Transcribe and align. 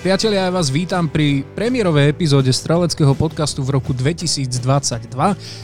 Priatelia, 0.00 0.48
ja 0.48 0.56
vás 0.56 0.72
vítam 0.72 1.04
pri 1.12 1.44
premiérovej 1.52 2.08
epizóde 2.16 2.48
streleckého 2.56 3.12
podcastu 3.12 3.60
v 3.60 3.76
roku 3.76 3.92
2022. 3.92 4.48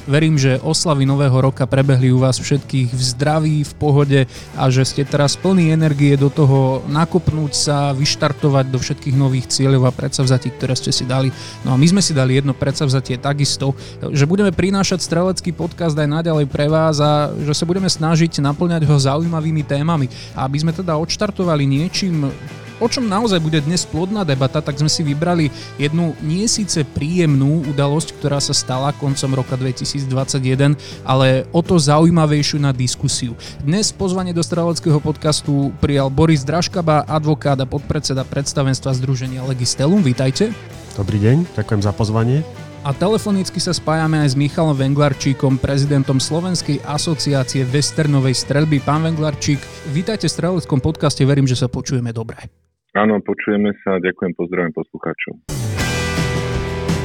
Verím, 0.05 0.37
že 0.37 0.61
oslavy 0.61 1.09
nového 1.09 1.41
roka 1.41 1.65
prebehli 1.65 2.13
u 2.13 2.21
vás 2.21 2.37
všetkých 2.37 2.93
v 2.93 3.01
zdraví, 3.01 3.65
v 3.65 3.73
pohode 3.81 4.21
a 4.53 4.69
že 4.69 4.85
ste 4.85 5.09
teraz 5.09 5.41
plní 5.41 5.73
energie 5.73 6.21
do 6.21 6.29
toho 6.29 6.85
nakopnúť 6.85 7.53
sa, 7.57 7.97
vyštartovať 7.97 8.69
do 8.69 8.77
všetkých 8.77 9.17
nových 9.17 9.49
cieľov 9.49 9.89
a 9.89 9.97
predsavzatí, 9.97 10.53
ktoré 10.61 10.77
ste 10.77 10.93
si 10.93 11.09
dali. 11.09 11.33
No 11.65 11.73
a 11.73 11.81
my 11.81 11.97
sme 11.97 12.05
si 12.05 12.13
dali 12.13 12.37
jedno 12.37 12.53
predsavzatie 12.53 13.17
takisto, 13.17 13.73
že 14.13 14.29
budeme 14.29 14.53
prinášať 14.53 15.01
strelecký 15.01 15.57
podcast 15.57 15.97
aj 15.97 16.13
naďalej 16.13 16.45
pre 16.53 16.69
vás 16.69 17.01
a 17.01 17.33
že 17.41 17.57
sa 17.57 17.65
budeme 17.65 17.89
snažiť 17.89 18.45
naplňať 18.45 18.85
ho 18.85 19.01
zaujímavými 19.01 19.65
témami. 19.65 20.13
A 20.37 20.45
aby 20.45 20.61
sme 20.61 20.77
teda 20.77 20.93
odštartovali 21.01 21.65
niečím, 21.65 22.29
o 22.77 22.87
čom 22.89 23.09
naozaj 23.09 23.41
bude 23.41 23.65
dnes 23.65 23.89
plodná 23.89 24.21
debata, 24.27 24.59
tak 24.59 24.75
sme 24.77 24.91
si 24.91 25.07
vybrali 25.07 25.55
jednu 25.79 26.19
nie 26.21 26.51
síce 26.51 26.83
príjemnú 26.83 27.63
udalosť, 27.71 28.19
ktorá 28.19 28.43
sa 28.43 28.51
stala 28.51 28.91
koncom 28.99 29.39
roka 29.39 29.55
2021, 29.55 30.75
ale 31.07 31.47
o 31.55 31.63
to 31.63 31.79
zaujímavejšiu 31.79 32.59
na 32.59 32.75
diskusiu. 32.75 33.39
Dnes 33.63 33.95
pozvanie 33.95 34.35
do 34.35 34.43
streleckého 34.43 34.99
podcastu 34.99 35.71
prijal 35.79 36.11
Boris 36.11 36.43
Draškaba, 36.43 37.07
advokát 37.07 37.57
a 37.63 37.67
podpredseda 37.71 38.27
predstavenstva 38.27 38.91
Združenia 38.99 39.47
Legistelum. 39.47 40.03
Vítajte. 40.03 40.51
Dobrý 40.99 41.23
deň, 41.23 41.55
ďakujem 41.55 41.81
za 41.87 41.93
pozvanie. 41.95 42.43
A 42.87 42.95
telefonicky 42.95 43.59
sa 43.59 43.75
spájame 43.75 44.23
aj 44.23 44.33
s 44.33 44.39
Michalom 44.39 44.79
Venglarčíkom, 44.79 45.59
prezidentom 45.59 46.23
Slovenskej 46.23 46.79
asociácie 46.87 47.67
westernovej 47.67 48.39
strelby. 48.39 48.79
Pán 48.79 49.03
Venglarčík, 49.03 49.59
vítajte 49.91 50.31
v 50.31 50.35
streleckom 50.39 50.79
podcaste, 50.79 51.27
verím, 51.27 51.51
že 51.51 51.59
sa 51.59 51.67
počujeme 51.67 52.15
dobre. 52.15 52.66
Áno, 52.97 53.21
počujeme 53.21 53.77
sa. 53.85 54.01
Ďakujem, 54.01 54.33
pozdravím 54.33 54.73
poslucháčov. 54.73 55.37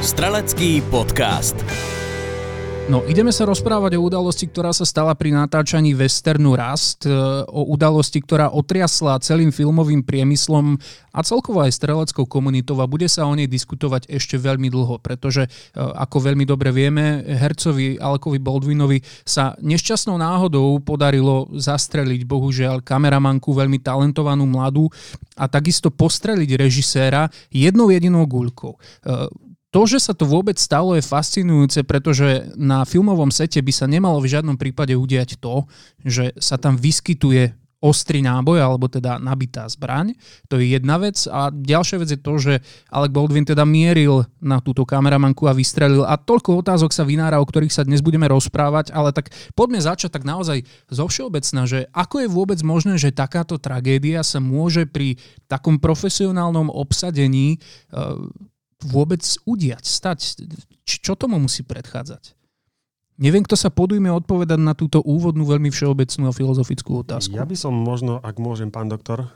Strelecký 0.00 0.80
podcast. 0.88 1.60
No, 2.90 2.98
ideme 3.06 3.30
sa 3.30 3.46
rozprávať 3.46 3.94
o 3.94 4.02
udalosti, 4.02 4.50
ktorá 4.50 4.74
sa 4.74 4.82
stala 4.82 5.14
pri 5.14 5.30
natáčaní 5.30 5.94
westernu 5.94 6.58
Rast, 6.58 7.06
e, 7.06 7.14
o 7.46 7.70
udalosti, 7.70 8.18
ktorá 8.18 8.50
otriasla 8.50 9.22
celým 9.22 9.54
filmovým 9.54 10.02
priemyslom 10.02 10.74
a 11.14 11.22
celkovo 11.22 11.62
aj 11.62 11.78
streleckou 11.78 12.26
komunitou 12.26 12.74
a 12.82 12.90
bude 12.90 13.06
sa 13.06 13.30
o 13.30 13.38
nej 13.38 13.46
diskutovať 13.46 14.10
ešte 14.10 14.34
veľmi 14.34 14.66
dlho, 14.66 14.98
pretože 14.98 15.46
e, 15.46 15.48
ako 15.78 16.26
veľmi 16.26 16.42
dobre 16.42 16.74
vieme, 16.74 17.22
hercovi 17.22 18.02
Alkovi 18.02 18.42
Baldwinovi 18.42 18.98
sa 19.22 19.54
nešťastnou 19.62 20.18
náhodou 20.18 20.82
podarilo 20.82 21.54
zastreliť 21.54 22.26
bohužiaľ 22.26 22.82
kameramanku, 22.82 23.46
veľmi 23.54 23.78
talentovanú 23.78 24.42
mladú 24.42 24.90
a 25.38 25.46
takisto 25.46 25.94
postreliť 25.94 26.50
režiséra 26.58 27.30
jednou 27.54 27.94
jedinou 27.94 28.26
guľkou. 28.26 28.74
To, 29.72 29.88
že 29.88 30.04
sa 30.04 30.12
to 30.12 30.28
vôbec 30.28 30.60
stalo, 30.60 30.92
je 30.92 31.00
fascinujúce, 31.00 31.80
pretože 31.88 32.52
na 32.60 32.84
filmovom 32.84 33.32
sete 33.32 33.56
by 33.64 33.72
sa 33.72 33.88
nemalo 33.88 34.20
v 34.20 34.36
žiadnom 34.36 34.60
prípade 34.60 34.92
udiať 34.92 35.40
to, 35.40 35.64
že 36.04 36.36
sa 36.36 36.60
tam 36.60 36.76
vyskytuje 36.76 37.56
ostrý 37.82 38.22
náboj, 38.22 38.62
alebo 38.62 38.86
teda 38.86 39.18
nabitá 39.18 39.66
zbraň. 39.66 40.14
To 40.46 40.62
je 40.62 40.78
jedna 40.78 41.02
vec. 41.02 41.26
A 41.26 41.50
ďalšia 41.50 41.98
vec 41.98 42.14
je 42.14 42.20
to, 42.20 42.38
že 42.38 42.52
Alec 42.94 43.10
Baldwin 43.10 43.42
teda 43.42 43.66
mieril 43.66 44.22
na 44.38 44.62
túto 44.62 44.86
kameramanku 44.86 45.50
a 45.50 45.56
vystrelil. 45.56 46.06
A 46.06 46.14
toľko 46.14 46.62
otázok 46.62 46.94
sa 46.94 47.02
vynára, 47.02 47.42
o 47.42 47.48
ktorých 47.48 47.74
sa 47.74 47.82
dnes 47.82 47.98
budeme 47.98 48.30
rozprávať, 48.30 48.94
ale 48.94 49.10
tak 49.10 49.34
poďme 49.58 49.82
začať 49.82 50.14
tak 50.14 50.22
naozaj 50.22 50.62
zo 50.94 51.10
všeobecna, 51.10 51.66
že 51.66 51.90
ako 51.90 52.22
je 52.22 52.28
vôbec 52.30 52.60
možné, 52.62 53.02
že 53.02 53.10
takáto 53.10 53.58
tragédia 53.58 54.22
sa 54.22 54.38
môže 54.38 54.86
pri 54.86 55.18
takom 55.50 55.82
profesionálnom 55.82 56.70
obsadení 56.70 57.58
e, 57.58 58.38
vôbec 58.84 59.22
udiať, 59.46 59.84
stať? 59.86 60.46
Čo 60.84 61.14
tomu 61.14 61.38
musí 61.38 61.62
predchádzať? 61.62 62.34
Neviem, 63.20 63.44
kto 63.44 63.54
sa 63.54 63.70
podujme 63.70 64.08
odpovedať 64.10 64.58
na 64.58 64.74
túto 64.74 64.98
úvodnú, 65.04 65.46
veľmi 65.46 65.70
všeobecnú 65.70 66.26
a 66.26 66.32
filozofickú 66.34 67.06
otázku. 67.06 67.36
Ja 67.36 67.46
by 67.46 67.54
som 67.54 67.70
možno, 67.76 68.18
ak 68.18 68.40
môžem, 68.40 68.72
pán 68.72 68.90
doktor, 68.90 69.30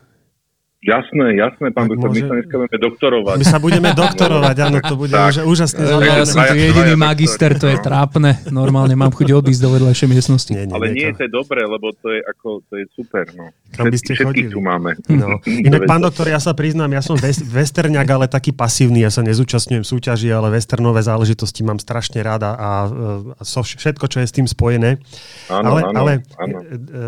Jasné, 0.86 1.34
jasné, 1.34 1.74
pán 1.74 1.90
doktor, 1.90 2.14
môže... 2.14 2.22
my 2.22 2.30
sa 2.30 2.34
dneska 2.38 2.54
budeme 2.62 2.78
doktorovať. 2.78 3.36
My 3.42 3.46
sa 3.50 3.58
budeme 3.58 3.90
doktorovať, 3.90 4.56
áno, 4.70 4.78
to 4.78 4.94
bude 4.94 5.10
už 5.10 5.36
úžasné 5.42 5.82
Ja 5.82 6.22
som 6.22 6.46
tu 6.46 6.54
jediný 6.54 6.94
magister, 6.94 7.58
to 7.58 7.66
je 7.66 7.78
trápne. 7.82 8.38
Normálne 8.54 8.94
mám 8.94 9.10
chuť 9.10 9.34
odísť 9.34 9.66
do 9.66 9.74
vedľajšej 9.74 10.06
miestnosti. 10.06 10.52
Nie, 10.54 10.70
nie, 10.70 10.74
Ale 10.78 10.94
nie, 10.94 11.10
to 11.10 11.26
je 11.26 11.30
dobré, 11.34 11.66
lebo 11.66 11.90
to 11.90 12.14
je, 12.14 12.22
ako, 12.22 12.62
to 12.70 12.78
je 12.78 12.86
super. 12.94 13.26
No. 13.34 13.50
Tam 13.74 13.90
by 13.90 13.98
ste 13.98 14.14
chodili. 14.14 14.46
tu 14.46 14.62
máme. 14.62 14.94
No. 15.10 15.42
Inak, 15.66 15.90
pán 15.90 16.06
doktor, 16.06 16.30
ja 16.30 16.38
sa 16.38 16.54
priznám, 16.54 16.94
ja 16.94 17.02
som 17.02 17.18
westerňak, 17.18 18.06
ale 18.06 18.30
taký 18.30 18.54
pasívny, 18.54 19.02
ja 19.02 19.10
sa 19.10 19.26
nezúčastňujem 19.26 19.82
súťaži, 19.82 20.30
ale 20.30 20.54
westernové 20.54 21.02
záležitosti 21.02 21.66
mám 21.66 21.82
strašne 21.82 22.22
rada 22.22 22.54
a, 22.54 22.70
a 22.86 23.42
so 23.42 23.66
všetko, 23.66 24.06
čo 24.06 24.22
je 24.22 24.26
s 24.30 24.34
tým 24.38 24.46
spojené. 24.46 25.02
Áno, 25.50 25.66
ale, 25.74 25.80
áno, 25.82 25.98
ale 25.98 26.12
áno. 26.38 26.58
E, 26.62 26.78
e, 26.78 27.02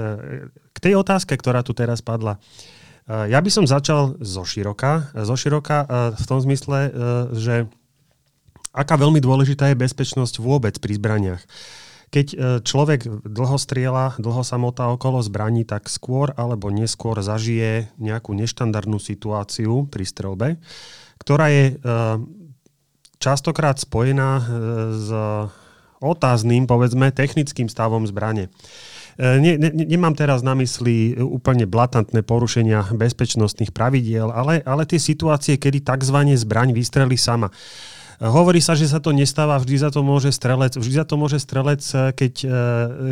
k 0.74 0.78
tej 0.82 0.98
otázke, 0.98 1.38
ktorá 1.38 1.62
tu 1.62 1.78
teraz 1.78 2.02
padla, 2.02 2.42
Eh, 2.42 2.77
ja 3.08 3.41
by 3.41 3.50
som 3.50 3.64
začal 3.64 4.20
zo 4.20 4.44
široka. 4.44 5.08
Zo 5.16 5.32
široka 5.32 5.78
eh, 5.82 5.88
v 6.12 6.24
tom 6.28 6.38
zmysle, 6.44 6.78
eh, 6.84 6.91
že 7.32 7.54
aká 8.76 9.00
veľmi 9.00 9.19
dôležitá 9.19 9.72
je 9.72 9.80
bezpečnosť 9.80 10.44
vôbec 10.44 10.76
pri 10.76 10.92
zbraniach. 11.00 11.42
Keď 12.08 12.26
človek 12.64 13.04
dlho 13.20 13.60
strieľa, 13.60 14.16
dlho 14.16 14.41
sa 14.41 14.56
motá 14.56 14.88
okolo 14.88 15.20
zbraní, 15.20 15.69
tak 15.69 15.92
skôr 15.92 16.32
alebo 16.41 16.72
neskôr 16.72 17.20
zažije 17.20 17.92
nejakú 18.00 18.32
neštandardnú 18.32 18.96
situáciu 18.96 19.84
pri 19.92 20.08
strelbe, 20.08 20.48
ktorá 21.20 21.52
je 21.52 21.76
častokrát 23.20 23.76
spojená 23.76 24.40
s 24.88 25.08
otázným, 26.00 26.64
povedzme, 26.64 27.12
technickým 27.12 27.69
stavom 27.69 28.08
zbrane. 28.08 28.48
Ne, 29.18 29.58
ne, 29.58 29.74
nemám 29.74 30.14
teraz 30.14 30.46
na 30.46 30.54
mysli 30.54 31.18
úplne 31.18 31.66
blatantné 31.66 32.22
porušenia 32.22 32.94
bezpečnostných 32.94 33.74
pravidiel, 33.74 34.30
ale, 34.30 34.62
ale 34.62 34.86
tie 34.86 35.02
situácie, 35.02 35.58
kedy 35.58 35.82
tzv. 35.82 36.38
zbraň 36.38 36.70
vystrelí 36.70 37.18
sama. 37.18 37.50
Hovorí 38.22 38.62
sa, 38.62 38.78
že 38.78 38.86
sa 38.86 39.02
to 39.02 39.10
nestáva, 39.10 39.58
vždy 39.58 39.78
za 39.78 39.90
to 39.94 40.06
môže 40.06 40.30
strelec, 40.34 40.74
vždy 40.74 40.94
za 41.02 41.06
to 41.06 41.14
môže 41.18 41.38
strelec, 41.42 41.82
keď, 42.14 42.34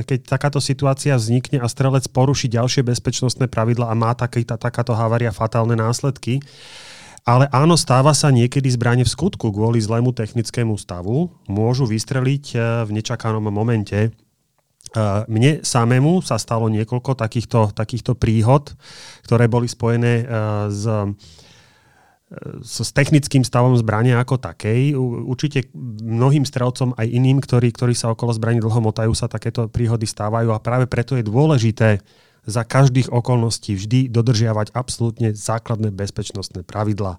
keď 0.03 0.19
takáto 0.27 0.59
situácia 0.59 1.15
vznikne 1.15 1.63
a 1.63 1.67
strelec 1.71 2.11
poruší 2.11 2.51
ďalšie 2.51 2.87
bezpečnostné 2.87 3.51
pravidla 3.51 3.91
a 3.91 3.95
má 3.95 4.15
taký, 4.19 4.43
tá, 4.43 4.59
takáto 4.59 4.95
havária 4.95 5.31
fatálne 5.31 5.79
následky. 5.79 6.43
Ale 7.27 7.51
áno, 7.51 7.75
stáva 7.75 8.15
sa 8.15 8.31
niekedy 8.31 8.71
zbranie 8.71 9.03
v 9.03 9.11
skutku 9.11 9.51
kvôli 9.51 9.83
zlému 9.83 10.15
technickému 10.15 10.79
stavu. 10.79 11.35
Môžu 11.51 11.87
vystreliť 11.87 12.45
v 12.87 12.91
nečakanom 12.95 13.43
momente 13.51 14.15
mne 15.29 15.61
samému 15.61 16.25
sa 16.25 16.41
stalo 16.41 16.71
niekoľko 16.73 17.19
takýchto, 17.19 17.75
takýchto 17.75 18.17
príhod, 18.17 18.73
ktoré 19.27 19.51
boli 19.51 19.69
spojené 19.69 20.23
e, 20.23 20.25
s, 20.73 20.85
e, 20.87 21.05
s, 22.65 22.91
technickým 22.97 23.45
stavom 23.45 23.77
zbrania 23.77 24.17
ako 24.23 24.41
takej. 24.41 24.97
Určite 25.27 25.69
mnohým 26.01 26.49
strelcom 26.49 26.97
aj 26.97 27.07
iným, 27.13 27.43
ktorí, 27.43 27.75
ktorí 27.77 27.93
sa 27.93 28.15
okolo 28.15 28.33
zbraní 28.33 28.63
dlho 28.63 28.81
motajú, 28.81 29.13
sa 29.13 29.29
takéto 29.29 29.69
príhody 29.69 30.09
stávajú 30.09 30.55
a 30.55 30.63
práve 30.63 30.89
preto 30.89 31.19
je 31.19 31.27
dôležité 31.27 32.01
za 32.47 32.63
každých 32.63 33.11
okolností 33.11 33.75
vždy 33.75 34.07
dodržiavať 34.07 34.71
absolútne 34.71 35.35
základné 35.35 35.91
bezpečnostné 35.91 36.63
pravidlá 36.63 37.19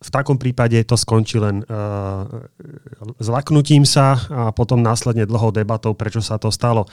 v 0.00 0.10
takom 0.12 0.36
prípade 0.36 0.76
to 0.84 0.98
skončí 0.98 1.40
len 1.40 1.64
uh, 1.64 2.26
zlaknutím 3.22 3.88
sa 3.88 4.18
a 4.28 4.52
potom 4.52 4.84
následne 4.84 5.24
dlhou 5.24 5.54
debatou, 5.54 5.96
prečo 5.96 6.20
sa 6.20 6.36
to 6.36 6.52
stalo. 6.52 6.84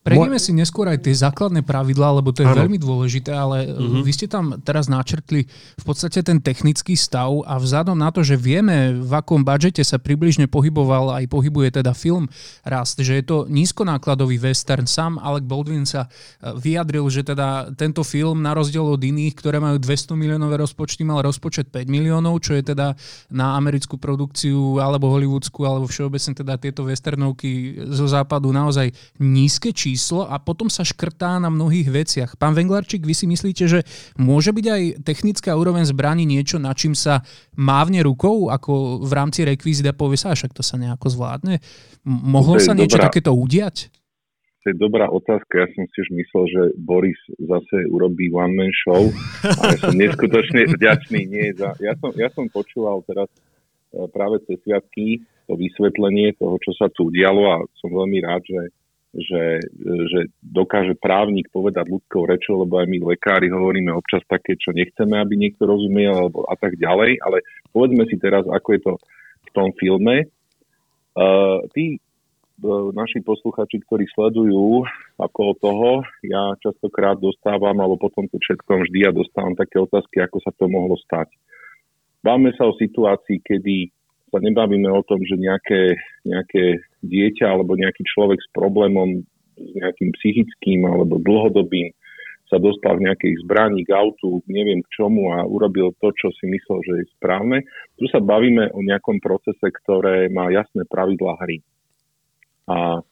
Prejdeme 0.00 0.40
si 0.40 0.56
neskôr 0.56 0.88
aj 0.88 1.04
tie 1.04 1.12
základné 1.12 1.60
pravidlá, 1.60 2.16
lebo 2.16 2.32
to 2.32 2.40
je 2.40 2.48
ano. 2.48 2.64
veľmi 2.64 2.80
dôležité, 2.80 3.36
ale 3.36 3.68
uh-huh. 3.68 4.00
vy 4.00 4.12
ste 4.16 4.24
tam 4.32 4.56
teraz 4.64 4.88
načrtli 4.88 5.44
v 5.76 5.84
podstate 5.84 6.24
ten 6.24 6.40
technický 6.40 6.96
stav 6.96 7.28
a 7.44 7.60
vzhľadom 7.60 8.00
na 8.00 8.08
to, 8.08 8.24
že 8.24 8.40
vieme, 8.40 8.96
v 8.96 9.12
akom 9.12 9.44
budžete 9.44 9.84
sa 9.84 10.00
približne 10.00 10.48
pohyboval 10.48 11.20
aj 11.20 11.28
pohybuje 11.28 11.84
teda 11.84 11.92
film 11.92 12.32
Rast, 12.64 12.96
že 13.04 13.20
je 13.20 13.24
to 13.28 13.44
nízkonákladový 13.52 14.40
western. 14.40 14.88
Sám 14.88 15.20
Alec 15.20 15.44
Baldwin 15.44 15.84
sa 15.84 16.08
e, 16.08 16.56
vyjadril, 16.56 17.04
že 17.12 17.20
teda 17.20 17.68
tento 17.76 18.00
film 18.00 18.40
na 18.40 18.56
rozdiel 18.56 18.88
od 18.88 19.04
iných, 19.04 19.36
ktoré 19.36 19.60
majú 19.60 19.76
200 19.76 20.16
miliónové 20.16 20.64
rozpočty, 20.64 21.04
mal 21.04 21.20
rozpočet 21.20 21.68
5 21.68 21.84
miliónov, 21.92 22.40
čo 22.40 22.56
je 22.56 22.72
teda 22.72 22.96
na 23.28 23.52
americkú 23.60 24.00
produkciu 24.00 24.80
alebo 24.80 25.12
hollywoodsku, 25.12 25.60
alebo 25.60 25.84
všeobecne 25.84 26.32
teda 26.32 26.56
tieto 26.56 26.88
westernovky 26.88 27.76
zo 27.92 28.08
západu 28.08 28.48
naozaj 28.48 28.88
nízke 29.20 29.76
či 29.76 29.90
číslo 30.00 30.24
a 30.24 30.40
potom 30.40 30.72
sa 30.72 30.80
škrtá 30.80 31.36
na 31.36 31.52
mnohých 31.52 31.92
veciach. 31.92 32.40
Pán 32.40 32.56
Venglarčík, 32.56 33.04
vy 33.04 33.12
si 33.12 33.28
myslíte, 33.28 33.68
že 33.68 33.84
môže 34.16 34.56
byť 34.56 34.66
aj 34.72 34.82
technická 35.04 35.52
úroveň 35.52 35.84
zbraní 35.84 36.24
niečo, 36.24 36.56
na 36.56 36.72
čím 36.72 36.96
sa 36.96 37.20
mávne 37.52 38.00
rukou, 38.00 38.48
ako 38.48 39.04
v 39.04 39.12
rámci 39.12 39.44
rekvizita 39.44 39.92
povie 39.92 40.16
sa, 40.16 40.32
však 40.32 40.56
to 40.56 40.64
sa 40.64 40.80
nejako 40.80 41.12
zvládne? 41.12 41.60
Mohlo 42.08 42.56
sa 42.56 42.72
niečo 42.72 42.96
dobrá, 42.96 43.12
takéto 43.12 43.36
udiať? 43.36 43.92
To 44.64 44.72
je 44.72 44.76
dobrá 44.80 45.12
otázka. 45.12 45.52
Ja 45.60 45.68
som 45.76 45.84
si 45.92 45.96
už 46.00 46.08
myslel, 46.16 46.44
že 46.48 46.62
Boris 46.80 47.20
zase 47.36 47.84
urobí 47.92 48.32
one-man 48.32 48.72
show 48.72 49.12
a 49.44 49.76
ja 49.76 49.78
som 49.84 49.92
neskutočne 49.92 50.64
vďačný. 50.80 51.28
Nie, 51.28 51.52
za, 51.52 51.76
ja, 51.76 51.92
som, 52.00 52.16
ja 52.16 52.32
som 52.32 52.48
počúval 52.48 53.04
teraz 53.04 53.28
e, 53.92 54.04
práve 54.08 54.40
cez 54.48 54.56
sviatky 54.64 55.20
to 55.48 55.56
vysvetlenie 55.56 56.36
toho, 56.36 56.56
čo 56.62 56.72
sa 56.76 56.86
tu 56.92 57.08
udialo 57.08 57.42
a 57.52 57.56
som 57.80 57.92
veľmi 57.92 58.20
rád, 58.22 58.44
že 58.46 58.60
že, 59.10 59.58
že 59.82 60.20
dokáže 60.38 60.94
právnik 60.94 61.50
povedať 61.50 61.90
ľudskou 61.90 62.30
rečou, 62.30 62.62
lebo 62.62 62.78
aj 62.78 62.86
my 62.86 62.98
lekári 63.10 63.50
hovoríme 63.50 63.90
občas 63.90 64.22
také, 64.30 64.54
čo 64.54 64.70
nechceme, 64.70 65.18
aby 65.18 65.34
niekto 65.34 65.66
rozumiel, 65.66 66.14
alebo 66.14 66.46
a 66.46 66.54
tak 66.54 66.78
ďalej, 66.78 67.18
ale 67.18 67.42
povedzme 67.74 68.06
si 68.06 68.16
teraz, 68.22 68.46
ako 68.46 68.68
je 68.70 68.80
to 68.86 68.92
v 69.46 69.50
tom 69.50 69.68
filme. 69.74 70.30
Uh, 71.18 71.66
tí 71.74 71.98
uh, 72.62 72.94
naši 72.94 73.18
posluchači, 73.26 73.82
ktorí 73.82 74.06
sledujú 74.14 74.86
okolo 75.18 75.52
toho, 75.58 75.90
ja 76.22 76.54
častokrát 76.62 77.18
dostávam, 77.18 77.74
alebo 77.82 77.98
potom 77.98 78.30
to 78.30 78.38
všetko 78.38 78.86
vždy 78.86 79.10
ja 79.10 79.10
dostávam 79.10 79.58
také 79.58 79.82
otázky, 79.82 80.22
ako 80.22 80.38
sa 80.38 80.54
to 80.54 80.70
mohlo 80.70 80.94
stať. 81.02 81.34
Báme 82.22 82.54
sa 82.54 82.70
o 82.70 82.78
situácii, 82.78 83.42
kedy 83.42 83.90
sa 84.30 84.38
nebavíme 84.38 84.86
o 84.86 85.02
tom, 85.02 85.18
že 85.26 85.34
nejaké, 85.34 85.98
nejaké 86.22 86.78
dieťa 87.04 87.46
alebo 87.48 87.76
nejaký 87.76 88.04
človek 88.04 88.40
s 88.40 88.48
problémom 88.52 89.24
s 89.60 89.70
nejakým 89.76 90.10
psychickým 90.16 90.88
alebo 90.88 91.20
dlhodobým 91.20 91.92
sa 92.50 92.58
dostal 92.58 92.98
k 92.98 93.06
nejakej 93.06 93.46
zbraní, 93.46 93.86
k 93.86 93.94
autu, 93.94 94.42
neviem 94.50 94.82
k 94.82 94.92
čomu 94.98 95.30
a 95.30 95.46
urobil 95.46 95.94
to, 96.02 96.10
čo 96.18 96.34
si 96.34 96.50
myslel, 96.50 96.82
že 96.82 96.92
je 96.98 97.14
správne. 97.14 97.62
Tu 97.94 98.10
sa 98.10 98.18
bavíme 98.18 98.74
o 98.74 98.82
nejakom 98.82 99.22
procese, 99.22 99.62
ktoré 99.62 100.26
má 100.26 100.50
jasné 100.50 100.82
pravidlá 100.90 101.38
hry. 101.46 101.62
A 102.66 103.06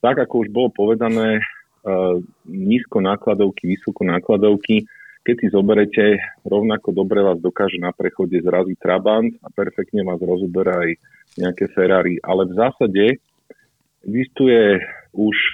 tak, 0.00 0.24
ako 0.24 0.48
už 0.48 0.48
bolo 0.48 0.72
povedané, 0.72 1.44
uh, 1.84 2.16
nízko 2.48 3.04
nákladovky, 3.04 3.76
vysoko 3.76 4.08
nákladovky, 4.08 4.88
keď 5.22 5.36
si 5.38 5.46
zoberete, 5.54 6.04
rovnako 6.42 6.90
dobre 6.90 7.22
vás 7.22 7.38
dokáže 7.38 7.78
na 7.78 7.94
prechode 7.94 8.42
zraziť 8.42 8.74
Trabant 8.80 9.30
a 9.44 9.52
perfektne 9.54 10.02
vás 10.02 10.18
rozoberá 10.18 10.82
aj 10.82 10.98
nejaké 11.38 11.68
Ferrari. 11.72 12.20
Ale 12.20 12.48
v 12.48 12.54
zásade 12.56 13.04
Existuje 14.02 14.82
už 15.14 15.36
e, 15.38 15.52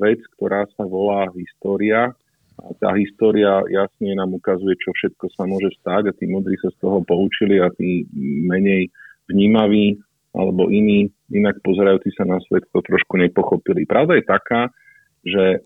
vec, 0.00 0.20
ktorá 0.36 0.64
sa 0.72 0.84
volá 0.88 1.28
história 1.36 2.16
a 2.56 2.66
tá 2.80 2.96
história 2.96 3.60
jasne 3.68 4.16
nám 4.16 4.32
ukazuje, 4.32 4.76
čo 4.80 4.92
všetko 4.96 5.28
sa 5.36 5.44
môže 5.44 5.68
stať 5.80 6.12
a 6.12 6.16
tí 6.16 6.24
modrí 6.28 6.56
sa 6.60 6.72
z 6.72 6.76
toho 6.80 7.04
poučili 7.04 7.60
a 7.60 7.68
tí 7.72 8.08
menej 8.48 8.88
vnímaví 9.28 10.00
alebo 10.32 10.72
iní, 10.72 11.10
inak 11.28 11.60
pozerajúci 11.60 12.14
sa 12.16 12.24
na 12.24 12.40
svet, 12.48 12.64
to 12.70 12.80
trošku 12.80 13.18
nepochopili. 13.18 13.84
Pravda 13.84 14.16
je 14.16 14.24
taká, 14.24 14.72
že 15.20 15.44
e, 15.52 15.58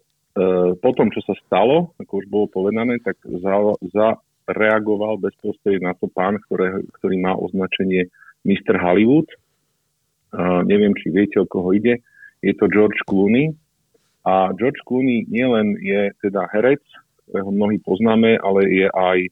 po 0.75 0.91
tom, 0.99 1.15
čo 1.15 1.23
sa 1.23 1.39
stalo, 1.47 1.95
ako 2.03 2.13
už 2.25 2.27
bolo 2.27 2.47
povedané, 2.51 2.99
tak 3.07 3.23
za, 3.23 3.55
zareagoval 4.51 5.23
bezprostredne 5.23 5.87
na 5.87 5.95
to 5.95 6.11
pán, 6.11 6.43
ktoré, 6.51 6.83
ktorý 6.99 7.17
má 7.23 7.39
označenie 7.39 8.11
Mr. 8.45 8.77
Hollywood, 8.77 9.27
neviem, 10.69 10.93
či 10.99 11.09
viete, 11.11 11.41
o 11.41 11.49
koho 11.49 11.73
ide, 11.73 12.03
je 12.45 12.53
to 12.53 12.69
George 12.69 13.01
Clooney. 13.09 13.57
A 14.25 14.53
George 14.57 14.81
Clooney 14.85 15.25
nielen 15.29 15.77
je 15.81 16.13
teda 16.21 16.49
herec, 16.53 16.81
ktorého 17.25 17.53
mnohí 17.53 17.81
poznáme, 17.81 18.37
ale 18.41 18.61
je 18.69 18.89
aj 18.89 19.19
e, 19.21 19.31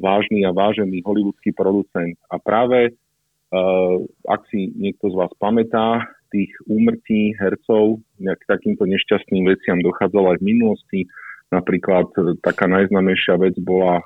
vážny 0.00 0.44
a 0.48 0.52
vážený 0.52 1.04
hollywoodský 1.04 1.52
producent. 1.56 2.16
A 2.32 2.40
práve, 2.40 2.88
e, 2.88 2.92
ak 4.28 4.48
si 4.48 4.72
niekto 4.76 5.12
z 5.12 5.14
vás 5.16 5.32
pamätá, 5.40 6.04
tých 6.28 6.52
úmrtí 6.68 7.32
hercov 7.40 8.04
k 8.20 8.42
takýmto 8.44 8.84
nešťastným 8.84 9.48
veciam 9.48 9.80
dochádzalo 9.80 10.36
aj 10.36 10.38
v 10.44 10.48
minulosti. 10.56 11.00
Napríklad 11.48 12.12
e, 12.16 12.36
taká 12.44 12.68
najznamejšia 12.68 13.40
vec 13.40 13.56
bola, 13.60 14.04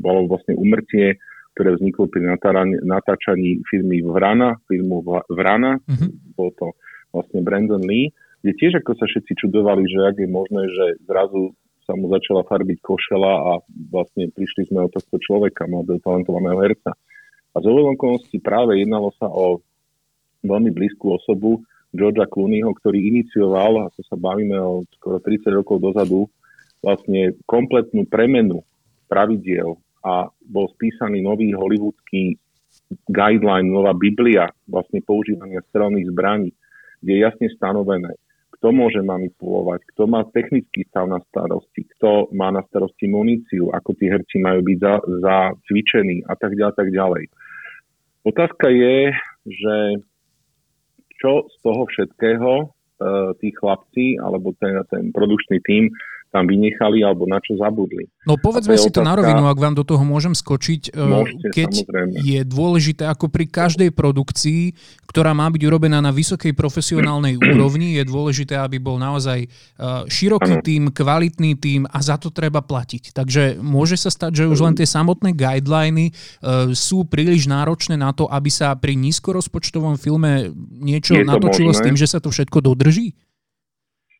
bolo 0.00 0.28
vlastne 0.28 0.56
umrtie 0.56 1.20
ktoré 1.56 1.72
vzniklo 1.72 2.04
pri 2.12 2.36
natáčaní 2.84 3.64
firmy 3.64 4.04
Vrana, 4.04 4.60
filmu 4.68 5.00
Vrana, 5.32 5.80
mm-hmm. 5.80 6.36
bol 6.36 6.52
to 6.60 6.76
vlastne 7.16 7.40
Brandon 7.40 7.80
Lee, 7.80 8.12
kde 8.44 8.52
tiež 8.60 8.84
ako 8.84 8.92
sa 9.00 9.08
všetci 9.08 9.32
čudovali, 9.40 9.88
že 9.88 10.04
ak 10.04 10.16
je 10.20 10.28
možné, 10.28 10.68
že 10.68 11.00
zrazu 11.08 11.56
sa 11.88 11.96
mu 11.96 12.12
začala 12.12 12.44
farbiť 12.44 12.78
košela 12.84 13.32
a 13.32 13.52
vlastne 13.88 14.28
prišli 14.36 14.68
sme 14.68 14.84
o 14.84 14.92
tohto 14.92 15.16
človeka, 15.16 15.64
mladého 15.64 15.96
talentovaného 16.04 16.60
herca. 16.60 16.92
A 17.54 17.56
z 17.56 17.72
okolností 17.72 18.36
práve 18.44 18.76
jednalo 18.76 19.16
sa 19.16 19.24
o 19.32 19.64
veľmi 20.44 20.68
blízku 20.76 21.08
osobu 21.08 21.64
Georgia 21.96 22.28
Clooneyho, 22.28 22.68
ktorý 22.76 23.00
inicioval, 23.00 23.88
a 23.88 23.92
to 23.96 24.04
sa 24.04 24.20
bavíme 24.20 24.60
o 24.60 24.84
skoro 25.00 25.24
30 25.24 25.56
rokov 25.56 25.80
dozadu, 25.80 26.28
vlastne 26.84 27.32
kompletnú 27.48 28.04
premenu 28.04 28.60
pravidiel 29.08 29.80
a 30.06 30.30
bol 30.46 30.70
spísaný 30.78 31.18
nový 31.18 31.50
hollywoodský 31.50 32.38
guideline, 33.10 33.66
nová 33.66 33.90
Biblia 33.90 34.46
vlastne 34.70 35.02
používania 35.02 35.58
strelných 35.74 36.06
zbraní, 36.14 36.54
kde 37.02 37.10
je 37.10 37.20
jasne 37.26 37.48
stanovené, 37.58 38.14
kto 38.54 38.70
môže 38.70 39.02
manipulovať, 39.02 39.82
kto 39.94 40.06
má 40.06 40.22
technický 40.30 40.86
stav 40.86 41.10
na 41.10 41.18
starosti, 41.26 41.82
kto 41.98 42.30
má 42.30 42.54
na 42.54 42.62
starosti 42.70 43.10
muníciu, 43.10 43.74
ako 43.74 43.98
tí 43.98 44.06
herci 44.06 44.38
majú 44.38 44.62
byť 44.62 44.78
za, 44.78 44.94
zacvičení 45.02 46.22
a 46.30 46.34
tak 46.38 46.54
ďalej, 46.54 46.74
tak 46.78 46.88
ďalej. 46.94 47.24
Otázka 48.26 48.66
je, 48.70 48.96
že 49.46 49.76
čo 51.16 51.46
z 51.46 51.56
toho 51.62 51.82
všetkého 51.88 52.52
e, 52.60 52.66
tí 53.40 53.48
chlapci 53.54 54.20
alebo 54.20 54.52
ten, 54.58 54.78
ten 54.92 55.10
produkčný 55.10 55.58
tím 55.64 55.90
tam 56.34 56.44
vynechali 56.50 57.00
alebo 57.06 57.24
na 57.24 57.38
čo 57.38 57.54
zabudli. 57.56 58.10
No 58.26 58.34
povedzme 58.36 58.74
si 58.74 58.90
to 58.90 59.06
na 59.06 59.14
rovinu, 59.14 59.46
ak 59.46 59.58
vám 59.58 59.74
do 59.78 59.86
toho 59.86 60.02
môžem 60.02 60.34
skočiť. 60.34 60.90
E, 60.90 60.98
Môžete, 60.98 61.46
keď 61.54 61.70
samozrejme. 61.86 62.16
je 62.20 62.40
dôležité, 62.42 63.02
ako 63.06 63.30
pri 63.30 63.46
každej 63.46 63.90
produkcii, 63.94 64.74
ktorá 65.06 65.32
má 65.32 65.46
byť 65.46 65.62
urobená 65.62 66.02
na 66.02 66.10
vysokej 66.10 66.52
profesionálnej 66.52 67.38
úrovni, 67.54 67.96
je 67.96 68.04
dôležité, 68.04 68.58
aby 68.58 68.82
bol 68.82 68.98
naozaj 68.98 69.46
e, 69.46 69.48
široký 70.10 70.58
ano. 70.58 70.64
tým, 70.64 70.82
kvalitný 70.90 71.50
tým 71.56 71.86
a 71.86 71.98
za 72.02 72.18
to 72.18 72.34
treba 72.34 72.60
platiť. 72.60 73.14
Takže 73.14 73.62
môže 73.62 73.94
sa 73.94 74.10
stať, 74.10 74.44
že 74.44 74.50
už 74.50 74.58
len 74.66 74.74
tie 74.74 74.86
samotné 74.86 75.32
guideliny 75.32 76.10
e, 76.10 76.12
sú 76.74 77.06
príliš 77.06 77.46
náročné 77.46 77.94
na 77.94 78.10
to, 78.10 78.26
aby 78.26 78.50
sa 78.50 78.74
pri 78.74 78.98
nízkorozpočtovom 78.98 79.96
filme 79.96 80.50
niečo 80.82 81.16
natočilo 81.22 81.70
možné. 81.72 81.80
s 81.80 81.84
tým, 81.86 81.96
že 81.96 82.10
sa 82.10 82.18
to 82.18 82.34
všetko 82.34 82.58
dodrží? 82.60 83.14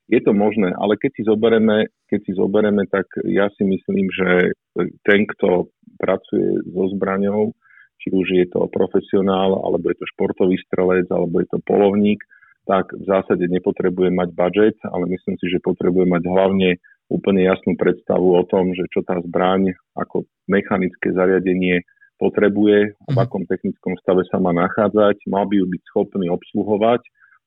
Je 0.07 0.23
to 0.23 0.31
možné, 0.31 0.71
ale 0.79 0.95
keď 0.95 1.11
si 1.19 1.23
zobereme, 1.27 1.91
keď 2.07 2.21
si 2.23 2.33
zobereme, 2.39 2.87
tak 2.87 3.11
ja 3.27 3.51
si 3.59 3.67
myslím, 3.67 4.07
že 4.15 4.55
ten, 5.03 5.27
kto 5.27 5.67
pracuje 5.99 6.63
so 6.71 6.87
zbraňou, 6.95 7.51
či 7.99 8.15
už 8.15 8.27
je 8.39 8.47
to 8.55 8.71
profesionál, 8.71 9.59
alebo 9.67 9.91
je 9.91 9.99
to 9.99 10.07
športový 10.15 10.55
strelec, 10.63 11.11
alebo 11.11 11.43
je 11.43 11.49
to 11.51 11.59
polovník, 11.67 12.23
tak 12.71 12.91
v 12.95 13.03
zásade 13.03 13.47
nepotrebuje 13.51 14.15
mať 14.15 14.29
budget, 14.31 14.79
ale 14.87 15.11
myslím 15.11 15.35
si, 15.43 15.47
že 15.51 15.63
potrebuje 15.63 16.07
mať 16.07 16.23
hlavne 16.27 16.79
úplne 17.07 17.47
jasnú 17.47 17.79
predstavu 17.79 18.35
o 18.35 18.43
tom, 18.47 18.75
že 18.75 18.87
čo 18.91 19.03
tá 19.07 19.19
zbraň 19.23 19.75
ako 19.95 20.27
mechanické 20.51 21.15
zariadenie 21.15 21.87
potrebuje, 22.19 22.95
v 22.95 23.11
mhm. 23.11 23.23
akom 23.23 23.43
technickom 23.47 23.95
stave 24.03 24.27
sa 24.31 24.39
má 24.43 24.51
nachádzať, 24.55 25.27
mal 25.31 25.47
by 25.47 25.63
ju 25.63 25.67
byť 25.67 25.83
schopný 25.91 26.27
obsluhovať, 26.31 27.03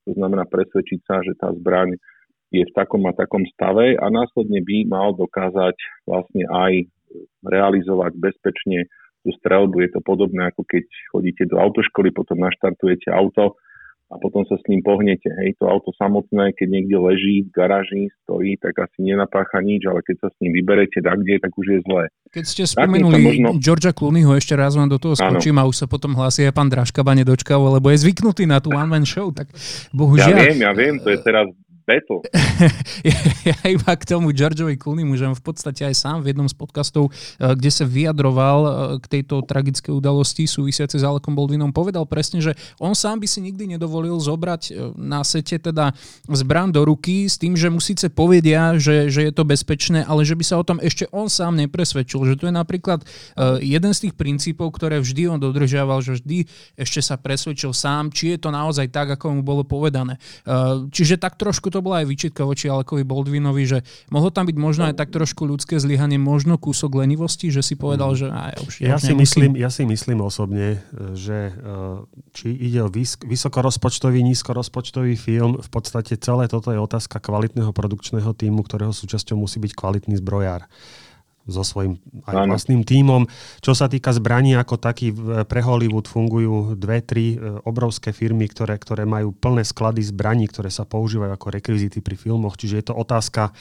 to 0.08 0.12
znamená 0.16 0.48
presvedčiť 0.48 1.00
sa, 1.06 1.20
že 1.22 1.36
tá 1.36 1.51
zbraň 1.56 2.00
je 2.50 2.63
v 2.65 2.75
takom 2.75 3.06
a 3.06 3.13
takom 3.13 3.46
stave 3.53 3.94
a 3.98 4.06
následne 4.10 4.62
by 4.65 4.89
mal 4.89 5.13
dokázať 5.13 5.77
vlastne 6.10 6.44
aj 6.50 6.89
realizovať 7.46 8.18
bezpečne 8.18 8.89
tú 9.22 9.29
strelbu. 9.41 9.86
Je 9.86 9.91
to 9.94 10.01
podobné, 10.01 10.50
ako 10.50 10.65
keď 10.65 10.84
chodíte 11.13 11.44
do 11.46 11.62
autoškoly, 11.62 12.10
potom 12.13 12.41
naštartujete 12.41 13.13
auto, 13.13 13.58
a 14.10 14.18
potom 14.18 14.41
sa 14.50 14.58
s 14.58 14.65
ním 14.65 14.82
pohnete. 14.82 15.29
Hej, 15.29 15.62
to 15.62 15.70
auto 15.70 15.94
samotné, 15.94 16.58
keď 16.58 16.65
niekde 16.65 16.98
leží 16.98 17.46
v 17.46 17.50
garáži, 17.53 18.10
stojí, 18.25 18.58
tak 18.58 18.74
asi 18.82 19.06
nenapácha 19.06 19.62
nič, 19.62 19.86
ale 19.86 20.01
keď 20.01 20.25
sa 20.25 20.27
s 20.34 20.38
ním 20.41 20.58
vyberete 20.58 20.98
tak 21.06 21.22
kde, 21.22 21.38
tak 21.38 21.53
už 21.53 21.68
je 21.77 21.79
zlé. 21.86 22.03
Keď 22.34 22.44
ste 22.46 22.63
spomenuli 22.65 23.22
možno... 23.22 23.48
Georgia 23.62 23.94
Clooneyho, 23.94 24.34
ešte 24.34 24.58
raz 24.58 24.74
vám 24.74 24.89
do 24.89 24.98
toho 24.98 25.13
skočím 25.13 25.62
ano. 25.62 25.70
a 25.70 25.70
už 25.70 25.86
sa 25.86 25.88
potom 25.88 26.18
hlási 26.18 26.50
aj 26.50 26.58
pán 26.58 26.74
Dražkaba 26.74 27.13
nedočkal, 27.13 27.62
lebo 27.77 27.94
je 27.94 28.01
zvyknutý 28.01 28.50
na 28.50 28.58
tú 28.58 28.74
one-man 28.74 29.06
show, 29.06 29.29
tak 29.29 29.53
bohužiaľ. 29.94 30.41
Ja 30.41 30.41
viem, 30.41 30.58
ja 30.65 30.74
viem, 30.74 30.96
to 30.98 31.13
je 31.13 31.20
teraz 31.22 31.46
ja, 33.01 33.17
ja 33.50 33.58
iba 33.65 33.91
k 33.98 34.03
tomu 34.05 34.29
Georgeovi 34.29 34.77
Clooney 34.77 35.01
môžem 35.01 35.34
v 35.34 35.41
podstate 35.41 35.81
aj 35.89 35.96
sám 35.98 36.17
v 36.22 36.31
jednom 36.31 36.46
z 36.46 36.53
podcastov, 36.53 37.10
eh, 37.10 37.58
kde 37.58 37.72
sa 37.74 37.86
vyjadroval 37.89 38.60
eh, 38.62 38.72
k 39.01 39.05
tejto 39.19 39.41
tragickej 39.41 39.89
udalosti 39.98 40.46
súvisiace 40.46 41.01
s 41.01 41.03
Alekom 41.03 41.34
Baldwinom, 41.34 41.74
povedal 41.74 42.05
presne, 42.05 42.46
že 42.46 42.53
on 42.77 42.93
sám 42.93 43.17
by 43.17 43.27
si 43.27 43.41
nikdy 43.41 43.74
nedovolil 43.74 44.22
zobrať 44.22 44.62
eh, 44.69 44.93
na 45.01 45.25
sete 45.25 45.58
teda 45.58 45.98
zbran 46.29 46.69
do 46.69 46.86
ruky 46.86 47.25
s 47.25 47.41
tým, 47.41 47.58
že 47.58 47.74
mu 47.74 47.81
síce 47.81 48.05
povedia, 48.13 48.77
že, 48.77 49.10
že 49.10 49.25
je 49.25 49.34
to 49.34 49.41
bezpečné, 49.41 50.05
ale 50.05 50.22
že 50.22 50.38
by 50.38 50.43
sa 50.46 50.62
o 50.62 50.67
tom 50.67 50.77
ešte 50.77 51.10
on 51.10 51.25
sám 51.25 51.58
nepresvedčil. 51.58 52.22
Že 52.22 52.36
to 52.38 52.46
je 52.51 52.53
napríklad 52.53 53.01
jeden 53.63 53.91
z 53.96 54.00
tých 54.08 54.13
princípov, 54.13 54.75
ktoré 54.75 55.01
vždy 55.01 55.31
on 55.31 55.39
dodržiaval, 55.39 56.03
že 56.03 56.19
vždy 56.19 56.46
ešte 56.77 57.01
sa 57.01 57.15
presvedčil 57.15 57.72
sám, 57.74 58.13
či 58.13 58.36
je 58.36 58.38
to 58.38 58.50
naozaj 58.53 58.91
tak, 58.91 59.15
ako 59.15 59.39
mu 59.39 59.41
bolo 59.41 59.63
povedané. 59.63 60.19
Čiže 60.91 61.22
tak 61.22 61.39
trošku 61.39 61.72
to 61.72 61.78
to 61.79 61.88
bola 61.88 62.03
aj 62.03 62.12
výčitka 62.12 62.43
voči 62.43 62.67
Alekovi 62.67 63.07
Baldwinovi, 63.07 63.63
že 63.63 63.79
mohlo 64.12 64.27
tam 64.36 64.43
byť 64.51 64.57
možno 64.59 64.91
aj 64.91 65.00
tak 65.00 65.15
trošku 65.15 65.48
ľudské 65.48 65.79
zlyhanie, 65.79 66.19
možno 66.19 66.59
kúsok 66.59 67.00
lenivosti, 67.00 67.48
že 67.48 67.63
si 67.63 67.79
povedal, 67.79 68.19
že 68.19 68.27
aj, 68.27 68.67
už, 68.67 68.74
ja, 68.83 69.00
si 69.00 69.15
myslím, 69.15 69.55
ja 69.55 69.71
si 69.71 69.88
myslím 69.88 70.19
osobne, 70.19 70.83
že 71.15 71.55
e, 71.55 71.63
či 72.36 72.51
ide 72.51 72.83
o 72.83 72.91
vysokorozpočtový, 73.24 74.19
nízkorozpočtový 74.27 75.15
film, 75.15 75.55
v 75.63 75.69
podstate 75.71 76.19
celé 76.19 76.51
toto 76.51 76.75
je 76.75 76.83
otázka 76.83 77.24
kvalitného 77.24 77.71
produkčného 77.71 78.36
týmu, 78.36 78.67
ktorého 78.67 78.91
súčasťou 78.91 79.39
musí 79.39 79.63
byť 79.63 79.71
kvalitný 79.71 80.19
zbrojár 80.19 80.67
so 81.50 81.65
svojím 81.65 81.98
aj 82.29 82.36
ano. 82.46 82.53
vlastným 82.56 82.82
tímom. 82.86 83.25
Čo 83.60 83.74
sa 83.75 83.89
týka 83.89 84.13
zbraní 84.13 84.56
ako 84.56 84.77
taký, 84.77 85.12
pre 85.50 85.62
Hollywood 85.65 86.08
fungujú 86.08 86.77
dve, 86.77 87.01
tri 87.03 87.36
e, 87.36 87.38
obrovské 87.65 88.13
firmy, 88.13 88.48
ktoré, 88.48 88.77
ktoré 88.77 89.03
majú 89.03 89.34
plné 89.34 89.65
sklady 89.65 90.06
zbraní, 90.06 90.48
ktoré 90.48 90.70
sa 90.70 90.86
používajú 90.86 91.34
ako 91.34 91.48
rekvizity 91.50 92.00
pri 92.00 92.15
filmoch. 92.15 92.56
Čiže 92.56 92.75
je 92.79 92.86
to 92.89 92.96
otázka 92.96 93.51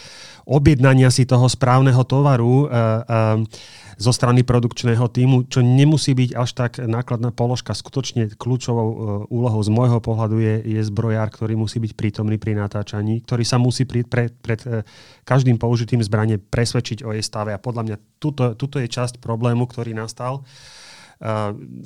objednania 0.44 1.08
si 1.08 1.24
toho 1.24 1.48
správneho 1.48 2.04
tovaru. 2.04 2.68
Uh, 2.68 3.40
uh, 3.42 3.86
zo 3.98 4.14
strany 4.14 4.46
produkčného 4.46 5.10
týmu, 5.10 5.50
čo 5.50 5.58
nemusí 5.58 6.14
byť 6.14 6.30
až 6.38 6.50
tak 6.54 6.72
nákladná 6.78 7.34
položka. 7.34 7.74
Skutočne 7.74 8.30
kľúčovou 8.30 8.88
e, 8.88 8.96
úlohou 9.26 9.58
z 9.58 9.74
môjho 9.74 9.98
pohľadu 9.98 10.38
je, 10.38 10.54
je 10.78 10.80
zbrojár, 10.86 11.34
ktorý 11.34 11.58
musí 11.58 11.82
byť 11.82 11.98
prítomný 11.98 12.38
pri 12.38 12.54
natáčaní, 12.54 13.26
ktorý 13.26 13.42
sa 13.42 13.58
musí 13.58 13.82
pri, 13.82 14.06
pre, 14.06 14.30
pred 14.30 14.62
e, 14.62 14.86
každým 15.26 15.58
použitým 15.58 15.98
zbranie 15.98 16.38
presvedčiť 16.38 17.02
o 17.02 17.10
jej 17.10 17.26
stave. 17.26 17.50
A 17.50 17.58
podľa 17.58 17.77
mňa 17.82 17.96
tuto, 18.18 18.54
tuto 18.58 18.76
je 18.82 18.88
časť 18.88 19.22
problému, 19.22 19.66
ktorý 19.66 19.94
nastal. 19.94 20.40
E, 20.40 20.42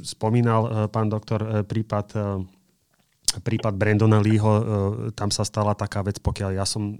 spomínal 0.04 0.88
pán 0.92 1.08
doktor 1.08 1.64
prípad 1.64 2.06
prípad 3.32 3.80
Brandona 3.80 4.20
Leeho, 4.20 4.52
tam 5.16 5.32
sa 5.32 5.40
stala 5.40 5.72
taká 5.72 6.04
vec, 6.04 6.20
pokiaľ 6.20 6.52
ja 6.52 6.68
som 6.68 6.92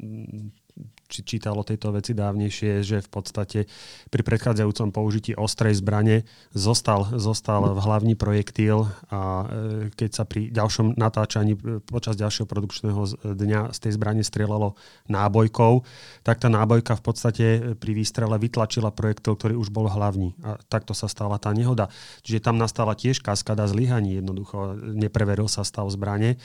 či 1.13 1.21
čítal 1.37 1.61
o 1.61 1.69
tejto 1.69 1.93
veci 1.93 2.17
dávnejšie, 2.17 2.81
že 2.81 3.05
v 3.05 3.09
podstate 3.13 3.69
pri 4.09 4.23
predchádzajúcom 4.25 4.89
použití 4.89 5.37
ostrej 5.37 5.85
zbrane 5.85 6.25
zostal, 6.57 7.05
zostal 7.21 7.77
v 7.77 7.81
hlavný 7.85 8.15
projektil 8.17 8.89
a 9.13 9.21
e, 9.21 9.47
keď 9.93 10.11
sa 10.17 10.25
pri 10.25 10.49
ďalšom 10.49 10.97
natáčaní 10.97 11.53
e, 11.61 11.85
počas 11.85 12.17
ďalšieho 12.17 12.49
produkčného 12.49 13.01
dňa 13.37 13.77
z 13.77 13.79
tej 13.85 13.93
zbrane 14.01 14.25
strieľalo 14.25 14.73
nábojkou, 15.13 15.85
tak 16.25 16.41
tá 16.41 16.49
nábojka 16.49 16.97
v 16.97 17.03
podstate 17.05 17.47
pri 17.77 17.93
výstrele 17.93 18.41
vytlačila 18.41 18.89
projektil, 18.89 19.37
ktorý 19.37 19.61
už 19.61 19.69
bol 19.69 19.93
hlavný. 19.93 20.33
A 20.41 20.57
takto 20.73 20.97
sa 20.97 21.11
stala 21.13 21.37
tá 21.37 21.53
nehoda. 21.53 21.93
Čiže 22.25 22.49
tam 22.49 22.57
nastala 22.57 22.97
tiež 22.97 23.21
kaskada 23.21 23.69
zlyhaní, 23.69 24.23
jednoducho 24.23 24.79
nepreveril 24.97 25.51
sa 25.51 25.67
stav 25.67 25.91
zbrane. 25.93 26.41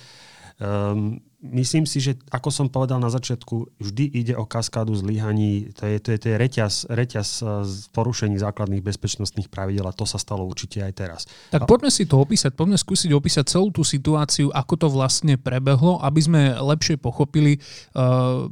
Um, 0.58 1.22
myslím 1.41 1.86
si, 1.86 2.01
že 2.01 2.17
ako 2.34 2.50
som 2.50 2.67
povedal 2.67 2.98
na 2.98 3.13
začiatku, 3.13 3.77
vždy 3.77 4.06
ide 4.10 4.34
o 4.34 4.50
kaskádu 4.50 4.98
zlyhaní. 4.98 5.70
To 5.77 5.86
je, 5.86 5.98
to 6.01 6.10
je, 6.13 6.17
to 6.17 6.27
je 6.34 6.36
reťaz, 6.38 6.74
reťaz 6.89 7.27
eh, 7.41 7.48
porušení 7.94 8.41
základných 8.41 8.82
bezpečnostných 8.82 9.50
pravidel 9.51 9.86
a 9.86 9.94
to 9.94 10.10
sa 10.10 10.17
stalo 10.17 10.46
určite 10.46 10.82
aj 10.82 10.94
teraz. 10.98 11.22
Tak 11.53 11.70
poďme 11.70 11.94
si 11.94 12.10
to 12.10 12.17
opísať, 12.17 12.58
poďme 12.58 12.77
skúsiť 12.77 13.12
opísať 13.13 13.46
celú 13.53 13.70
tú 13.70 13.86
situáciu, 13.86 14.50
ako 14.50 14.74
to 14.75 14.88
vlastne 14.89 15.38
prebehlo, 15.38 16.01
aby 16.01 16.20
sme 16.22 16.41
lepšie 16.58 16.98
pochopili, 16.98 17.62
uh, 17.94 18.50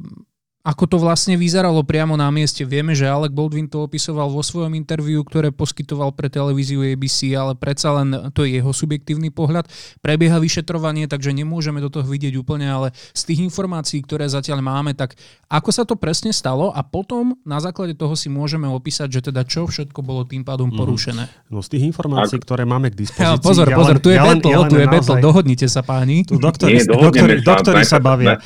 ako 0.66 0.84
to 0.90 0.96
vlastne 0.98 1.38
vyzeralo 1.38 1.86
priamo 1.86 2.18
na 2.18 2.26
mieste. 2.34 2.66
Vieme, 2.66 2.98
že 2.98 3.06
Alec 3.06 3.30
Baldwin 3.30 3.70
to 3.70 3.86
opisoval 3.86 4.26
vo 4.34 4.42
svojom 4.42 4.74
interviu, 4.74 5.22
ktoré 5.22 5.54
poskytoval 5.54 6.10
pre 6.10 6.26
televíziu 6.26 6.82
ABC, 6.82 7.38
ale 7.38 7.54
predsa 7.54 7.94
len 8.02 8.34
to 8.34 8.42
je 8.42 8.58
jeho 8.58 8.74
subjektívny 8.74 9.30
pohľad. 9.30 9.70
Prebieha 10.02 10.42
vyšetrovanie, 10.42 11.06
takže 11.06 11.30
nemôžeme 11.30 11.78
do 11.78 11.86
toho 11.86 12.02
vidieť 12.02 12.34
úplne, 12.34 12.66
ale 12.66 12.90
z 13.14 13.22
tých 13.30 13.46
informácií, 13.46 14.02
ktoré 14.02 14.26
zatiaľ 14.26 14.58
máme, 14.58 14.98
tak 14.98 15.14
ako 15.46 15.70
sa 15.70 15.86
to 15.86 15.94
presne 15.94 16.34
stalo 16.34 16.74
a 16.74 16.82
potom 16.82 17.38
na 17.46 17.62
základe 17.62 17.94
toho 17.94 18.18
si 18.18 18.26
môžeme 18.26 18.66
opísať, 18.66 19.22
že 19.22 19.30
teda 19.30 19.46
čo 19.46 19.70
všetko 19.70 20.02
bolo 20.02 20.26
tým 20.26 20.42
pádom 20.42 20.74
mhm. 20.74 20.78
porušené. 20.82 21.24
Mm. 21.30 21.54
No 21.54 21.62
z 21.62 21.78
tých 21.78 21.86
informácií, 21.86 22.42
ktoré 22.42 22.66
máme 22.66 22.90
k 22.90 23.06
dispozícii... 23.06 23.22
Ja, 23.22 23.38
pozor, 23.38 23.70
ja 23.70 23.78
pozor, 23.78 24.02
tu 24.02 24.10
je 24.10 24.18
ja 24.18 24.26
battle, 24.26 24.50
ja 24.50 24.66
tu 24.66 24.74
je 24.74 24.86
naozaj... 24.90 24.98
battle, 24.98 25.16
dohodnite 25.22 25.66
sa 25.70 25.86
páni. 25.86 26.26
Tu 26.26 26.34
doktori, 26.42 26.82
Nie, 26.82 26.90
doktori, 26.90 27.38
doktori 27.38 27.86
sa 27.86 28.02
bavia. 28.02 28.42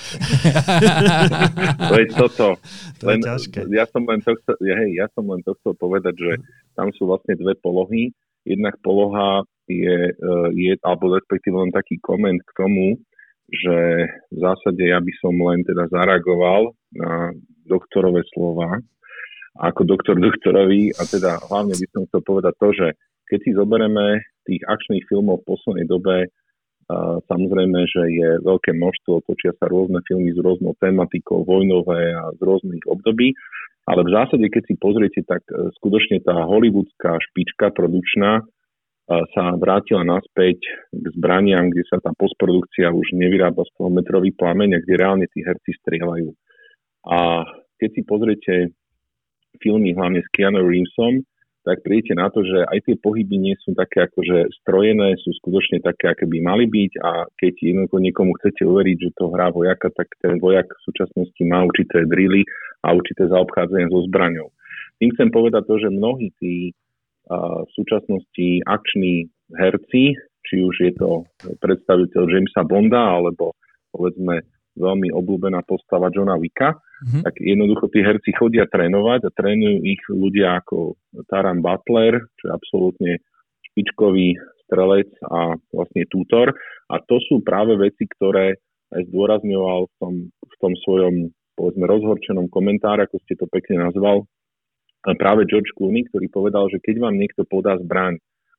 to 1.81 1.95
je 2.05 2.10
toto. 2.15 2.57
To 3.01 3.09
len, 3.09 3.25
ja, 3.73 3.85
som 3.89 4.05
len 4.05 4.21
to 4.21 4.37
chcel, 4.45 4.57
hej, 4.61 4.91
ja 4.93 5.09
som 5.17 5.25
len 5.25 5.41
to 5.41 5.57
chcel 5.63 5.73
povedať, 5.73 6.15
že 6.21 6.33
tam 6.77 6.93
sú 6.93 7.09
vlastne 7.09 7.33
dve 7.33 7.57
polohy. 7.57 8.13
Jednak 8.45 8.77
poloha 8.85 9.41
je, 9.65 10.13
e, 10.13 10.37
je 10.53 10.73
alebo 10.85 11.17
respektíve 11.17 11.57
len 11.57 11.73
taký 11.73 11.97
koment 12.05 12.37
k 12.45 12.53
tomu, 12.61 13.01
že 13.49 13.77
v 14.31 14.39
zásade 14.39 14.85
ja 14.85 15.01
by 15.01 15.13
som 15.19 15.33
len 15.33 15.65
teda 15.65 15.89
zareagoval 15.89 16.77
na 16.93 17.33
doktorové 17.65 18.21
slova 18.37 18.79
ako 19.59 19.83
doktor 19.83 20.15
doktorovi 20.15 20.95
a 20.95 21.03
teda 21.03 21.43
hlavne 21.51 21.75
by 21.75 21.87
som 21.91 22.03
chcel 22.07 22.23
povedať 22.23 22.55
to, 22.63 22.69
že 22.71 22.87
keď 23.27 23.39
si 23.43 23.51
zoberieme 23.55 24.23
tých 24.47 24.63
akčných 24.67 25.07
filmov 25.11 25.43
v 25.43 25.49
poslednej 25.55 25.87
dobe, 25.87 26.31
Samozrejme, 27.29 27.79
že 27.87 28.03
je 28.11 28.29
veľké 28.43 28.75
množstvo, 28.75 29.23
točia 29.29 29.55
sa 29.61 29.71
rôzne 29.71 30.03
filmy 30.09 30.35
s 30.35 30.39
rôznou 30.41 30.75
tematikou, 30.81 31.47
vojnové 31.47 32.15
a 32.17 32.35
z 32.35 32.41
rôznych 32.41 32.85
období, 32.89 33.37
ale 33.91 34.01
v 34.07 34.15
zásade, 34.15 34.47
keď 34.47 34.63
si 34.71 34.75
pozriete, 34.79 35.21
tak 35.27 35.43
e, 35.51 35.73
skutočne 35.81 36.23
tá 36.23 36.47
hollywoodská 36.47 37.17
špička 37.31 37.75
produkčná 37.75 38.39
e, 38.39 38.43
sa 39.35 39.57
vrátila 39.59 40.07
naspäť 40.07 40.63
k 40.95 41.05
zbraniam, 41.17 41.73
kde 41.73 41.83
sa 41.91 41.99
tá 41.99 42.15
postprodukcia 42.15 42.93
už 42.93 43.19
nevyrába 43.19 43.67
z 43.67 43.71
toho 43.75 43.91
metrový 43.91 44.31
plameň, 44.37 44.85
kde 44.85 44.95
reálne 44.95 45.27
tí 45.33 45.43
herci 45.43 45.75
strieľajú. 45.81 46.29
A 47.09 47.49
keď 47.81 47.91
si 47.97 48.03
pozriete 48.05 48.55
filmy 49.59 49.97
hlavne 49.97 50.23
s 50.23 50.29
Keanu 50.31 50.63
Reevesom, 50.63 51.25
tak 51.61 51.85
prídete 51.85 52.17
na 52.17 52.33
to, 52.33 52.41
že 52.41 52.65
aj 52.65 52.79
tie 52.89 52.97
pohyby 52.97 53.37
nie 53.37 53.57
sú 53.61 53.77
také 53.77 54.09
akože 54.09 54.49
strojené, 54.65 55.17
sú 55.21 55.37
skutočne 55.45 55.85
také, 55.85 56.09
aké 56.09 56.25
by 56.25 56.39
mali 56.41 56.65
byť 56.65 56.93
a 57.05 57.29
keď 57.37 57.53
jednoducho 57.61 57.99
niekomu 58.01 58.33
chcete 58.41 58.63
uveriť, 58.65 58.97
že 58.97 59.17
to 59.17 59.29
hrá 59.29 59.53
vojaka, 59.53 59.93
tak 59.93 60.09
ten 60.25 60.41
vojak 60.41 60.73
v 60.73 60.85
súčasnosti 60.89 61.43
má 61.45 61.61
určité 61.65 62.09
drily 62.09 62.49
a 62.81 62.97
určité 62.97 63.29
zaobchádzanie 63.29 63.93
so 63.93 64.01
zbraňou. 64.09 64.49
Tým 65.01 65.13
chcem 65.17 65.29
povedať 65.29 65.63
to, 65.69 65.77
že 65.81 65.93
mnohí 65.93 66.33
tí 66.41 66.73
uh, 66.73 67.65
v 67.69 67.71
súčasnosti 67.77 68.49
akční 68.65 69.29
herci, 69.53 70.17
či 70.17 70.57
už 70.65 70.75
je 70.81 70.93
to 70.97 71.29
predstaviteľ 71.61 72.23
Jamesa 72.25 72.65
Bonda 72.65 73.21
alebo 73.21 73.53
povedzme 73.93 74.41
veľmi 74.79 75.11
obľúbená 75.11 75.67
postava 75.67 76.13
Johna 76.15 76.39
Wicka, 76.39 76.79
mm-hmm. 76.79 77.23
tak 77.27 77.35
jednoducho 77.43 77.91
tí 77.91 78.01
herci 78.07 78.31
chodia 78.37 78.71
trénovať 78.71 79.27
a 79.27 79.35
trénujú 79.35 79.83
ich 79.83 80.03
ľudia 80.07 80.63
ako 80.63 80.95
Taran 81.27 81.59
Butler, 81.59 82.23
čo 82.39 82.45
je 82.51 82.53
absolútne 82.55 83.13
špičkový 83.71 84.39
strelec 84.67 85.11
a 85.27 85.59
vlastne 85.75 86.07
tutor. 86.07 86.55
A 86.91 87.03
to 87.03 87.19
sú 87.27 87.43
práve 87.43 87.75
veci, 87.75 88.07
ktoré 88.07 88.59
aj 88.91 89.03
zdôrazňoval 89.11 89.87
v 89.87 89.95
tom, 89.99 90.15
v 90.31 90.55
tom 90.59 90.73
svojom 90.87 91.15
povedzme 91.59 91.85
rozhorčenom 91.85 92.47
komentári, 92.49 93.05
ako 93.05 93.21
ste 93.27 93.37
to 93.37 93.47
pekne 93.51 93.85
nazval, 93.85 94.25
práve 95.19 95.45
George 95.45 95.71
Clooney, 95.77 96.09
ktorý 96.09 96.27
povedal, 96.33 96.69
že 96.73 96.81
keď 96.81 97.05
vám 97.05 97.21
niekto 97.21 97.45
podá 97.45 97.77
zbraň, 97.77 98.17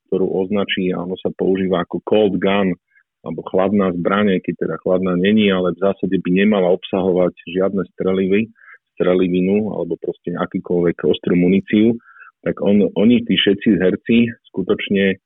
ktorú 0.10 0.28
označí 0.28 0.92
a 0.92 1.02
ono 1.02 1.16
sa 1.18 1.32
používa 1.34 1.82
ako 1.82 2.04
cold 2.04 2.36
gun, 2.38 2.76
alebo 3.22 3.46
chladná 3.46 3.94
zbranie, 3.94 4.42
keď 4.42 4.66
teda 4.66 4.76
chladná 4.82 5.14
není, 5.14 5.50
ale 5.54 5.78
v 5.78 5.82
zásade 5.82 6.18
by 6.18 6.30
nemala 6.34 6.74
obsahovať 6.74 7.38
žiadne 7.54 7.86
strelivy, 7.94 8.50
strelivinu 8.98 9.78
alebo 9.78 9.98
proste 10.02 10.34
akýkoľvek 10.34 11.06
ostrú 11.06 11.38
muníciu, 11.38 11.98
tak 12.42 12.58
on, 12.66 12.90
oni 12.98 13.22
tí 13.26 13.38
všetci 13.38 13.78
herci 13.78 14.18
skutočne 14.50 15.22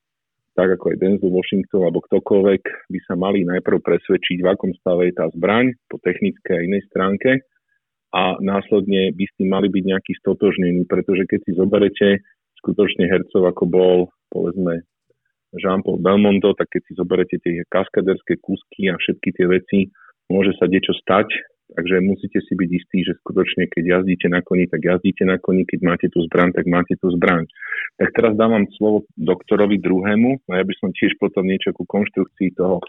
tak 0.56 0.72
ako 0.80 0.96
aj 0.96 1.00
Denzel 1.04 1.36
Washington 1.36 1.84
alebo 1.84 2.00
ktokoľvek, 2.08 2.64
by 2.88 3.00
sa 3.04 3.20
mali 3.20 3.44
najprv 3.44 3.84
presvedčiť, 3.84 4.40
v 4.40 4.48
akom 4.48 4.72
stave 4.80 5.12
je 5.12 5.14
tá 5.20 5.28
zbraň 5.36 5.75
po 5.92 6.00
technickej 6.00 6.56
a 6.56 6.64
inej 6.64 6.88
stránke 6.88 7.44
a 8.16 8.40
následne 8.40 9.12
by 9.12 9.24
s 9.28 9.36
tým 9.36 9.52
mali 9.52 9.68
byť 9.68 9.84
nejaký 9.84 10.16
stotožnení, 10.24 10.88
pretože 10.88 11.28
keď 11.28 11.40
si 11.44 11.52
zoberete 11.60 12.08
skutočne 12.64 13.04
hercov, 13.12 13.52
ako 13.52 13.64
bol, 13.68 13.98
povedzme, 14.32 14.88
Jean-Paul 15.59 16.03
Belmondo, 16.03 16.53
tak 16.53 16.71
keď 16.71 16.81
si 16.88 16.93
zoberete 16.95 17.35
tie 17.39 17.63
kaskaderské 17.67 18.39
kúsky 18.39 18.91
a 18.91 19.00
všetky 19.00 19.29
tie 19.35 19.45
veci, 19.47 19.79
môže 20.27 20.53
sa 20.57 20.65
niečo 20.67 20.91
stať, 21.00 21.29
takže 21.74 22.01
musíte 22.01 22.39
si 22.45 22.53
byť 22.53 22.69
istí, 22.69 23.00
že 23.05 23.17
skutočne 23.21 23.69
keď 23.69 23.83
jazdíte 24.00 24.27
na 24.29 24.41
koni, 24.45 24.69
tak 24.69 24.81
jazdíte 24.83 25.24
na 25.25 25.41
koni, 25.41 25.65
keď 25.65 25.79
máte 25.81 26.07
tú 26.09 26.21
zbraň, 26.29 26.53
tak 26.53 26.65
máte 26.69 26.93
tú 26.97 27.09
zbraň. 27.13 27.45
Tak 27.97 28.13
teraz 28.13 28.33
dávam 28.38 28.67
slovo 28.77 29.09
doktorovi 29.17 29.81
druhému, 29.81 30.45
a 30.50 30.62
ja 30.62 30.63
by 30.65 30.74
som 30.77 30.89
tiež 30.93 31.17
potom 31.17 31.45
niečo 31.47 31.74
ku 31.74 31.88
konštrukcii 31.88 32.53
toho 32.57 32.81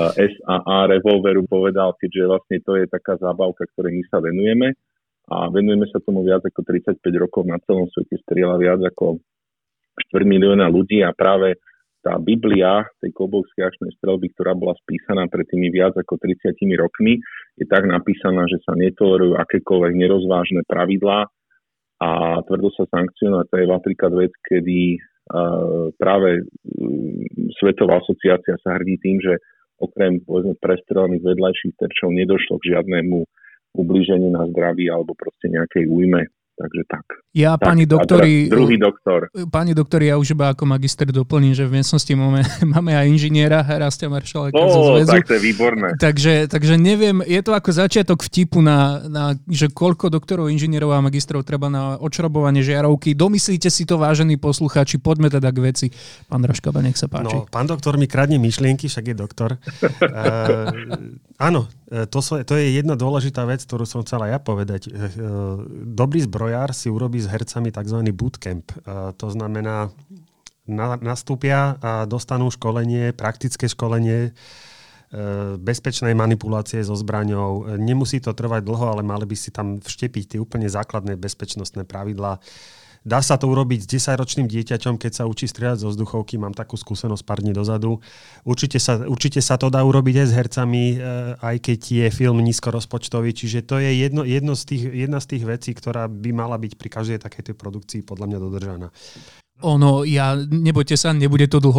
eh, 0.00 0.30
SAA 0.34 0.88
revolveru 0.88 1.44
povedal, 1.44 1.92
keďže 2.00 2.22
vlastne 2.24 2.56
to 2.64 2.72
je 2.80 2.84
taká 2.88 3.20
zábavka, 3.20 3.68
ktorej 3.74 3.92
my 4.00 4.04
sa 4.08 4.18
venujeme 4.24 4.72
a 5.24 5.48
venujeme 5.48 5.88
sa 5.88 6.04
tomu 6.04 6.20
viac 6.20 6.44
ako 6.44 6.60
35 6.68 7.00
rokov 7.16 7.48
na 7.48 7.56
celom 7.64 7.88
svete, 7.88 8.20
strieľa 8.28 8.56
viac 8.60 8.80
ako 8.84 9.24
4 10.12 10.20
milióna 10.20 10.68
ľudí 10.68 11.00
a 11.00 11.16
práve 11.16 11.56
tá 12.04 12.20
Biblia 12.20 12.84
tej 13.00 13.16
kobovskej 13.16 13.64
akčnej 13.64 13.96
strelby, 13.96 14.28
ktorá 14.36 14.52
bola 14.52 14.76
spísaná 14.84 15.24
pred 15.32 15.48
tými 15.48 15.72
viac 15.72 15.96
ako 15.96 16.20
30 16.20 16.52
rokmi, 16.76 17.16
je 17.56 17.64
tak 17.64 17.88
napísaná, 17.88 18.44
že 18.44 18.60
sa 18.60 18.76
netolerujú 18.76 19.40
akékoľvek 19.40 19.92
nerozvážne 19.96 20.60
pravidlá 20.68 21.24
a 22.04 22.10
tvrdo 22.44 22.68
sa 22.76 22.84
sankcionuje. 22.92 23.48
To 23.48 23.54
je 23.56 23.66
napríklad 23.66 24.12
vec, 24.12 24.32
kedy 24.44 25.00
uh, 25.00 25.88
práve 25.96 26.44
uh, 26.44 27.14
Svetová 27.56 28.04
asociácia 28.04 28.60
sa 28.60 28.76
hrdí 28.76 29.00
tým, 29.00 29.24
že 29.24 29.40
okrem 29.80 30.20
povedzme 30.20 30.60
prestrelených 30.60 31.24
vedľajších 31.24 31.74
terčov 31.80 32.12
nedošlo 32.12 32.60
k 32.60 32.76
žiadnemu 32.76 33.24
ublíženiu 33.74 34.30
na 34.30 34.46
zdraví 34.52 34.86
alebo 34.86 35.16
proste 35.18 35.50
nejakej 35.50 35.90
újme 35.90 36.30
Takže 36.54 36.82
tak. 36.86 37.04
Ja, 37.34 37.58
tak, 37.58 37.74
pani 37.74 37.82
doktori, 37.82 38.46
druhý 38.46 38.78
doktor. 38.78 39.26
Pani 39.50 39.74
doktori, 39.74 40.06
ja 40.06 40.14
už 40.14 40.38
iba 40.38 40.54
ako 40.54 40.70
magister 40.70 41.10
doplním, 41.10 41.50
že 41.50 41.66
v 41.66 41.82
miestnosti 41.82 42.14
máme, 42.14 42.46
máme 42.78 42.94
aj 42.94 43.10
inžiniera, 43.10 43.66
Rastia 43.66 44.06
Maršaleka 44.06 44.54
oh, 44.54 44.70
zo 44.70 44.80
zväzu. 44.94 45.10
tak 45.18 45.26
to 45.26 45.34
je 45.34 45.42
výborné. 45.42 45.98
Takže, 45.98 46.46
takže 46.46 46.78
neviem, 46.78 47.26
je 47.26 47.42
to 47.42 47.58
ako 47.58 47.74
začiatok 47.74 48.22
vtipu 48.22 48.62
na, 48.62 49.02
na, 49.10 49.24
že 49.50 49.66
koľko 49.66 50.14
doktorov, 50.14 50.46
inžinierov 50.46 50.94
a 50.94 51.02
magistrov 51.02 51.42
treba 51.42 51.66
na 51.66 51.98
očrobovanie 51.98 52.62
žiarovky. 52.62 53.18
Domyslíte 53.18 53.66
si 53.66 53.82
to, 53.82 53.98
vážení 53.98 54.38
poslucháči, 54.38 55.02
poďme 55.02 55.34
teda 55.34 55.50
k 55.50 55.58
veci. 55.58 55.86
Pán 56.30 56.46
Draškaba, 56.46 56.86
nech 56.86 56.94
sa 56.94 57.10
páči. 57.10 57.34
No, 57.34 57.50
pán 57.50 57.66
doktor 57.66 57.98
mi 57.98 58.06
kradne 58.06 58.38
myšlienky, 58.38 58.86
však 58.86 59.10
je 59.10 59.16
doktor. 59.18 59.58
uh, 59.58 60.70
áno, 61.42 61.66
e, 61.90 62.06
to, 62.06 62.22
so, 62.22 62.38
to 62.46 62.54
je 62.54 62.78
jedna 62.78 62.94
dôležitá 62.94 63.42
vec, 63.42 63.66
ktorú 63.66 63.82
som 63.82 64.06
chcela 64.06 64.30
ja 64.30 64.38
povedať. 64.38 64.86
Uh, 64.86 65.66
dobrý 65.82 66.22
zbroj 66.22 66.44
strojár 66.44 66.76
si 66.76 66.92
urobí 66.92 67.24
s 67.24 67.30
hercami 67.32 67.72
tzv. 67.72 68.04
bootcamp. 68.12 68.68
To 69.16 69.26
znamená, 69.32 69.88
nastúpia 71.00 71.80
a 71.80 72.04
dostanú 72.04 72.52
školenie, 72.52 73.16
praktické 73.16 73.64
školenie, 73.64 74.28
e, 74.28 74.30
bezpečnej 75.56 76.12
manipulácie 76.12 76.84
so 76.84 76.92
zbraňou. 76.92 77.80
Nemusí 77.80 78.20
to 78.20 78.36
trvať 78.36 78.60
dlho, 78.60 78.92
ale 78.92 79.00
mali 79.00 79.24
by 79.24 79.36
si 79.40 79.48
tam 79.48 79.80
vštepiť 79.80 80.36
tie 80.36 80.38
úplne 80.40 80.68
základné 80.68 81.16
bezpečnostné 81.16 81.88
pravidlá 81.88 82.36
Dá 83.04 83.20
sa 83.20 83.36
to 83.36 83.52
urobiť 83.52 83.84
s 83.84 84.00
10-ročným 84.00 84.48
dieťaťom, 84.48 84.96
keď 84.96 85.12
sa 85.12 85.28
učí 85.28 85.44
strieľať 85.44 85.84
zo 85.84 85.92
vzduchovky. 85.92 86.40
Mám 86.40 86.56
takú 86.56 86.80
skúsenosť 86.80 87.20
pár 87.20 87.44
dní 87.44 87.52
dozadu. 87.52 88.00
Určite 88.48 88.80
sa, 88.80 89.04
určite 89.04 89.44
sa 89.44 89.60
to 89.60 89.68
dá 89.68 89.84
urobiť 89.84 90.24
aj 90.24 90.28
s 90.32 90.32
hercami, 90.32 90.84
eh, 90.96 91.36
aj 91.36 91.56
keď 91.60 91.80
je 91.84 92.06
film 92.08 92.40
nízkorozpočtový. 92.40 93.36
Čiže 93.36 93.68
to 93.68 93.76
je 93.76 93.92
jedno, 93.92 94.24
jedno 94.24 94.56
z 94.56 94.64
tých, 94.64 94.84
jedna 94.88 95.20
z 95.20 95.36
tých 95.36 95.44
vecí, 95.44 95.70
ktorá 95.76 96.08
by 96.08 96.32
mala 96.32 96.56
byť 96.56 96.80
pri 96.80 96.88
každej 96.88 97.18
takejto 97.20 97.52
produkcii 97.52 98.00
podľa 98.00 98.26
mňa 98.32 98.38
dodržaná. 98.40 98.88
Ono, 99.62 100.02
ja, 100.02 100.34
nebojte 100.34 100.98
sa, 100.98 101.14
nebude 101.14 101.46
to 101.46 101.62
dlho. 101.62 101.78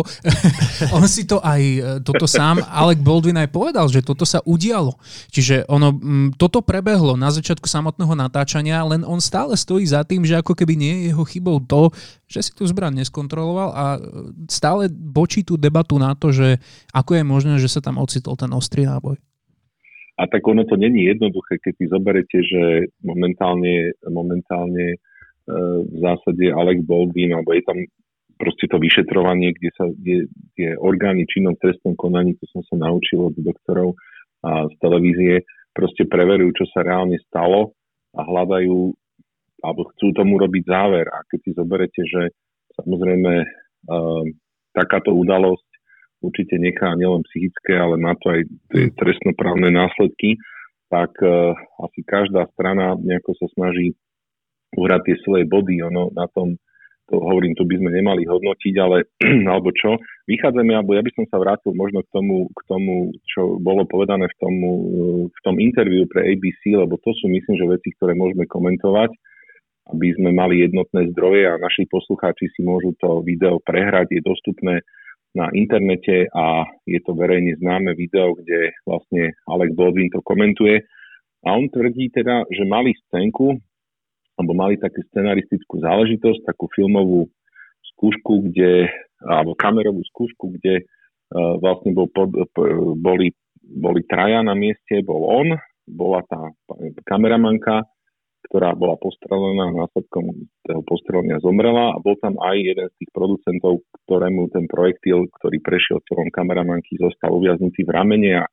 on 0.95 1.03
si 1.11 1.27
to 1.27 1.43
aj, 1.43 1.61
e, 1.61 1.81
toto 2.07 2.23
sám, 2.23 2.63
Alec 2.63 3.03
Baldwin 3.03 3.35
aj 3.35 3.51
povedal, 3.51 3.91
že 3.91 3.99
toto 3.99 4.23
sa 4.23 4.39
udialo. 4.47 4.95
Čiže 5.27 5.67
ono, 5.67 5.91
toto 6.39 6.63
prebehlo 6.63 7.19
na 7.19 7.27
začiatku 7.35 7.67
samotného 7.67 8.15
natáčania, 8.15 8.79
len 8.87 9.03
on 9.03 9.19
stále 9.19 9.59
stojí 9.59 9.83
za 9.83 10.07
tým, 10.07 10.23
že 10.23 10.39
ako 10.39 10.55
keby 10.55 10.79
nie 10.79 10.93
je 10.95 11.01
jeho 11.11 11.23
chybou 11.27 11.59
to, 11.67 11.91
že 12.31 12.47
si 12.47 12.51
tú 12.55 12.63
zbraň 12.63 13.03
neskontroloval 13.03 13.69
a 13.75 13.85
e, 13.95 13.99
stále 14.47 14.87
bočí 14.89 15.43
tú 15.43 15.59
debatu 15.59 15.99
na 15.99 16.15
to, 16.15 16.31
že 16.31 16.63
ako 16.95 17.19
je 17.19 17.23
možné, 17.27 17.53
že 17.59 17.67
sa 17.67 17.83
tam 17.83 17.99
ocitol 17.99 18.39
ten 18.39 18.55
ostrý 18.55 18.87
náboj. 18.87 19.19
A 20.15 20.31
tak 20.31 20.47
ono 20.47 20.63
to 20.63 20.79
není 20.79 21.11
jednoduché, 21.11 21.59
keď 21.59 21.73
si 21.75 21.85
zoberete, 21.91 22.39
že 22.39 22.87
momentálne, 23.03 23.91
momentálne 24.07 24.95
v 25.45 25.97
zásade 26.01 26.49
Alec 26.49 26.81
Baldwin, 26.85 27.37
alebo 27.37 27.53
je 27.53 27.63
tam 27.65 27.77
proste 28.35 28.67
to 28.67 28.77
vyšetrovanie, 28.81 29.55
kde 29.55 29.69
sa 29.77 29.85
kde, 29.87 30.27
kde 30.53 30.75
orgány 30.81 31.23
činnom 31.29 31.55
trestnom 31.55 31.95
konaní, 31.95 32.35
to 32.35 32.45
som 32.51 32.61
sa 32.67 32.75
naučil 32.75 33.31
od 33.31 33.35
doktorov 33.37 33.95
a 34.45 34.67
z 34.69 34.75
televízie, 34.77 35.33
proste 35.73 36.05
preverujú, 36.05 36.63
čo 36.63 36.65
sa 36.69 36.85
reálne 36.85 37.17
stalo 37.25 37.73
a 38.15 38.21
hľadajú, 38.23 38.93
alebo 39.63 39.81
chcú 39.95 40.07
tomu 40.13 40.37
robiť 40.37 40.63
záver. 40.67 41.05
A 41.09 41.25
keď 41.25 41.39
si 41.41 41.51
zoberete, 41.57 42.01
že 42.05 42.21
samozrejme 42.77 43.33
uh, 43.41 44.23
takáto 44.75 45.15
udalosť 45.15 45.67
určite 46.21 46.55
nechá 46.61 46.93
nielen 46.95 47.25
psychické, 47.31 47.75
ale 47.75 47.97
má 47.97 48.13
to 48.21 48.35
aj 48.35 48.41
tie 48.71 48.85
trestnoprávne 48.93 49.73
následky, 49.73 50.37
tak 50.91 51.11
uh, 51.23 51.57
asi 51.81 52.05
každá 52.05 52.45
strana 52.53 52.93
nejako 52.99 53.33
sa 53.41 53.47
snaží 53.57 53.97
uhrať 54.75 55.01
tie 55.07 55.15
svoje 55.23 55.43
body, 55.47 55.81
ono 55.83 56.11
na 56.11 56.27
tom, 56.31 56.59
to 57.05 57.21
hovorím, 57.21 57.53
to 57.53 57.63
by 57.69 57.77
sme 57.77 57.89
nemali 57.93 58.25
hodnotiť, 58.25 58.73
ale 58.81 59.05
alebo 59.51 59.69
čo, 59.73 59.97
vychádzame, 60.25 60.73
alebo 60.73 60.97
ja 60.97 61.05
by 61.05 61.11
som 61.13 61.25
sa 61.29 61.37
vrátil 61.37 61.71
možno 61.77 62.01
k 62.01 62.09
tomu, 62.11 62.49
k 62.49 62.61
tomu 62.65 63.13
čo 63.29 63.61
bolo 63.61 63.85
povedané 63.85 64.25
v, 64.25 64.35
tomu, 64.41 64.69
v 65.29 65.39
tom 65.45 65.55
interviu 65.61 66.09
pre 66.09 66.33
ABC, 66.33 66.73
lebo 66.73 66.97
to 67.01 67.13
sú 67.13 67.29
myslím, 67.29 67.55
že 67.55 67.71
veci, 67.77 67.89
ktoré 67.97 68.17
môžeme 68.17 68.49
komentovať, 68.49 69.13
aby 69.93 70.07
sme 70.17 70.33
mali 70.33 70.65
jednotné 70.65 71.13
zdroje 71.13 71.45
a 71.45 71.61
naši 71.61 71.85
poslucháči 71.85 72.49
si 72.57 72.65
môžu 72.65 72.97
to 72.97 73.21
video 73.21 73.61
prehrať, 73.61 74.17
je 74.17 74.21
dostupné 74.25 74.81
na 75.35 75.51
internete 75.51 76.31
a 76.31 76.63
je 76.87 76.97
to 77.03 77.11
verejne 77.13 77.59
známe 77.59 77.91
video, 77.93 78.33
kde 78.39 78.71
vlastne 78.87 79.35
Alex 79.51 79.75
Baldwin 79.75 80.09
to 80.09 80.23
komentuje. 80.23 80.79
A 81.45 81.53
on 81.53 81.69
tvrdí 81.69 82.09
teda, 82.09 82.47
že 82.49 82.63
mali 82.65 82.95
scénku, 83.05 83.59
alebo 84.35 84.51
mali 84.51 84.75
takú 84.75 84.99
scenaristickú 85.11 85.79
záležitosť, 85.79 86.43
takú 86.43 86.67
filmovú 86.75 87.31
skúšku, 87.95 88.51
kde, 88.51 88.91
alebo 89.23 89.55
kamerovú 89.55 90.03
skúšku, 90.11 90.59
kde 90.59 90.83
uh, 90.83 91.55
vlastne 91.59 91.95
bol 91.95 92.11
pod, 92.11 92.35
boli, 92.99 93.31
boli 93.63 94.01
traja 94.03 94.43
na 94.43 94.51
mieste, 94.53 94.99
bol 95.01 95.23
on, 95.23 95.47
bola 95.87 96.25
tá 96.27 96.51
kameramanka, 97.07 97.87
ktorá 98.49 98.77
bola 98.77 98.93
postrelená, 99.01 99.73
následkom 99.73 100.45
toho 100.65 100.81
postrelenia 100.85 101.41
zomrela 101.41 101.97
a 101.97 102.01
bol 102.01 102.13
tam 102.21 102.37
aj 102.37 102.55
jeden 102.61 102.87
z 102.93 102.95
tých 103.01 103.11
producentov, 103.13 103.81
ktorému 104.05 104.53
ten 104.53 104.69
projektil, 104.69 105.25
ktorý 105.41 105.57
prešiel 105.65 105.97
celom 106.05 106.29
kameramanky, 106.29 106.97
zostal 107.01 107.33
uviaznutý 107.33 107.81
v 107.85 107.93
ramene 107.93 108.31
a 108.41 108.45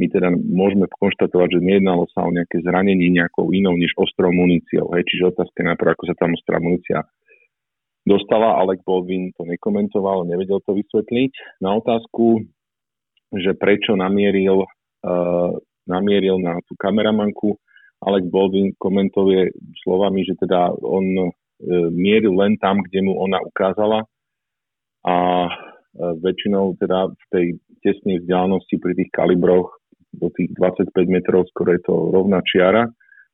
my 0.00 0.06
teda 0.08 0.32
môžeme 0.32 0.88
konštatovať, 0.88 1.60
že 1.60 1.60
nejednalo 1.60 2.08
sa 2.16 2.24
o 2.24 2.32
nejaké 2.32 2.64
zranenie 2.64 3.12
nejakou 3.12 3.52
inou 3.52 3.76
než 3.76 3.92
ostrou 4.00 4.32
muníciou. 4.32 4.88
Hej. 4.96 5.04
Čiže 5.12 5.36
otázka 5.36 5.60
je 5.60 5.68
najprv, 5.68 5.90
ako 5.92 6.04
sa 6.08 6.16
tam 6.16 6.32
ostrá 6.32 6.56
munícia 6.56 7.04
dostala. 8.08 8.56
Alec 8.56 8.80
Baldwin 8.88 9.36
to 9.36 9.44
nekomentoval, 9.44 10.24
nevedel 10.24 10.64
to 10.64 10.72
vysvetliť. 10.72 11.60
Na 11.60 11.76
otázku, 11.76 12.48
že 13.36 13.52
prečo 13.60 13.92
namieril, 13.92 14.64
uh, 14.64 15.52
namieril 15.84 16.40
na 16.40 16.56
tú 16.64 16.72
kameramanku, 16.80 17.60
Alec 18.00 18.24
Baldwin 18.32 18.72
komentuje 18.80 19.52
slovami, 19.84 20.24
že 20.24 20.32
teda 20.40 20.72
on 20.80 21.04
uh, 21.12 21.28
mieril 21.92 22.32
len 22.40 22.56
tam, 22.56 22.80
kde 22.80 23.04
mu 23.04 23.20
ona 23.20 23.36
ukázala 23.44 24.08
a 25.04 25.16
uh, 25.44 26.14
väčšinou 26.24 26.80
teda 26.80 27.12
v 27.12 27.24
tej 27.28 27.46
tesnej 27.84 28.24
vzdialenosti 28.24 28.76
pri 28.80 28.92
tých 28.96 29.12
kalibroch 29.12 29.79
do 30.14 30.28
tých 30.34 30.50
25 30.58 30.90
metrov, 31.06 31.46
skoro 31.50 31.74
je 31.74 31.82
to 31.86 31.94
rovná 32.10 32.42
čiara. 32.42 32.90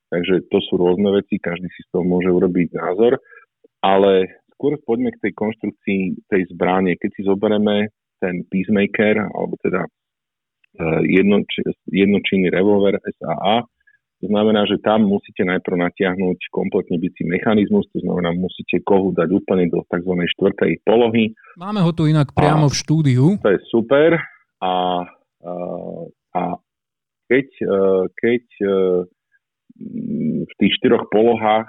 Takže 0.07 0.47
to 0.53 0.59
sú 0.63 0.79
rôzne 0.79 1.11
veci, 1.11 1.43
každý 1.43 1.67
si 1.75 1.83
z 1.83 1.91
toho 1.91 2.05
môže 2.07 2.31
urobiť 2.31 2.79
názor. 2.79 3.19
Ale 3.83 4.43
skôr 4.55 4.79
poďme 4.87 5.11
k 5.13 5.23
tej 5.29 5.33
konštrukcii 5.35 6.01
tej 6.31 6.43
zbranie. 6.55 6.95
Keď 6.97 7.11
si 7.13 7.23
zoberieme 7.27 7.91
ten 8.23 8.47
Peacemaker, 8.49 9.29
alebo 9.29 9.59
teda 9.61 9.83
eh, 9.85 11.01
jednočinný 11.91 12.49
revolver 12.55 12.97
SAA, 13.03 13.67
To 14.25 14.33
znamená, 14.33 14.65
že 14.65 14.81
tam 14.81 15.05
musíte 15.05 15.45
najprv 15.45 15.77
natiahnuť 15.77 16.49
kompletne 16.49 16.97
bicí 16.97 17.21
mechanizmus, 17.29 17.85
to 17.93 18.01
znamená, 18.01 18.33
musíte 18.33 18.81
kohu 18.81 19.13
dať 19.13 19.29
úplne 19.29 19.69
do 19.69 19.85
tzv. 19.93 20.13
štvrtej 20.33 20.81
polohy. 20.89 21.37
Máme 21.61 21.85
ho 21.85 21.93
tu 21.93 22.09
inak 22.09 22.33
priamo 22.33 22.65
a, 22.65 22.73
v 22.73 22.75
štúdiu. 22.81 23.37
To 23.45 23.53
je 23.53 23.61
super. 23.69 24.17
A, 24.17 24.25
a, 24.65 24.73
a 25.45 25.53
keď, 27.27 27.49
e, 27.63 27.67
keď 28.15 28.45
e, 28.63 28.67
v 30.47 30.53
tých 30.59 30.73
štyroch 30.81 31.11
polohách, 31.13 31.69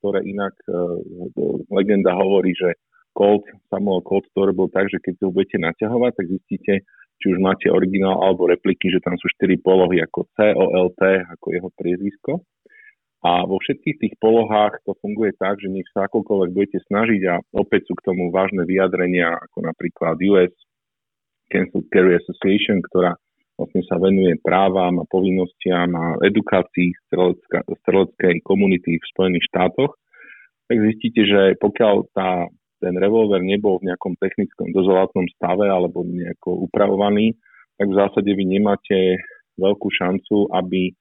ktoré 0.00 0.24
inak 0.24 0.56
e, 0.66 0.72
legenda 1.68 2.16
hovorí, 2.16 2.56
že 2.56 2.74
Colt, 3.16 3.48
Samuel 3.72 4.04
Colt 4.04 4.28
to 4.36 4.40
robil 4.44 4.68
tak, 4.68 4.92
že 4.92 5.00
keď 5.00 5.14
to 5.20 5.32
budete 5.32 5.56
naťahovať, 5.56 6.12
tak 6.16 6.26
zistíte, 6.28 6.72
či 7.16 7.26
už 7.32 7.40
máte 7.40 7.72
originál 7.72 8.20
alebo 8.20 8.44
repliky, 8.44 8.92
že 8.92 9.00
tam 9.00 9.16
sú 9.16 9.24
štyri 9.32 9.56
polohy 9.56 10.04
ako 10.04 10.28
C, 10.36 10.52
O, 10.52 10.64
L, 10.76 10.92
T, 10.92 11.00
ako 11.24 11.46
jeho 11.48 11.70
priezvisko. 11.72 12.32
A 13.24 13.42
vo 13.48 13.56
všetkých 13.58 13.96
tých 13.96 14.14
polohách 14.20 14.84
to 14.84 14.92
funguje 15.00 15.32
tak, 15.40 15.56
že 15.58 15.72
nech 15.72 15.88
sa 15.96 16.06
akokoľvek 16.06 16.50
budete 16.52 16.78
snažiť 16.86 17.22
a 17.26 17.40
opäť 17.56 17.88
sú 17.88 17.96
k 17.96 18.06
tomu 18.12 18.28
vážne 18.28 18.62
vyjadrenia, 18.68 19.32
ako 19.48 19.64
napríklad 19.64 20.20
US 20.30 20.52
Cancel 21.48 21.82
Carry 21.88 22.20
Association, 22.20 22.84
ktorá 22.84 23.16
vlastne 23.56 23.82
sa 23.88 23.96
venuje 23.96 24.36
právam 24.44 25.00
a 25.00 25.08
povinnostiam 25.08 25.88
a 25.96 26.20
edukácii 26.24 26.92
streleckej 27.82 28.44
komunity 28.44 29.00
v 29.00 29.10
Spojených 29.16 29.48
štátoch, 29.48 29.96
tak 30.68 30.76
zistíte, 30.80 31.24
že 31.24 31.42
pokiaľ 31.60 31.94
tá 32.12 32.48
ten 32.76 32.92
revolver 33.00 33.40
nebol 33.40 33.80
v 33.80 33.88
nejakom 33.88 34.20
technickom 34.20 34.68
dozolátnom 34.72 35.24
stave 35.32 35.64
alebo 35.64 36.04
nejako 36.04 36.68
upravovaný, 36.68 37.32
tak 37.80 37.88
v 37.88 37.98
zásade 37.98 38.30
vy 38.36 38.44
nemáte 38.44 39.20
veľkú 39.56 39.88
šancu, 39.88 40.52
aby 40.52 40.92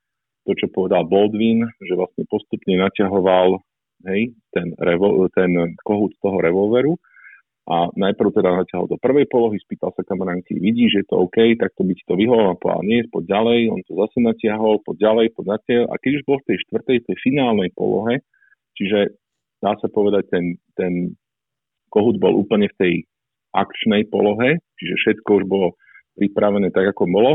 to, 0.47 0.51
čo 0.55 0.71
povedal 0.71 1.03
Baldwin, 1.03 1.67
že 1.83 1.93
vlastne 1.99 2.23
postupne 2.31 2.79
naťahoval 2.79 3.59
hej, 4.07 4.31
ten, 4.55 4.71
revo- 4.79 5.27
ten 5.35 5.75
kohút 5.83 6.15
z 6.15 6.19
toho 6.23 6.37
revolveru 6.39 6.95
a 7.65 7.89
najprv 7.97 8.29
teda 8.29 8.61
naťahol 8.61 8.85
do 8.85 9.01
prvej 9.01 9.25
polohy, 9.25 9.57
spýtal 9.57 9.89
sa 9.97 10.05
kamaránky, 10.05 10.53
vidí, 10.61 10.85
že 10.85 11.01
je 11.01 11.07
to 11.09 11.25
OK, 11.25 11.57
tak 11.57 11.73
to 11.73 11.81
by 11.81 11.97
ti 11.97 12.05
to 12.05 12.13
vyhovalo, 12.13 12.53
a 12.53 12.61
povedal, 12.61 12.85
nie, 12.85 13.01
poď 13.09 13.23
ďalej, 13.41 13.59
on 13.73 13.81
to 13.89 13.93
zase 14.05 14.17
natiahol, 14.21 14.77
poď 14.85 14.97
ďalej, 15.09 15.25
poď 15.33 15.45
natiahol 15.57 15.87
a 15.89 15.95
keď 15.97 16.11
už 16.21 16.23
bol 16.29 16.37
v 16.45 16.47
tej 16.53 16.57
štvrtej, 16.69 16.97
tej 17.09 17.17
finálnej 17.25 17.69
polohe, 17.73 18.21
čiže 18.77 19.17
dá 19.65 19.73
sa 19.81 19.87
povedať, 19.89 20.29
ten, 20.29 20.45
ten 20.77 21.17
kohút 21.89 22.21
bol 22.21 22.37
úplne 22.37 22.69
v 22.69 22.77
tej 22.77 22.93
akčnej 23.57 24.13
polohe, 24.13 24.61
čiže 24.77 24.93
všetko 25.01 25.29
už 25.41 25.45
bolo 25.49 25.73
pripravené 26.21 26.69
tak, 26.69 26.93
ako 26.93 27.09
bolo, 27.09 27.33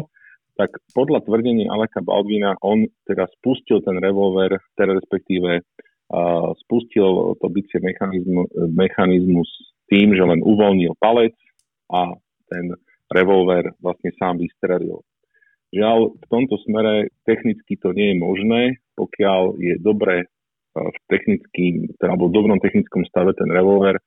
tak 0.54 0.76
podľa 0.92 1.24
tvrdenia 1.24 1.72
Aleka 1.72 2.04
Baldvina 2.04 2.54
on 2.60 2.84
teda 3.08 3.26
spustil 3.40 3.80
ten 3.80 3.96
revolver, 3.96 4.60
teda 4.76 4.94
respektíve 4.94 5.64
uh, 5.64 6.52
spustil 6.60 7.34
to 7.40 7.46
bicie 7.48 7.80
mechanizmu, 7.80 8.44
mechanizmus 8.68 9.48
tým, 9.90 10.14
že 10.14 10.22
len 10.22 10.40
uvoľnil 10.40 10.94
palec 11.03 11.35
a 11.90 12.14
ten 12.46 12.70
revolver 13.11 13.74
vlastne 13.83 14.14
sám 14.16 14.38
vystrelil. 14.38 15.03
Žiaľ, 15.70 15.98
v 16.18 16.26
tomto 16.31 16.59
smere 16.66 17.11
technicky 17.26 17.79
to 17.79 17.94
nie 17.94 18.14
je 18.14 18.16
možné, 18.18 18.62
pokiaľ 18.98 19.59
je 19.59 19.74
dobre 19.79 20.26
v 20.74 20.96
technickým, 21.11 21.90
teda, 21.98 22.14
v 22.14 22.31
dobrom 22.31 22.59
technickom 22.62 23.03
stave 23.07 23.35
ten 23.35 23.50
revolver, 23.50 23.98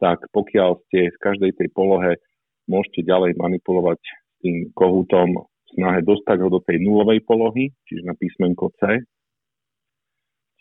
tak 0.00 0.24
pokiaľ 0.32 0.80
ste 0.88 1.12
v 1.12 1.18
každej 1.20 1.52
tej 1.56 1.68
polohe, 1.72 2.20
môžete 2.68 3.04
ďalej 3.04 3.36
manipulovať 3.36 4.00
s 4.00 4.34
tým 4.44 4.68
kohútom 4.76 5.40
v 5.40 5.68
snahe 5.76 6.00
dostať 6.04 6.36
ho 6.44 6.48
do 6.52 6.60
tej 6.64 6.80
nulovej 6.84 7.24
polohy, 7.24 7.72
čiže 7.88 8.04
na 8.04 8.12
písmenko 8.16 8.72
C, 8.80 9.04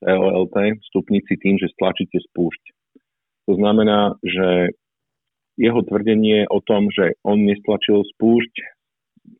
COLT, 0.03 0.55
stupnici 0.91 1.39
tým, 1.39 1.55
že 1.55 1.71
stlačíte 1.71 2.19
spúšť. 2.31 2.63
To 3.45 3.53
znamená, 3.55 4.17
že 4.25 4.73
jeho 5.55 5.79
tvrdenie 5.85 6.49
o 6.51 6.59
tom, 6.59 6.91
že 6.91 7.15
on 7.23 7.47
nestlačil 7.47 8.03
spúšť, 8.15 8.53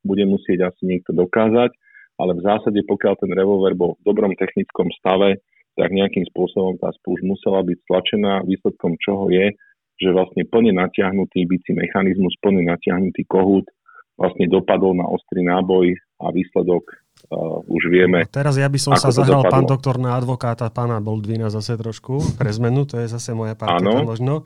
bude 0.05 0.23
musieť 0.25 0.71
asi 0.71 0.87
niekto 0.87 1.11
dokázať, 1.11 1.71
ale 2.15 2.31
v 2.39 2.41
zásade, 2.45 2.79
pokiaľ 2.87 3.13
ten 3.19 3.31
revolver 3.35 3.75
bol 3.75 3.99
v 3.99 4.05
dobrom 4.07 4.33
technickom 4.39 4.87
stave, 4.95 5.43
tak 5.75 5.91
nejakým 5.91 6.23
spôsobom 6.31 6.79
tá 6.79 6.95
spúšť 6.95 7.23
musela 7.27 7.59
byť 7.59 7.77
stlačená, 7.83 8.47
výsledkom 8.47 8.95
čoho 9.03 9.27
je, 9.27 9.51
že 9.99 10.09
vlastne 10.15 10.47
plne 10.47 10.71
natiahnutý 10.71 11.43
bicí 11.47 11.75
mechanizmus, 11.75 12.39
plne 12.39 12.63
natiahnutý 12.63 13.27
kohút 13.27 13.67
vlastne 14.15 14.47
dopadol 14.47 14.95
na 14.95 15.07
ostrý 15.11 15.43
náboj 15.43 15.91
a 16.23 16.31
výsledok 16.31 16.87
uh, 17.31 17.61
už 17.65 17.89
vieme. 17.89 18.23
No, 18.23 18.29
teraz 18.29 18.55
ja 18.59 18.67
by 18.67 18.79
som 18.79 18.93
sa 18.97 19.11
zahral, 19.11 19.43
dopadlo. 19.45 19.53
pán 19.53 19.65
doktor, 19.65 19.95
na 19.97 20.15
advokáta 20.17 20.67
pána 20.69 20.99
Boldvina 20.99 21.51
zase 21.51 21.75
trošku, 21.79 22.37
pre 22.39 22.51
zmenu, 22.51 22.85
to 22.85 22.99
je 23.01 23.07
zase 23.09 23.31
moja 23.31 23.53
partia 23.57 24.03
možno. 24.03 24.43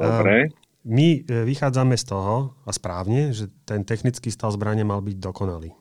Dobre. 0.00 0.48
Uh, 0.48 0.68
my 0.80 1.20
e, 1.20 1.44
vychádzame 1.44 1.92
z 1.92 2.08
toho, 2.08 2.56
a 2.64 2.72
správne, 2.72 3.36
že 3.36 3.52
ten 3.68 3.84
technický 3.84 4.32
stav 4.32 4.48
zbrane 4.56 4.80
mal 4.80 5.04
byť 5.04 5.16
dokonalý. 5.20 5.76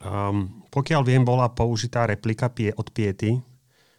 Um, 0.00 0.64
pokiaľ 0.72 1.02
viem, 1.04 1.20
bola 1.20 1.52
použitá 1.52 2.08
replika 2.08 2.48
pie, 2.48 2.72
od 2.72 2.88
Piety, 2.88 3.36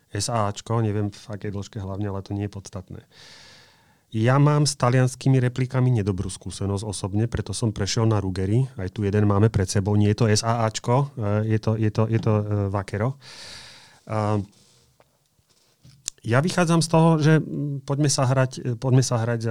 SAAčko, 0.10 0.82
neviem 0.82 1.14
v 1.14 1.26
akej 1.30 1.54
dĺžke 1.54 1.78
hlavne, 1.78 2.10
ale 2.10 2.26
to 2.26 2.34
nie 2.34 2.50
je 2.50 2.58
podstatné. 2.58 3.06
Uh, 3.06 3.53
ja 4.14 4.38
mám 4.38 4.70
s 4.70 4.78
talianskými 4.78 5.42
replikami 5.42 5.90
nedobrú 5.90 6.30
skúsenosť 6.30 6.86
osobne, 6.86 7.26
preto 7.26 7.50
som 7.50 7.74
prešiel 7.74 8.06
na 8.06 8.22
Rugery. 8.22 8.70
Aj 8.78 8.86
tu 8.94 9.02
jeden 9.02 9.26
máme 9.26 9.50
pred 9.50 9.66
sebou. 9.66 9.98
Nie 9.98 10.14
je 10.14 10.22
to 10.22 10.30
SAAčko, 10.30 10.96
eh, 11.18 11.58
je 11.58 11.60
to, 11.60 11.72
je 11.74 11.90
to, 11.90 12.04
je 12.06 12.20
to 12.22 12.34
uh, 12.38 12.46
Vakero. 12.70 13.18
Uh, 14.06 14.38
ja 16.24 16.40
vychádzam 16.40 16.86
z 16.86 16.88
toho, 16.88 17.10
že 17.20 17.34
poďme 17.84 18.08
sa 18.08 18.24
hrať, 18.30 18.80
poďme 18.80 19.04
sa 19.04 19.20
hrať 19.20 19.42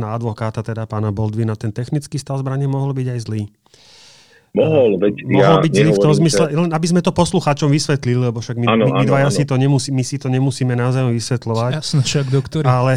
na 0.00 0.16
advokáta, 0.16 0.66
teda 0.66 0.88
pána 0.88 1.14
Boldvina. 1.14 1.54
Ten 1.54 1.70
technický 1.70 2.18
stav 2.18 2.42
zbrane 2.42 2.66
mohol 2.66 2.90
byť 2.90 3.06
aj 3.14 3.20
zlý. 3.22 3.46
Mohol, 4.56 4.96
veď 4.96 5.14
Mohol 5.28 5.42
ja 5.44 5.50
byť 5.60 5.72
zlý 5.76 5.90
v 5.92 6.00
tom 6.00 6.12
zmysle, 6.16 6.44
že... 6.48 6.56
len 6.56 6.70
aby 6.72 6.86
sme 6.88 7.00
to 7.04 7.12
poslucháčom 7.12 7.68
vysvetlili, 7.68 8.32
lebo 8.32 8.40
však 8.40 8.56
my, 8.56 8.66
ano, 8.66 8.84
my, 8.88 9.00
my 9.00 9.04
dvaja 9.04 9.28
si 9.28 9.44
to, 9.44 9.60
nemusí, 9.60 9.92
my 9.92 10.00
si 10.00 10.16
to 10.16 10.32
nemusíme 10.32 10.72
navzájom 10.72 11.12
vysvetľovať. 11.12 11.72
Jasne, 11.76 12.00
však 12.00 12.26
doktor. 12.32 12.62
Ale, 12.64 12.96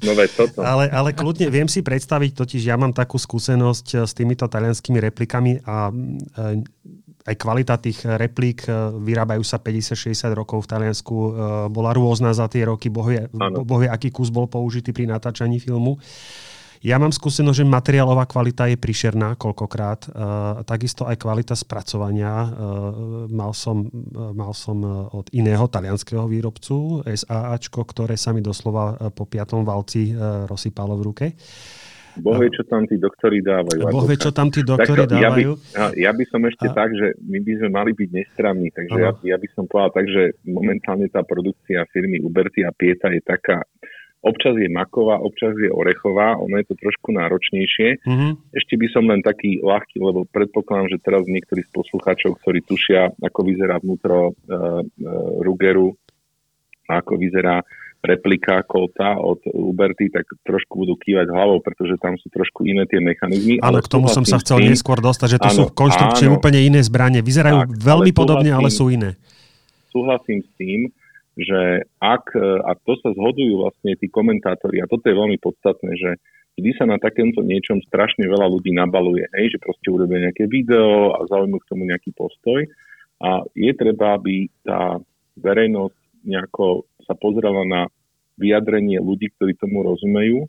no 0.00 0.12
veď 0.16 0.30
toto. 0.32 0.64
ale, 0.72 0.88
ale 0.88 1.12
kľudne 1.12 1.52
viem 1.52 1.68
si 1.68 1.84
predstaviť, 1.84 2.32
totiž 2.32 2.62
ja 2.64 2.80
mám 2.80 2.96
takú 2.96 3.20
skúsenosť 3.20 3.86
eh, 3.94 3.98
s 4.08 4.12
týmito 4.16 4.48
talianskými 4.48 4.96
replikami 4.96 5.60
a 5.60 5.92
eh, 5.92 6.64
aj 7.26 7.34
kvalita 7.36 7.76
tých 7.76 8.08
replík, 8.08 8.64
eh, 8.64 8.72
vyrábajú 8.96 9.44
sa 9.44 9.60
50-60 9.60 10.32
rokov 10.32 10.64
v 10.64 10.70
Taliansku, 10.72 11.14
bola 11.68 11.92
rôzna 11.92 12.32
za 12.32 12.48
tie 12.48 12.64
roky, 12.64 12.88
bohvie, 12.88 13.28
bohvie 13.66 13.92
aký 13.92 14.08
kus 14.08 14.32
bol 14.32 14.48
použitý 14.48 14.96
pri 14.96 15.04
natáčaní 15.04 15.60
filmu. 15.60 16.00
Ja 16.84 17.00
mám 17.00 17.12
skúsenosť, 17.12 17.62
že 17.62 17.66
materiálová 17.68 18.28
kvalita 18.28 18.68
je 18.68 18.76
príšerná 18.76 19.36
koľkokrát. 19.38 20.10
Uh, 20.10 20.60
takisto 20.66 21.08
aj 21.08 21.16
kvalita 21.20 21.54
spracovania. 21.56 22.32
Uh, 22.32 22.48
mal, 23.32 23.56
som, 23.56 23.88
uh, 23.88 24.32
mal 24.36 24.52
som 24.52 24.82
od 25.12 25.30
iného 25.32 25.64
talianského 25.70 26.28
výrobcu 26.28 27.06
SAAčko, 27.06 27.84
ktoré 27.86 28.18
sa 28.18 28.36
mi 28.36 28.44
doslova 28.44 29.12
po 29.14 29.24
piatom 29.24 29.64
valci 29.64 30.12
uh, 30.12 30.44
rozsypalo 30.44 30.98
v 30.98 31.02
ruke. 31.04 31.26
Boh 32.16 32.36
vie, 32.40 32.48
čo 32.48 32.64
tam 32.64 32.88
tí 32.88 32.96
doktori 32.96 33.44
dávajú. 33.44 33.92
Boh 33.92 34.06
vie, 34.08 34.16
čo 34.16 34.32
tam 34.32 34.48
tí 34.48 34.64
doktori 34.64 35.04
Takto, 35.04 35.20
dávajú. 35.20 35.52
Ja 35.76 35.92
by, 35.92 36.00
ja 36.00 36.10
by 36.16 36.24
som 36.32 36.40
ešte 36.48 36.66
a... 36.68 36.72
tak, 36.72 36.90
že 36.96 37.12
my 37.20 37.38
by 37.44 37.52
sme 37.60 37.68
mali 37.68 37.90
byť 37.92 38.08
nestranní, 38.08 38.68
takže 38.72 38.96
ja, 38.96 39.10
ja 39.20 39.36
by 39.36 39.48
som 39.52 39.64
povedal 39.68 39.92
tak, 39.92 40.06
že 40.08 40.22
momentálne 40.48 41.06
tá 41.12 41.20
produkcia 41.20 41.84
firmy 41.92 42.24
Uberty 42.24 42.64
a 42.64 42.72
Pieta 42.72 43.12
je 43.12 43.20
taká 43.20 43.60
Občas 44.26 44.58
je 44.58 44.66
maková, 44.66 45.22
občas 45.22 45.54
je 45.54 45.70
orechová, 45.70 46.34
ono 46.34 46.58
je 46.58 46.66
to 46.66 46.74
trošku 46.74 47.14
náročnejšie. 47.14 48.02
Mm-hmm. 48.02 48.30
Ešte 48.58 48.74
by 48.74 48.86
som 48.90 49.06
len 49.06 49.22
taký 49.22 49.62
ľahký, 49.62 50.02
lebo 50.02 50.26
predpokladám, 50.34 50.90
že 50.90 50.98
teraz 50.98 51.22
niektorí 51.30 51.62
z 51.62 51.70
poslucháčov, 51.70 52.42
ktorí 52.42 52.66
tušia, 52.66 53.14
ako 53.22 53.40
vyzerá 53.46 53.78
vnútro 53.78 54.34
uh, 54.34 54.82
uh, 54.82 55.44
Rugeru, 55.46 55.94
ako 56.90 57.14
vyzerá 57.22 57.62
replika 58.06 58.62
Kolta 58.62 59.18
od 59.18 59.42
Uberty, 59.50 60.10
tak 60.10 60.26
trošku 60.46 60.86
budú 60.86 60.94
kývať 60.94 61.26
hlavou, 61.26 61.58
pretože 61.58 61.98
tam 61.98 62.14
sú 62.18 62.30
trošku 62.30 62.62
iné 62.62 62.86
tie 62.86 63.02
mechanizmy. 63.02 63.58
Ale 63.58 63.82
k 63.82 63.90
tomu 63.90 64.06
som 64.06 64.22
sa 64.22 64.38
chcel 64.38 64.62
tým, 64.62 64.74
neskôr 64.74 65.02
dostať, 65.02 65.28
že 65.36 65.38
to 65.42 65.50
áno, 65.50 65.58
sú 65.58 65.64
konštrukčne 65.74 66.30
úplne 66.30 66.62
iné 66.62 66.80
zbranie. 66.86 67.20
Vyzerajú 67.22 67.66
tak, 67.66 67.70
veľmi 67.82 68.10
podobne, 68.14 68.54
ale 68.54 68.70
sú 68.70 68.90
iné. 68.90 69.18
Súhlasím 69.90 70.44
s 70.46 70.50
tým, 70.54 70.80
že 71.36 71.84
ak, 72.00 72.32
e, 72.32 72.64
a 72.64 72.72
to 72.80 72.96
sa 73.04 73.12
zhodujú 73.12 73.60
vlastne 73.60 73.92
tí 74.00 74.08
komentátori, 74.08 74.80
a 74.80 74.88
toto 74.88 75.04
je 75.06 75.20
veľmi 75.20 75.36
podstatné, 75.36 75.92
že 76.00 76.10
vždy 76.56 76.70
sa 76.80 76.88
na 76.88 76.96
takémto 76.96 77.44
niečom 77.44 77.84
strašne 77.84 78.24
veľa 78.24 78.48
ľudí 78.48 78.72
nabaluje, 78.72 79.28
hej, 79.36 79.56
že 79.56 79.62
proste 79.62 79.92
urobia 79.92 80.24
nejaké 80.24 80.48
video 80.48 81.12
a 81.12 81.28
zaujímajú 81.28 81.60
k 81.60 81.70
tomu 81.70 81.82
nejaký 81.84 82.10
postoj. 82.16 82.64
A 83.20 83.44
je 83.52 83.72
treba, 83.76 84.16
aby 84.16 84.48
tá 84.64 85.00
verejnosť 85.40 85.96
nejako 86.24 86.88
sa 87.04 87.12
pozrela 87.16 87.64
na 87.68 87.82
vyjadrenie 88.40 89.00
ľudí, 89.00 89.32
ktorí 89.36 89.56
tomu 89.56 89.84
rozumejú 89.84 90.44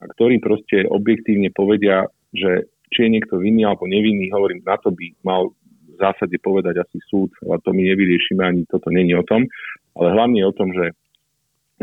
a 0.00 0.04
ktorí 0.08 0.40
proste 0.40 0.84
objektívne 0.88 1.52
povedia, 1.52 2.08
že 2.32 2.68
či 2.88 3.08
je 3.08 3.14
niekto 3.20 3.36
vinný 3.36 3.68
alebo 3.68 3.84
nevinný, 3.84 4.32
hovorím, 4.32 4.64
na 4.64 4.80
to 4.80 4.92
by 4.92 5.12
mal 5.20 5.52
zásade 5.98 6.36
povedať 6.38 6.80
asi 6.80 6.98
súd, 7.10 7.34
ale 7.44 7.58
to 7.62 7.74
my 7.74 7.82
nevyriešime, 7.82 8.42
ani 8.42 8.62
toto 8.70 8.88
není 8.88 9.12
o 9.18 9.26
tom. 9.26 9.44
Ale 9.98 10.14
hlavne 10.14 10.38
je 10.40 10.46
o 10.46 10.56
tom, 10.56 10.70
že, 10.70 10.86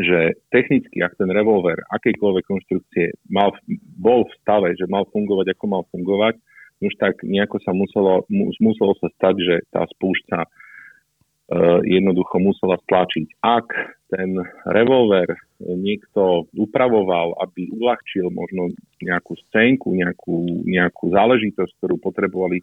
že 0.00 0.18
technicky, 0.48 1.04
ak 1.04 1.20
ten 1.20 1.28
revolver 1.28 1.76
akejkoľvek 1.92 2.44
konštrukcie 2.48 3.12
mal, 3.28 3.52
bol 4.00 4.24
v 4.24 4.32
stave, 4.40 4.68
že 4.74 4.88
mal 4.88 5.04
fungovať, 5.12 5.52
ako 5.52 5.64
mal 5.68 5.82
fungovať, 5.92 6.40
už 6.80 6.92
tak 7.00 7.24
nejako 7.24 7.56
sa 7.64 7.72
muselo, 7.72 8.28
muselo 8.60 8.92
sa 9.00 9.08
stať, 9.16 9.34
že 9.40 9.54
tá 9.72 9.88
spúšťa 9.88 10.40
uh, 10.44 11.80
jednoducho 11.88 12.36
musela 12.36 12.76
stlačiť. 12.84 13.40
Ak 13.40 13.68
ten 14.12 14.36
revolver 14.68 15.40
niekto 15.60 16.46
upravoval, 16.52 17.40
aby 17.42 17.72
uľahčil 17.72 18.28
možno 18.28 18.76
nejakú 19.00 19.34
scénku, 19.48 19.96
nejakú, 19.96 20.68
nejakú 20.68 21.10
záležitosť, 21.16 21.72
ktorú 21.80 21.96
potrebovali 21.98 22.60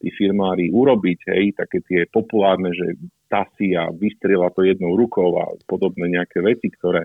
tí 0.00 0.08
firmári 0.16 0.72
urobiť, 0.72 1.18
hej, 1.28 1.44
také 1.60 1.84
tie 1.84 2.08
populárne, 2.08 2.72
že 2.72 2.96
tasy 3.28 3.76
a 3.76 3.92
vystrela 3.92 4.48
to 4.50 4.64
jednou 4.64 4.96
rukou 4.96 5.36
a 5.36 5.52
podobné 5.68 6.16
nejaké 6.16 6.40
veci, 6.40 6.72
ktoré, 6.72 7.04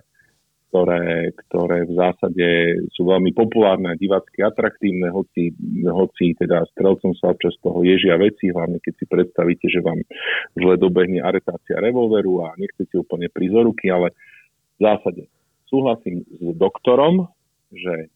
ktoré, 0.72 1.36
ktoré 1.46 1.78
v 1.86 1.94
zásade 1.94 2.48
sú 2.96 3.06
veľmi 3.06 3.36
populárne 3.36 3.92
a 3.92 4.00
divácky 4.00 4.42
atraktívne, 4.42 5.12
hoci, 5.12 5.52
hoci 5.86 6.40
teda 6.40 6.64
strelcom 6.72 7.14
sa 7.20 7.36
občas 7.36 7.54
toho 7.60 7.84
ježia 7.84 8.16
veci, 8.16 8.50
hlavne 8.50 8.80
keď 8.80 8.94
si 8.96 9.06
predstavíte, 9.06 9.68
že 9.68 9.84
vám 9.84 10.00
zle 10.56 10.76
dobehne 10.80 11.20
aretácia 11.20 11.78
revolveru 11.78 12.48
a 12.48 12.56
nechcete 12.56 12.96
úplne 12.96 13.28
prizoruky, 13.28 13.92
ale 13.92 14.16
v 14.80 14.88
zásade 14.88 15.24
súhlasím 15.68 16.24
s 16.28 16.56
doktorom, 16.56 17.28
že 17.76 18.08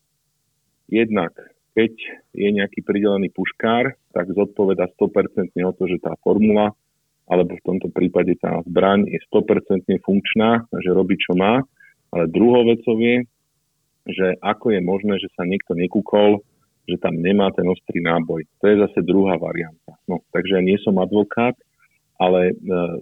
jednak 0.87 1.35
keď 1.79 1.95
je 2.35 2.49
nejaký 2.51 2.83
pridelený 2.83 3.31
puškár, 3.31 3.95
tak 4.11 4.27
zodpoveda 4.35 4.91
100% 4.99 5.55
o 5.63 5.71
to, 5.71 5.87
že 5.87 6.03
tá 6.03 6.11
formula, 6.19 6.75
alebo 7.23 7.55
v 7.55 7.63
tomto 7.63 7.87
prípade 7.87 8.35
tá 8.35 8.59
zbraň 8.67 9.07
je 9.07 9.19
100% 9.31 9.87
funkčná, 10.03 10.67
že 10.75 10.91
robí 10.91 11.15
čo 11.15 11.39
má. 11.39 11.63
Ale 12.11 12.27
druhou 12.27 12.67
vecou 12.67 12.99
je, 12.99 13.23
že 14.11 14.35
ako 14.43 14.75
je 14.75 14.81
možné, 14.83 15.15
že 15.23 15.31
sa 15.39 15.47
niekto 15.47 15.71
nekúkol, 15.71 16.43
že 16.83 16.99
tam 16.99 17.15
nemá 17.15 17.47
ten 17.55 17.63
ostrý 17.69 18.03
náboj. 18.03 18.43
To 18.59 18.65
je 18.67 18.75
zase 18.83 18.99
druhá 19.07 19.39
varianta. 19.39 19.95
No, 20.03 20.19
takže 20.35 20.59
ja 20.59 20.61
nie 20.65 20.75
som 20.83 20.99
advokát, 20.99 21.55
ale 22.19 22.51
e, 22.51 22.53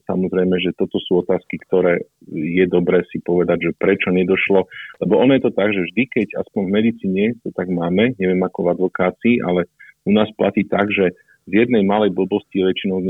samozrejme, 0.05 0.61
že 0.61 0.77
toto 0.77 1.01
sú 1.01 1.25
otázky, 1.25 1.57
ktoré 1.65 2.05
je 2.29 2.65
dobré 2.69 3.01
si 3.09 3.17
povedať, 3.17 3.73
že 3.73 3.79
prečo 3.81 4.13
nedošlo. 4.13 4.69
Lebo 5.01 5.13
ono 5.17 5.33
je 5.33 5.43
to 5.49 5.51
tak, 5.57 5.73
že 5.73 5.89
vždy, 5.89 6.03
keď 6.05 6.27
aspoň 6.45 6.61
v 6.69 6.73
medicíne 6.77 7.23
to 7.41 7.49
tak 7.57 7.65
máme, 7.65 8.13
neviem 8.21 8.41
ako 8.45 8.69
v 8.69 8.71
advokácii, 8.77 9.35
ale 9.41 9.65
u 10.05 10.13
nás 10.13 10.29
platí 10.37 10.69
tak, 10.69 10.93
že 10.93 11.17
z 11.49 11.51
jednej 11.65 11.81
malej 11.81 12.13
blbosti 12.13 12.61
väčšinou 12.61 13.01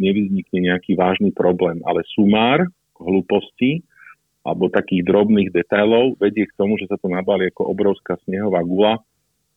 nevyznikne 0.00 0.58
nejaký 0.72 0.96
vážny 0.96 1.34
problém, 1.34 1.82
ale 1.84 2.06
sumár 2.16 2.64
hlúposti 2.96 3.84
alebo 4.40 4.72
takých 4.72 5.04
drobných 5.04 5.52
detailov 5.52 6.16
vedie 6.16 6.48
k 6.48 6.56
tomu, 6.56 6.80
že 6.80 6.88
sa 6.88 6.96
to 6.96 7.12
nabali 7.12 7.52
ako 7.52 7.68
obrovská 7.68 8.16
snehová 8.24 8.64
gula 8.64 9.04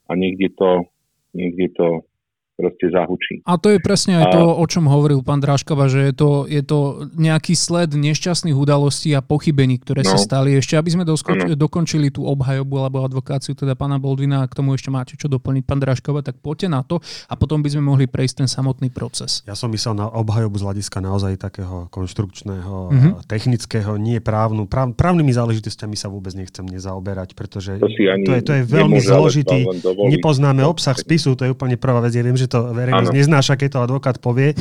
a 0.09 0.11
niekde 0.19 0.51
to, 0.51 0.83
niekde 1.31 1.71
to 1.77 2.03
proste 2.53 2.85
zahučí. 2.93 3.41
A 3.49 3.57
to 3.57 3.73
je 3.73 3.79
presne 3.81 4.21
aj 4.21 4.25
a... 4.29 4.33
to, 4.37 4.41
o 4.53 4.65
čom 4.69 4.85
hovoril 4.85 5.25
pán 5.25 5.41
Dráškava, 5.41 5.89
že 5.89 6.09
je 6.09 6.13
to, 6.13 6.29
je 6.45 6.61
to 6.61 7.09
nejaký 7.17 7.57
sled 7.57 7.97
nešťastných 7.97 8.53
udalostí 8.53 9.09
a 9.17 9.25
pochybení, 9.25 9.81
ktoré 9.81 10.05
no. 10.05 10.13
sa 10.13 10.17
stali. 10.21 10.53
Ešte, 10.53 10.77
aby 10.77 10.89
sme 10.93 11.03
doskoč- 11.03 11.57
dokončili 11.57 12.13
tú 12.13 12.29
obhajobu 12.29 12.85
alebo 12.85 13.01
advokáciu 13.01 13.57
teda 13.57 13.73
pána 13.73 13.97
Boldvina 13.97 14.45
a 14.45 14.49
k 14.49 14.53
tomu 14.53 14.77
ešte 14.77 14.93
máte 14.93 15.17
čo 15.17 15.25
doplniť, 15.25 15.63
pán 15.65 15.81
Dráškava, 15.81 16.21
tak 16.21 16.37
poďte 16.39 16.67
na 16.69 16.85
to 16.85 17.01
a 17.27 17.33
potom 17.33 17.65
by 17.65 17.73
sme 17.73 17.83
mohli 17.89 18.05
prejsť 18.05 18.45
ten 18.45 18.49
samotný 18.49 18.93
proces. 18.93 19.41
Ja 19.49 19.57
som 19.57 19.73
myslel 19.73 19.97
na 19.97 20.07
obhajobu 20.13 20.61
z 20.61 20.63
hľadiska 20.69 21.01
naozaj 21.01 21.41
takého 21.41 21.89
konštrukčného, 21.89 22.75
mm-hmm. 22.93 23.13
technického, 23.25 23.97
nie 23.97 24.21
právnu. 24.21 24.69
Práv, 24.69 24.93
právnymi 24.93 25.33
záležitostiami 25.33 25.97
sa 25.97 26.07
vôbec 26.07 26.37
nechcem 26.37 26.63
nezaoberať, 26.69 27.33
pretože 27.33 27.81
to, 27.81 27.89
to, 27.89 28.31
je, 28.37 28.41
to 28.45 28.53
je 28.61 28.63
veľmi 28.63 29.01
zložitý. 29.01 29.65
Nepoznáme 29.83 30.61
obsah 30.61 30.95
spisu, 30.95 31.33
to 31.33 31.49
je 31.49 31.51
úplne 31.51 31.75
prvá 31.81 31.99
vec. 31.99 32.13
Ja 32.13 32.21
viem, 32.21 32.37
že 32.37 32.42
to 32.47 32.73
verejnosť 32.73 33.11
ano. 33.11 33.19
neznáša, 33.19 33.53
keď 33.59 33.69
to 33.69 33.79
advokát 33.85 34.17
povie, 34.17 34.55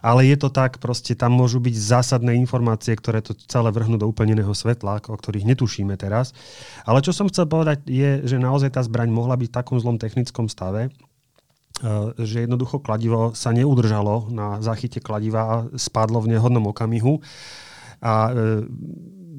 ale 0.00 0.28
je 0.28 0.36
to 0.38 0.48
tak, 0.48 0.78
proste 0.78 1.14
tam 1.18 1.34
môžu 1.34 1.58
byť 1.58 1.74
zásadné 1.74 2.36
informácie, 2.38 2.94
ktoré 2.94 3.20
to 3.20 3.36
celé 3.46 3.68
vrhnú 3.74 3.98
do 3.98 4.06
úplne 4.06 4.38
iného 4.38 4.52
svetla, 4.52 5.02
o 5.04 5.16
ktorých 5.16 5.48
netušíme 5.54 5.94
teraz. 5.98 6.36
Ale 6.84 7.02
čo 7.02 7.10
som 7.10 7.28
chcel 7.28 7.50
povedať 7.50 7.84
je, 7.88 8.24
že 8.24 8.36
naozaj 8.38 8.74
tá 8.74 8.82
zbraň 8.84 9.10
mohla 9.12 9.34
byť 9.34 9.48
v 9.50 9.56
takom 9.56 9.76
zlom 9.78 9.96
technickom 9.96 10.46
stave, 10.46 10.88
eh, 10.88 12.10
že 12.20 12.46
jednoducho 12.46 12.80
kladivo 12.80 13.34
sa 13.34 13.50
neudržalo 13.50 14.30
na 14.30 14.62
záchyte 14.62 15.02
kladiva 15.02 15.40
a 15.44 15.56
spadlo 15.76 16.22
v 16.24 16.38
nehodnom 16.38 16.70
okamihu. 16.70 17.20
A 17.98 18.30
eh, 18.30 18.62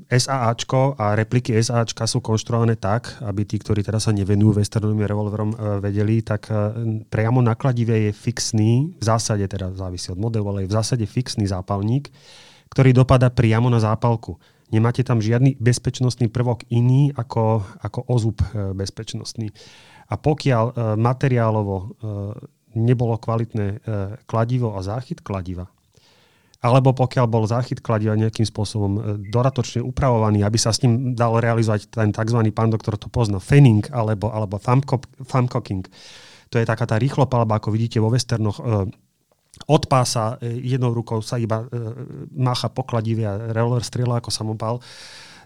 SAAčko 0.07 0.95
a 0.95 1.17
repliky 1.17 1.57
SAAčka 1.57 2.07
sú 2.07 2.23
konštruované 2.23 2.79
tak, 2.79 3.19
aby 3.25 3.43
tí, 3.43 3.59
ktorí 3.59 3.83
teraz 3.83 4.07
sa 4.07 4.15
nevenujú 4.15 4.61
westernovým 4.61 5.03
revolverom, 5.03 5.51
e, 5.51 5.57
vedeli, 5.83 6.23
tak 6.23 6.47
e, 6.47 6.53
priamo 7.09 7.43
na 7.43 7.57
kladive 7.57 8.07
je 8.07 8.11
fixný, 8.15 8.95
v 8.95 9.03
zásade 9.03 9.43
teda 9.49 9.75
závisí 9.75 10.13
od 10.13 10.19
modelu, 10.21 10.45
ale 10.49 10.59
je 10.65 10.71
v 10.71 10.77
zásade 10.77 11.05
fixný 11.09 11.49
zápalník, 11.49 12.07
ktorý 12.71 12.93
dopada 12.93 13.33
priamo 13.33 13.67
na 13.67 13.81
zápalku. 13.81 14.37
Nemáte 14.69 15.01
tam 15.01 15.17
žiadny 15.17 15.57
bezpečnostný 15.57 16.29
prvok 16.29 16.61
iný 16.69 17.09
ako, 17.17 17.65
ako 17.81 17.99
ozub 18.07 18.37
e, 18.53 18.77
bezpečnostný. 18.77 19.49
A 20.09 20.17
pokiaľ 20.17 20.97
materiálovo 20.97 22.01
nebolo 22.73 23.13
kvalitné 23.21 23.77
kladivo 24.25 24.73
a 24.73 24.81
záchyt 24.81 25.21
kladiva, 25.21 25.69
alebo 26.59 26.91
pokiaľ 26.91 27.25
bol 27.31 27.47
záchyt 27.47 27.79
kladiva 27.79 28.19
nejakým 28.19 28.43
spôsobom 28.43 28.91
e, 28.95 29.01
doratočne 29.31 29.79
upravovaný, 29.79 30.43
aby 30.43 30.59
sa 30.59 30.75
s 30.75 30.83
ním 30.83 31.15
dal 31.15 31.39
realizovať 31.39 31.87
ten 31.87 32.11
tzv. 32.11 32.39
pán 32.51 32.67
doktor 32.67 32.99
to 32.99 33.07
pozná, 33.07 33.39
fanning 33.39 33.87
alebo, 33.95 34.27
alebo 34.27 34.59
thumbcocking. 34.59 35.87
To 36.49 36.55
je 36.59 36.65
taká 36.67 36.83
tá 36.83 36.99
rýchlopalba, 36.99 37.63
ako 37.63 37.71
vidíte 37.71 38.03
vo 38.03 38.11
westernoch, 38.11 38.59
e, 38.59 38.91
od 39.71 39.83
pása 39.87 40.35
e, 40.43 40.59
jednou 40.67 40.91
rukou 40.91 41.23
sa 41.23 41.39
iba 41.39 41.63
mácha 42.35 42.67
po 42.67 42.83
kladive 42.83 43.23
a 43.23 43.55
revolver 43.55 43.83
strieľa 43.83 44.19
ako 44.19 44.29
samopal 44.31 44.75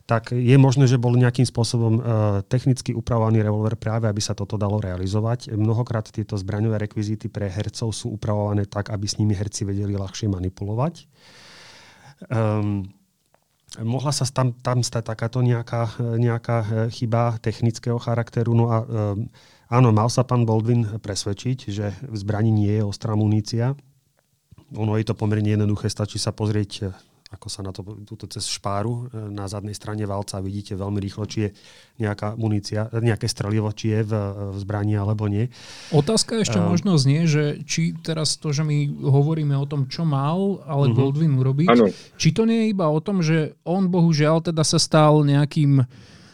tak 0.04 0.36
je 0.36 0.58
možné, 0.60 0.84
že 0.84 1.00
bol 1.00 1.16
nejakým 1.16 1.48
spôsobom 1.48 1.94
uh, 1.96 2.04
technicky 2.44 2.92
upravovaný 2.92 3.40
revolver 3.40 3.80
práve, 3.80 4.12
aby 4.12 4.20
sa 4.20 4.36
toto 4.36 4.60
dalo 4.60 4.84
realizovať. 4.84 5.56
Mnohokrát 5.56 6.04
tieto 6.12 6.36
zbraňové 6.36 6.76
rekvizity 6.76 7.32
pre 7.32 7.48
hercov 7.48 7.96
sú 7.96 8.12
upravované 8.12 8.68
tak, 8.68 8.92
aby 8.92 9.08
s 9.08 9.16
nimi 9.16 9.32
herci 9.32 9.64
vedeli 9.64 9.96
ľahšie 9.96 10.28
manipulovať. 10.28 11.08
Um, 12.28 12.92
mohla 13.80 14.12
sa 14.12 14.28
tam, 14.28 14.52
tam 14.60 14.84
stať 14.84 15.08
takáto 15.08 15.40
nejaká, 15.40 15.96
nejaká 16.20 16.58
e, 16.62 16.68
chyba 16.92 17.40
technického 17.40 17.98
charakteru. 17.98 18.52
No 18.54 18.70
a 18.70 18.78
um, 18.84 19.32
áno, 19.72 19.90
mal 19.96 20.12
sa 20.12 20.28
pán 20.28 20.44
Baldwin 20.44 21.00
presvedčiť, 21.00 21.60
že 21.72 21.96
v 22.04 22.16
zbraní 22.20 22.52
nie 22.52 22.76
je 22.76 22.84
ostrá 22.84 23.16
munícia. 23.16 23.74
Ono 24.76 25.00
je 25.00 25.08
to 25.08 25.16
pomerne 25.16 25.48
jednoduché, 25.48 25.88
stačí 25.88 26.20
sa 26.20 26.36
pozrieť 26.36 26.92
ako 27.34 27.48
sa 27.50 27.66
na 27.66 27.74
to 27.74 27.82
túto 28.06 28.30
cez 28.30 28.46
špáru 28.46 29.10
e, 29.10 29.34
na 29.34 29.50
zadnej 29.50 29.74
strane 29.74 30.06
valca 30.06 30.38
vidíte 30.38 30.78
veľmi 30.78 31.02
rýchlo, 31.02 31.26
či 31.26 31.38
je 31.46 31.50
nejaká 31.98 32.38
munícia, 32.38 32.90
nejaké 32.94 33.26
strelivo, 33.26 33.74
či 33.74 33.94
je 33.94 34.02
v, 34.06 34.14
v 34.54 34.58
zbraní 34.62 34.94
alebo 34.98 35.26
nie. 35.26 35.50
Otázka 35.90 36.42
ešte 36.42 36.62
um, 36.62 36.70
možno 36.70 36.98
znie, 37.02 37.26
že 37.26 37.66
či 37.66 37.98
teraz 37.98 38.38
to, 38.38 38.54
že 38.54 38.62
my 38.62 38.90
hovoríme 39.02 39.54
o 39.58 39.66
tom, 39.66 39.90
čo 39.90 40.06
mal 40.06 40.62
ale 40.70 40.90
uh-huh. 40.90 40.98
Goldwyn 40.98 41.34
urobiť, 41.38 41.70
ano. 41.70 41.90
či 42.18 42.30
to 42.34 42.46
nie 42.46 42.66
je 42.66 42.72
iba 42.74 42.86
o 42.90 43.00
tom, 43.02 43.26
že 43.26 43.58
on 43.66 43.90
bohužiaľ 43.90 44.46
teda 44.46 44.62
sa 44.62 44.78
stal 44.78 45.26
nejakým 45.26 45.82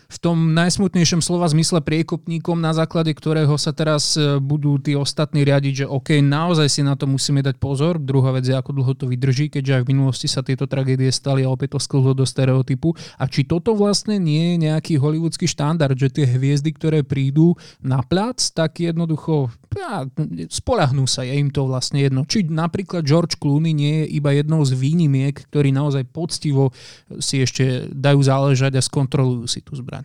v 0.10 0.18
tom 0.18 0.58
najsmutnejšom 0.58 1.22
slova 1.22 1.46
zmysle 1.46 1.86
priekopníkom, 1.86 2.58
na 2.58 2.74
základe 2.74 3.14
ktorého 3.14 3.54
sa 3.62 3.70
teraz 3.78 4.18
e, 4.18 4.42
budú 4.42 4.82
tí 4.82 4.98
ostatní 4.98 5.46
riadiť, 5.46 5.86
že 5.86 5.86
OK, 5.86 6.18
naozaj 6.26 6.66
si 6.66 6.82
na 6.82 6.98
to 6.98 7.06
musíme 7.06 7.46
dať 7.46 7.62
pozor. 7.62 8.02
Druhá 8.02 8.34
vec 8.34 8.50
je, 8.50 8.58
ako 8.58 8.74
dlho 8.74 8.94
to 8.98 9.06
vydrží, 9.06 9.54
keďže 9.54 9.80
aj 9.80 9.84
v 9.86 9.92
minulosti 9.94 10.26
sa 10.26 10.42
tieto 10.42 10.66
tragédie 10.66 11.14
stali 11.14 11.46
a 11.46 11.54
opäť 11.54 11.78
to 11.78 11.80
sklzlo 11.86 12.18
do 12.18 12.26
stereotypu. 12.26 12.98
A 13.22 13.30
či 13.30 13.46
toto 13.46 13.78
vlastne 13.78 14.18
nie 14.18 14.58
je 14.58 14.66
nejaký 14.66 14.98
hollywoodsky 14.98 15.46
štandard, 15.46 15.94
že 15.94 16.10
tie 16.10 16.26
hviezdy, 16.26 16.74
ktoré 16.74 17.06
prídu 17.06 17.54
na 17.78 18.02
plac, 18.02 18.42
tak 18.50 18.82
jednoducho 18.82 19.54
ja, 19.78 20.10
spolahnú 20.50 21.06
sa, 21.06 21.22
je 21.22 21.38
im 21.38 21.54
to 21.54 21.70
vlastne 21.70 22.02
jedno. 22.02 22.26
Či 22.26 22.50
napríklad 22.50 23.06
George 23.06 23.38
Clooney 23.38 23.78
nie 23.78 24.06
je 24.06 24.18
iba 24.18 24.34
jednou 24.34 24.66
z 24.66 24.74
výnimiek, 24.74 25.38
ktorí 25.38 25.70
naozaj 25.70 26.10
poctivo 26.10 26.74
si 27.22 27.46
ešte 27.46 27.86
dajú 27.94 28.20
záležať 28.26 28.80
a 28.80 28.82
skontrolujú 28.82 29.46
si 29.46 29.62
tú 29.62 29.78
zbraň. 29.78 29.99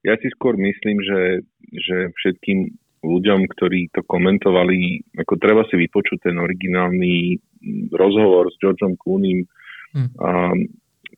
Ja 0.00 0.16
si 0.16 0.32
skôr 0.32 0.56
myslím, 0.56 0.98
že, 1.04 1.44
že 1.76 1.96
všetkým 2.16 2.72
ľuďom, 3.04 3.48
ktorí 3.48 3.92
to 3.92 4.04
komentovali, 4.04 5.04
ako 5.16 5.40
treba 5.40 5.64
si 5.68 5.76
vypočuť 5.80 6.28
ten 6.28 6.36
originálny 6.36 7.40
rozhovor 7.92 8.48
s 8.52 8.56
Georgeom 8.60 8.96
Clooneym, 9.00 9.44
hmm. 9.96 10.08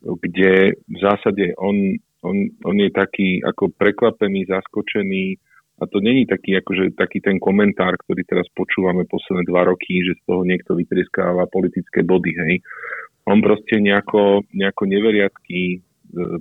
kde 0.03 0.79
v 0.79 0.99
zásade 0.99 1.55
on, 1.59 1.99
on, 2.23 2.37
on 2.67 2.77
je 2.79 2.91
taký 2.91 3.43
ako 3.43 3.75
prekvapený, 3.75 4.47
zaskočený 4.47 5.39
a 5.83 5.87
to 5.91 5.99
není 5.99 6.27
taký, 6.31 6.55
akože, 6.63 6.95
taký 6.95 7.19
ten 7.19 7.43
komentár, 7.43 7.99
ktorý 8.07 8.23
teraz 8.23 8.47
počúvame 8.55 9.03
posledné 9.11 9.43
dva 9.51 9.67
roky, 9.67 10.07
že 10.07 10.15
z 10.15 10.23
toho 10.31 10.47
niekto 10.47 10.79
vytrieskáva 10.79 11.51
politické 11.51 12.07
body, 12.07 12.31
hej. 12.47 12.63
On 13.27 13.39
proste 13.39 13.79
nejako, 13.79 14.47
nejako 14.55 14.83
neveriacký, 14.87 15.83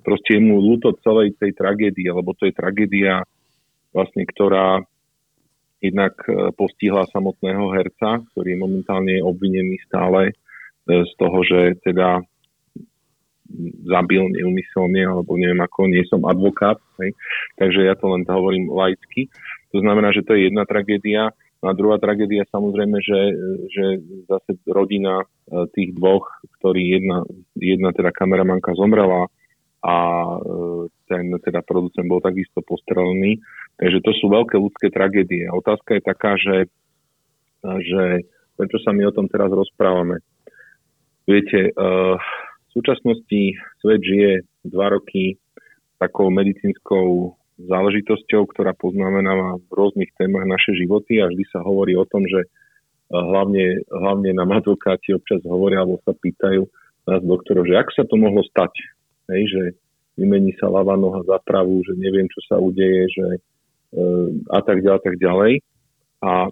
proste 0.04 0.38
je 0.38 0.42
mu 0.44 0.60
ľúto 0.60 0.96
celej 1.02 1.36
tej 1.40 1.56
tragédie, 1.56 2.12
lebo 2.12 2.36
to 2.36 2.48
je 2.48 2.54
tragédia 2.54 3.24
vlastne, 3.96 4.24
ktorá 4.28 4.84
jednak 5.82 6.14
e, 6.30 6.54
postihla 6.54 7.10
samotného 7.10 7.74
herca, 7.74 8.22
ktorý 8.32 8.56
je 8.56 8.60
momentálne 8.60 9.16
obvinený 9.26 9.82
stále 9.90 10.32
e, 10.32 10.34
z 10.86 11.12
toho, 11.18 11.42
že 11.42 11.60
teda 11.82 12.22
zabil 13.84 14.32
neumyselne, 14.32 15.04
alebo 15.04 15.36
neviem 15.36 15.60
ako, 15.60 15.92
nie 15.92 16.08
som 16.08 16.24
advokát, 16.24 16.80
hej, 17.04 17.12
takže 17.60 17.84
ja 17.84 18.00
to 18.00 18.08
len 18.08 18.24
hovorím 18.24 18.72
laicky. 18.72 19.28
To 19.76 19.84
znamená, 19.84 20.16
že 20.16 20.24
to 20.24 20.38
je 20.38 20.48
jedna 20.48 20.64
tragédia. 20.64 21.36
A 21.62 21.78
druhá 21.78 22.02
tragédia 22.02 22.42
samozrejme, 22.50 22.98
že, 23.06 23.22
že 23.70 23.86
zase 24.26 24.58
rodina 24.66 25.22
e, 25.22 25.26
tých 25.76 25.94
dvoch, 25.94 26.26
ktorí 26.62 27.02
jedna, 27.02 27.22
jedna 27.54 27.90
teda 27.94 28.10
kameramanka 28.10 28.74
zomrela 28.74 29.30
a 29.82 29.96
e, 29.98 30.38
ten 31.10 31.34
teda 31.42 31.66
producent 31.66 32.06
bol 32.06 32.22
takisto 32.22 32.62
postrelený. 32.62 33.42
Takže 33.82 33.98
to 34.06 34.12
sú 34.14 34.30
veľké 34.30 34.56
ľudské 34.62 34.88
tragédie. 34.94 35.50
Otázka 35.50 35.98
je 35.98 36.04
taká, 36.06 36.38
že, 36.38 36.70
že 37.66 38.30
prečo 38.54 38.78
sa 38.86 38.94
my 38.94 39.10
o 39.10 39.16
tom 39.16 39.26
teraz 39.26 39.50
rozprávame. 39.50 40.22
Viete, 41.26 41.74
uh, 41.74 42.14
v 42.18 42.70
súčasnosti 42.74 43.58
svet 43.82 44.02
žije 44.06 44.46
dva 44.70 44.94
roky 44.94 45.42
takou 45.98 46.30
medicínskou 46.30 47.34
záležitosťou, 47.62 48.50
ktorá 48.54 48.74
poznamenáva 48.74 49.62
v 49.62 49.70
rôznych 49.70 50.14
témach 50.18 50.46
naše 50.50 50.74
životy 50.78 51.22
a 51.22 51.30
vždy 51.30 51.46
sa 51.50 51.62
hovorí 51.62 51.94
o 51.94 52.10
tom, 52.10 52.26
že 52.26 52.42
e, 52.42 52.48
hlavne, 53.14 53.86
hlavne 53.86 54.34
nám 54.34 54.50
advokáti 54.58 55.14
občas 55.14 55.46
hovoria 55.46 55.86
alebo 55.86 56.02
sa 56.02 56.18
pýtajú 56.18 56.66
nás 57.12 57.22
doktorov, 57.22 57.66
že 57.70 57.78
ako 57.78 57.92
sa 57.94 58.04
to 58.06 58.16
mohlo 58.18 58.42
stať, 58.46 58.74
hej, 59.32 59.44
že 59.50 59.64
vymení 60.20 60.54
sa 60.60 60.68
ľavá 60.68 61.00
noha 61.00 61.24
za 61.24 61.40
pravú, 61.42 61.82
že 61.88 61.96
neviem, 61.96 62.28
čo 62.28 62.40
sa 62.46 62.60
udeje, 62.60 63.08
že 63.12 63.28
e, 63.32 63.40
a 64.52 64.60
tak 64.62 64.84
ďalej, 64.84 64.98
a 65.00 65.04
tak 65.04 65.16
ďalej. 65.18 65.54
A 66.22 66.32
e, 66.48 66.52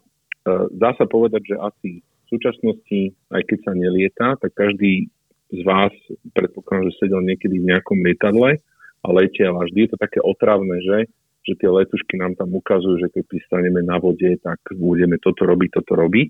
dá 0.74 0.92
sa 0.96 1.06
povedať, 1.06 1.54
že 1.54 1.56
asi 1.60 1.90
v 2.02 2.28
súčasnosti, 2.32 3.02
aj 3.34 3.42
keď 3.46 3.60
sa 3.66 3.74
nelieta, 3.76 4.28
tak 4.40 4.52
každý 4.56 5.10
z 5.50 5.62
vás, 5.66 5.94
predpokladám, 6.38 6.94
že 6.94 6.98
sedel 7.02 7.26
niekedy 7.26 7.58
v 7.58 7.70
nejakom 7.74 8.06
lietadle 8.06 8.62
a 9.02 9.08
letel 9.10 9.58
a 9.58 9.66
vždy 9.66 9.90
je 9.90 9.92
to 9.92 9.98
také 9.98 10.22
otravné, 10.22 10.78
že, 10.86 10.98
že 11.42 11.54
tie 11.58 11.70
letušky 11.70 12.22
nám 12.22 12.38
tam 12.38 12.54
ukazujú, 12.54 13.02
že 13.02 13.10
keď 13.10 13.24
pristaneme 13.26 13.82
na 13.82 13.98
vode, 13.98 14.38
tak 14.46 14.62
budeme 14.78 15.18
toto 15.18 15.50
robiť, 15.50 15.70
toto 15.82 15.98
robiť. 15.98 16.30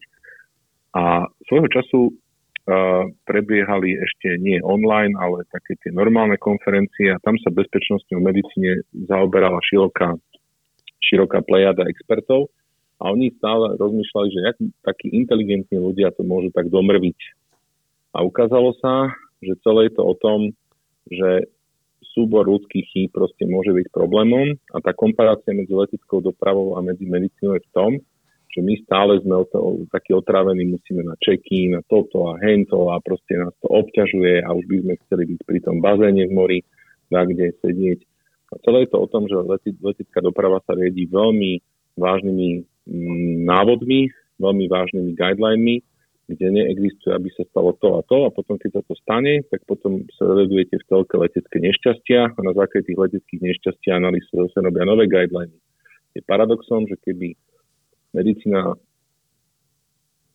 A 0.96 1.28
svojho 1.52 1.68
času 1.68 2.00
prebiehali 3.26 3.98
ešte 3.98 4.38
nie 4.38 4.62
online, 4.62 5.18
ale 5.18 5.48
také 5.50 5.78
tie 5.82 5.90
normálne 5.90 6.38
konferencie 6.38 7.14
a 7.14 7.22
tam 7.22 7.36
sa 7.42 7.50
bezpečnosťou 7.50 8.18
v 8.22 8.28
medicíne 8.30 8.72
zaoberala 9.10 9.58
široká, 9.66 10.14
široká 11.02 11.42
plejada 11.46 11.90
expertov 11.90 12.54
a 13.02 13.10
oni 13.10 13.34
stále 13.40 13.74
rozmýšľali, 13.80 14.28
že 14.30 14.40
takí 14.86 15.10
inteligentní 15.10 15.82
ľudia 15.82 16.14
to 16.14 16.22
môžu 16.22 16.54
tak 16.54 16.70
domrviť 16.70 17.18
a 18.14 18.26
ukázalo 18.26 18.74
sa, 18.82 19.14
že 19.40 19.54
celé 19.62 19.90
je 19.90 19.94
to 19.96 20.04
o 20.04 20.16
tom, 20.18 20.40
že 21.10 21.50
súbor 22.14 22.50
ľudských 22.50 22.86
chýb 22.90 23.10
proste 23.14 23.46
môže 23.46 23.70
byť 23.70 23.88
problémom 23.94 24.58
a 24.74 24.78
tá 24.82 24.92
komparácia 24.98 25.54
medzi 25.54 25.72
leteckou 25.72 26.20
dopravou 26.20 26.76
a 26.76 26.82
medzi 26.82 27.06
medicínou 27.06 27.56
je 27.56 27.64
v 27.64 27.74
tom, 27.74 27.92
že 28.50 28.66
my 28.66 28.74
stále 28.86 29.22
sme 29.22 29.36
o 29.42 29.46
to, 29.46 29.86
takí 29.94 30.14
otrávení, 30.14 30.66
musíme 30.66 31.06
na 31.06 31.14
check-in, 31.22 31.78
na 31.78 31.82
toto 31.86 32.34
a 32.34 32.42
hento 32.42 32.90
a 32.90 32.98
proste 33.00 33.38
nás 33.38 33.54
to 33.62 33.70
obťažuje 33.70 34.42
a 34.42 34.50
už 34.54 34.66
by 34.66 34.76
sme 34.82 34.94
chceli 35.06 35.24
byť 35.36 35.40
pri 35.46 35.60
tom 35.62 35.78
bazéne 35.80 36.26
v 36.26 36.34
mori, 36.34 36.60
na 37.14 37.26
kde 37.26 37.54
sedieť. 37.62 38.00
A 38.50 38.62
celé 38.66 38.86
je 38.86 38.94
to 38.94 38.98
o 39.06 39.08
tom, 39.10 39.30
že 39.30 39.38
letecká 39.82 40.26
doprava 40.26 40.62
sa 40.66 40.74
riedi 40.74 41.06
veľmi 41.06 41.62
vážnymi 41.98 42.50
mm, 42.90 43.36
návodmi, 43.46 44.10
veľmi 44.42 44.66
vážnymi 44.66 45.14
guidelinemi 45.14 45.86
kde 46.30 46.48
neexistuje, 46.54 47.10
aby 47.10 47.30
sa 47.34 47.42
stalo 47.50 47.74
to 47.82 47.98
a 47.98 48.06
to 48.06 48.18
a 48.22 48.30
potom, 48.30 48.62
keď 48.62 48.80
sa 48.80 48.82
to 48.86 48.94
stane, 49.02 49.42
tak 49.50 49.66
potom 49.66 50.06
sa 50.14 50.30
sledujete 50.30 50.78
v 50.78 50.86
telke 50.86 51.18
letecké 51.18 51.58
nešťastia 51.58 52.38
a 52.38 52.40
na 52.46 52.54
základe 52.54 52.86
tých 52.86 53.02
leteckých 53.02 53.42
nešťastia 53.42 53.98
analýzy 53.98 54.30
sa 54.30 54.46
zase 54.46 54.62
robia 54.62 54.86
nové 54.86 55.10
guideliny. 55.10 55.58
Je 56.14 56.22
paradoxom, 56.22 56.86
že 56.86 57.02
keby 57.02 57.34
medicína 58.16 58.76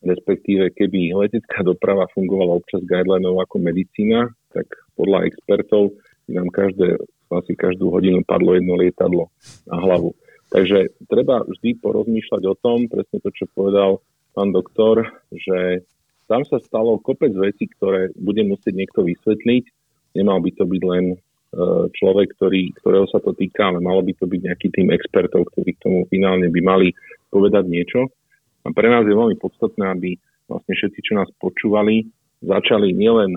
respektíve 0.05 0.71
keby 0.77 1.17
letecká 1.17 1.65
doprava 1.65 2.05
fungovala 2.13 2.61
občas 2.61 2.85
guidelinov 2.85 3.41
ako 3.41 3.57
medicína, 3.59 4.29
tak 4.53 4.69
podľa 4.95 5.27
expertov 5.33 5.97
by 6.29 6.33
nám 6.39 6.49
každé, 6.53 7.01
asi 7.33 7.53
každú 7.57 7.91
hodinu 7.91 8.21
padlo 8.23 8.55
jedno 8.55 8.79
lietadlo 8.79 9.33
na 9.67 9.81
hlavu. 9.81 10.13
Takže 10.53 10.93
treba 11.11 11.43
vždy 11.43 11.83
porozmýšľať 11.83 12.43
o 12.47 12.55
tom, 12.55 12.87
presne 12.87 13.19
to, 13.19 13.33
čo 13.35 13.51
povedal 13.51 13.99
pán 14.37 14.55
doktor, 14.55 15.03
že 15.33 15.83
tam 16.31 16.47
sa 16.47 16.63
stalo 16.63 17.01
kopec 17.03 17.35
vecí, 17.35 17.67
ktoré 17.75 18.15
bude 18.15 18.45
musieť 18.47 18.73
niekto 18.77 19.03
vysvetliť. 19.03 19.65
Nemal 20.15 20.39
by 20.41 20.51
to 20.55 20.65
byť 20.65 20.83
len 20.87 21.05
e, 21.13 21.17
človek, 21.91 22.39
ktorý, 22.39 22.71
ktorého 22.81 23.05
sa 23.11 23.19
to 23.21 23.35
týka, 23.35 23.67
ale 23.67 23.83
malo 23.83 24.01
by 24.01 24.15
to 24.15 24.25
byť 24.31 24.41
nejaký 24.47 24.69
tým 24.73 24.89
expertov, 24.95 25.51
ktorí 25.53 25.75
k 25.75 25.83
tomu 25.85 25.99
finálne 26.09 26.49
by 26.49 26.61
mali 26.63 26.89
povedať 27.35 27.67
niečo. 27.67 28.07
A 28.63 28.71
pre 28.71 28.87
nás 28.87 29.03
je 29.03 29.19
veľmi 29.19 29.35
podstatné, 29.43 29.91
aby 29.91 30.15
vlastne 30.47 30.79
všetci, 30.79 31.01
čo 31.03 31.19
nás 31.19 31.27
počúvali, 31.43 32.07
začali 32.47 32.95
nielen 32.95 33.35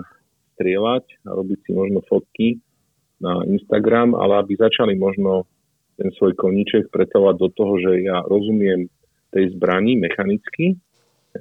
strieľať 0.54 1.26
a 1.26 1.34
robiť 1.34 1.58
si 1.66 1.70
možno 1.74 1.98
fotky 2.06 2.62
na 3.18 3.42
Instagram, 3.50 4.14
ale 4.14 4.38
aby 4.46 4.54
začali 4.54 4.94
možno 4.94 5.50
ten 5.98 6.14
svoj 6.14 6.38
koníček 6.38 6.94
pretavovať 6.94 7.36
do 7.42 7.48
toho, 7.50 7.74
že 7.82 8.06
ja 8.06 8.22
rozumiem 8.22 8.86
tej 9.34 9.58
zbrani 9.58 9.98
mechanicky, 9.98 10.78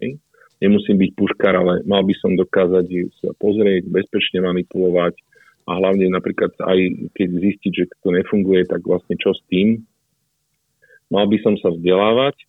Hej. 0.01 0.19
Nemusím 0.57 0.97
byť 0.97 1.11
puškár, 1.13 1.53
ale 1.53 1.73
mal 1.85 2.01
by 2.01 2.17
som 2.17 2.33
dokázať 2.33 3.13
sa 3.21 3.29
pozrieť, 3.37 3.85
bezpečne 3.93 4.41
manipulovať 4.41 5.13
a 5.69 5.77
hlavne 5.77 6.09
napríklad 6.09 6.49
aj 6.57 6.77
keď 7.13 7.29
zistiť, 7.29 7.71
že 7.71 7.85
to 8.01 8.09
nefunguje, 8.09 8.65
tak 8.65 8.81
vlastne 8.81 9.13
čo 9.21 9.37
s 9.37 9.41
tým. 9.53 9.85
Mal 11.13 11.29
by 11.29 11.37
som 11.45 11.53
sa 11.61 11.69
vzdelávať 11.69 12.46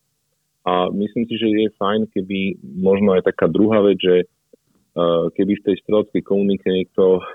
a 0.69 0.93
myslím 0.93 1.25
si, 1.25 1.35
že 1.41 1.47
je 1.49 1.77
fajn, 1.81 2.13
keby 2.13 2.61
možno 2.61 3.17
aj 3.17 3.25
taká 3.25 3.49
druhá 3.49 3.81
vec, 3.81 3.97
že 3.97 4.15
uh, 4.21 5.33
keby 5.33 5.57
v 5.57 5.65
tej 5.65 5.75
streleckej 5.81 6.21
komunike 6.21 6.69
niekto, 6.69 7.25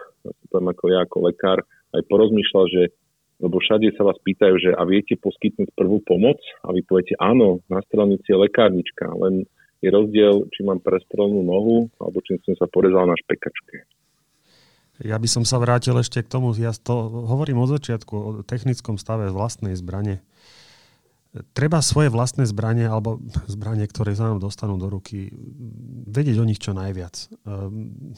poviem 0.55 0.71
ako 0.71 0.85
ja, 0.95 1.03
ako 1.03 1.17
lekár, 1.27 1.59
aj 1.99 2.03
porozmýšľal, 2.07 2.67
že 2.71 2.83
lebo 3.43 3.59
všade 3.59 3.91
sa 3.99 4.07
vás 4.07 4.15
pýtajú, 4.23 4.55
že 4.63 4.71
a 4.79 4.83
viete 4.87 5.19
poskytnúť 5.19 5.75
prvú 5.75 5.99
pomoc? 6.07 6.39
A 6.63 6.71
vy 6.71 6.87
poviete, 6.87 7.19
áno, 7.19 7.59
na 7.67 7.83
strelnici 7.91 8.31
je 8.31 8.39
lekárnička, 8.39 9.11
len 9.11 9.43
je 9.83 9.91
rozdiel, 9.91 10.49
či 10.55 10.63
mám 10.63 10.81
prestrelnú 10.81 11.43
nohu, 11.43 11.91
alebo 11.99 12.23
či 12.25 12.39
som 12.47 12.55
sa 12.57 12.71
porezal 12.71 13.05
na 13.05 13.19
špekačke. 13.19 13.85
Ja 15.03 15.19
by 15.19 15.27
som 15.27 15.43
sa 15.43 15.59
vrátil 15.59 15.99
ešte 15.99 16.23
k 16.23 16.31
tomu, 16.31 16.55
ja 16.55 16.71
to 16.71 17.11
hovorím 17.11 17.59
od 17.59 17.75
začiatku 17.75 18.15
o 18.15 18.29
technickom 18.47 18.97
stave 18.97 19.35
vlastnej 19.35 19.75
zbrane. 19.75 20.23
Treba 21.51 21.83
svoje 21.83 22.15
vlastné 22.15 22.47
zbranie 22.47 22.87
alebo 22.87 23.19
zbranie, 23.51 23.91
ktoré 23.91 24.15
sa 24.15 24.31
nám 24.31 24.39
dostanú 24.39 24.79
do 24.79 24.87
ruky, 24.87 25.35
vedieť 26.07 26.39
o 26.39 26.47
nich 26.47 26.63
čo 26.63 26.71
najviac. 26.71 27.27
Ehm, 27.43 28.15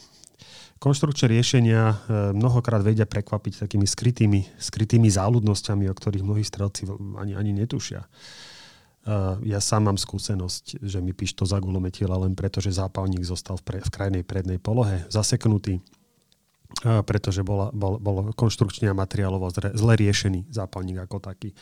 konštrukčné 0.77 1.25
riešenia 1.25 1.81
ehm, 1.89 2.37
mnohokrát 2.37 2.85
vedia 2.85 3.09
prekvapiť 3.09 3.65
takými 3.65 3.89
skrytými, 3.89 4.61
skrytými 4.61 5.09
záľudnosťami, 5.09 5.89
o 5.89 5.97
ktorých 5.97 6.21
mnohí 6.21 6.45
strelci 6.45 6.85
ani, 7.17 7.33
ani 7.33 7.57
netušia. 7.57 8.05
Uh, 9.07 9.39
ja 9.47 9.63
sám 9.63 9.87
mám 9.87 9.95
skúsenosť, 9.95 10.83
že 10.83 10.99
mi 10.99 11.15
pišto 11.15 11.47
zagulometiela 11.47 12.19
len 12.19 12.35
preto, 12.35 12.59
že 12.59 12.75
zápalník 12.75 13.23
zostal 13.23 13.55
v, 13.55 13.63
pre, 13.63 13.77
v 13.79 13.87
krajnej 13.87 14.23
prednej 14.27 14.59
polohe 14.59 15.07
zaseknutý, 15.07 15.79
pretože 16.83 17.39
bola, 17.39 17.71
bol, 17.71 18.03
bol 18.03 18.35
konštrukčne 18.35 18.91
a 18.91 18.99
materiálovo 18.99 19.47
zle 19.55 19.93
riešený 19.95 20.51
zápalník 20.51 21.07
ako 21.07 21.23
taký. 21.23 21.55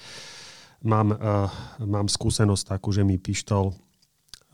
Mám, 0.84 1.16
uh, 1.16 1.48
mám 1.86 2.08
skúsenosť 2.10 2.76
takú, 2.76 2.92
že 2.92 3.08
mi 3.08 3.16
pištol 3.16 3.72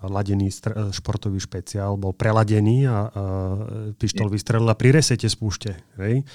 ladený 0.02 0.50
str- 0.50 0.90
športový 0.90 1.38
špeciál 1.38 1.94
bol 1.94 2.10
preladený 2.10 2.90
a, 2.90 2.90
a 2.90 2.98
pištol 3.94 4.34
vystrelila 4.34 4.74
pri 4.74 4.98
resete 4.98 5.30
spúšte. 5.30 5.78
Hej? 6.02 6.26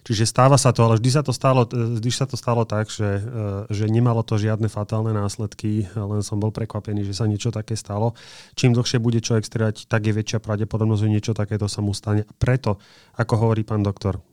Čiže 0.00 0.24
stáva 0.24 0.56
sa 0.56 0.72
to, 0.72 0.88
ale 0.88 0.96
vždy 0.96 1.10
sa 1.12 1.20
to 1.20 1.32
stalo, 1.36 1.68
vždy 1.68 2.08
sa 2.08 2.24
to 2.24 2.40
stalo 2.40 2.64
tak, 2.64 2.88
že, 2.88 3.20
že 3.68 3.84
nemalo 3.92 4.24
to 4.24 4.40
žiadne 4.40 4.72
fatálne 4.72 5.12
následky, 5.12 5.84
len 5.92 6.24
som 6.24 6.40
bol 6.40 6.48
prekvapený, 6.48 7.04
že 7.04 7.12
sa 7.12 7.28
niečo 7.28 7.52
také 7.52 7.76
stalo. 7.76 8.16
Čím 8.56 8.72
dlhšie 8.72 8.96
bude 8.96 9.20
človek 9.20 9.44
strieľať, 9.44 9.84
tak 9.84 10.08
je 10.08 10.16
väčšia 10.16 10.40
pravdepodobnosť, 10.40 11.02
že 11.04 11.12
niečo 11.12 11.32
takéto 11.36 11.68
sa 11.68 11.84
mu 11.84 11.92
stane. 11.92 12.24
Preto, 12.40 12.80
ako 13.20 13.34
hovorí 13.36 13.60
pán 13.68 13.84
doktor, 13.84 14.24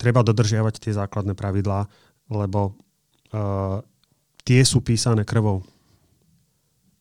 treba 0.00 0.24
dodržiavať 0.24 0.80
tie 0.80 0.96
základné 0.96 1.36
pravidlá, 1.36 1.84
lebo 2.32 2.80
uh, 3.34 3.82
tie 4.46 4.62
sú 4.62 4.78
písané 4.84 5.26
krvou. 5.26 5.66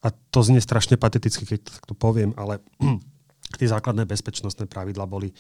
A 0.04 0.12
to 0.12 0.44
znie 0.44 0.60
strašne 0.60 1.00
pateticky, 1.00 1.48
keď 1.48 1.64
to 1.88 1.96
poviem, 1.96 2.36
ale 2.36 2.60
tie 3.60 3.68
základné 3.70 4.04
bezpečnostné 4.04 4.68
pravidla 4.68 5.08
boli 5.08 5.32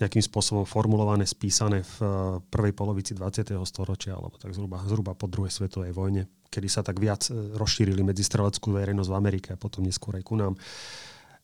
nejakým 0.00 0.24
spôsobom 0.24 0.64
formulované, 0.64 1.28
spísané 1.28 1.84
v 1.84 1.96
eh, 2.00 2.10
prvej 2.48 2.72
polovici 2.72 3.12
20. 3.12 3.52
storočia, 3.68 4.16
alebo 4.16 4.40
tak 4.40 4.56
zhruba, 4.56 4.80
zhruba 4.88 5.12
po 5.12 5.28
druhej 5.28 5.52
svetovej 5.52 5.92
vojne, 5.92 6.24
kedy 6.48 6.68
sa 6.72 6.80
tak 6.80 6.96
viac 6.98 7.28
eh, 7.28 7.36
rozšírili 7.54 8.00
medzi 8.00 8.24
streleckú 8.24 8.72
verejnosť 8.74 9.10
v 9.12 9.18
Amerike 9.18 9.48
a 9.54 9.60
potom 9.60 9.84
neskôr 9.84 10.16
aj 10.16 10.24
ku 10.24 10.34
nám. 10.40 10.56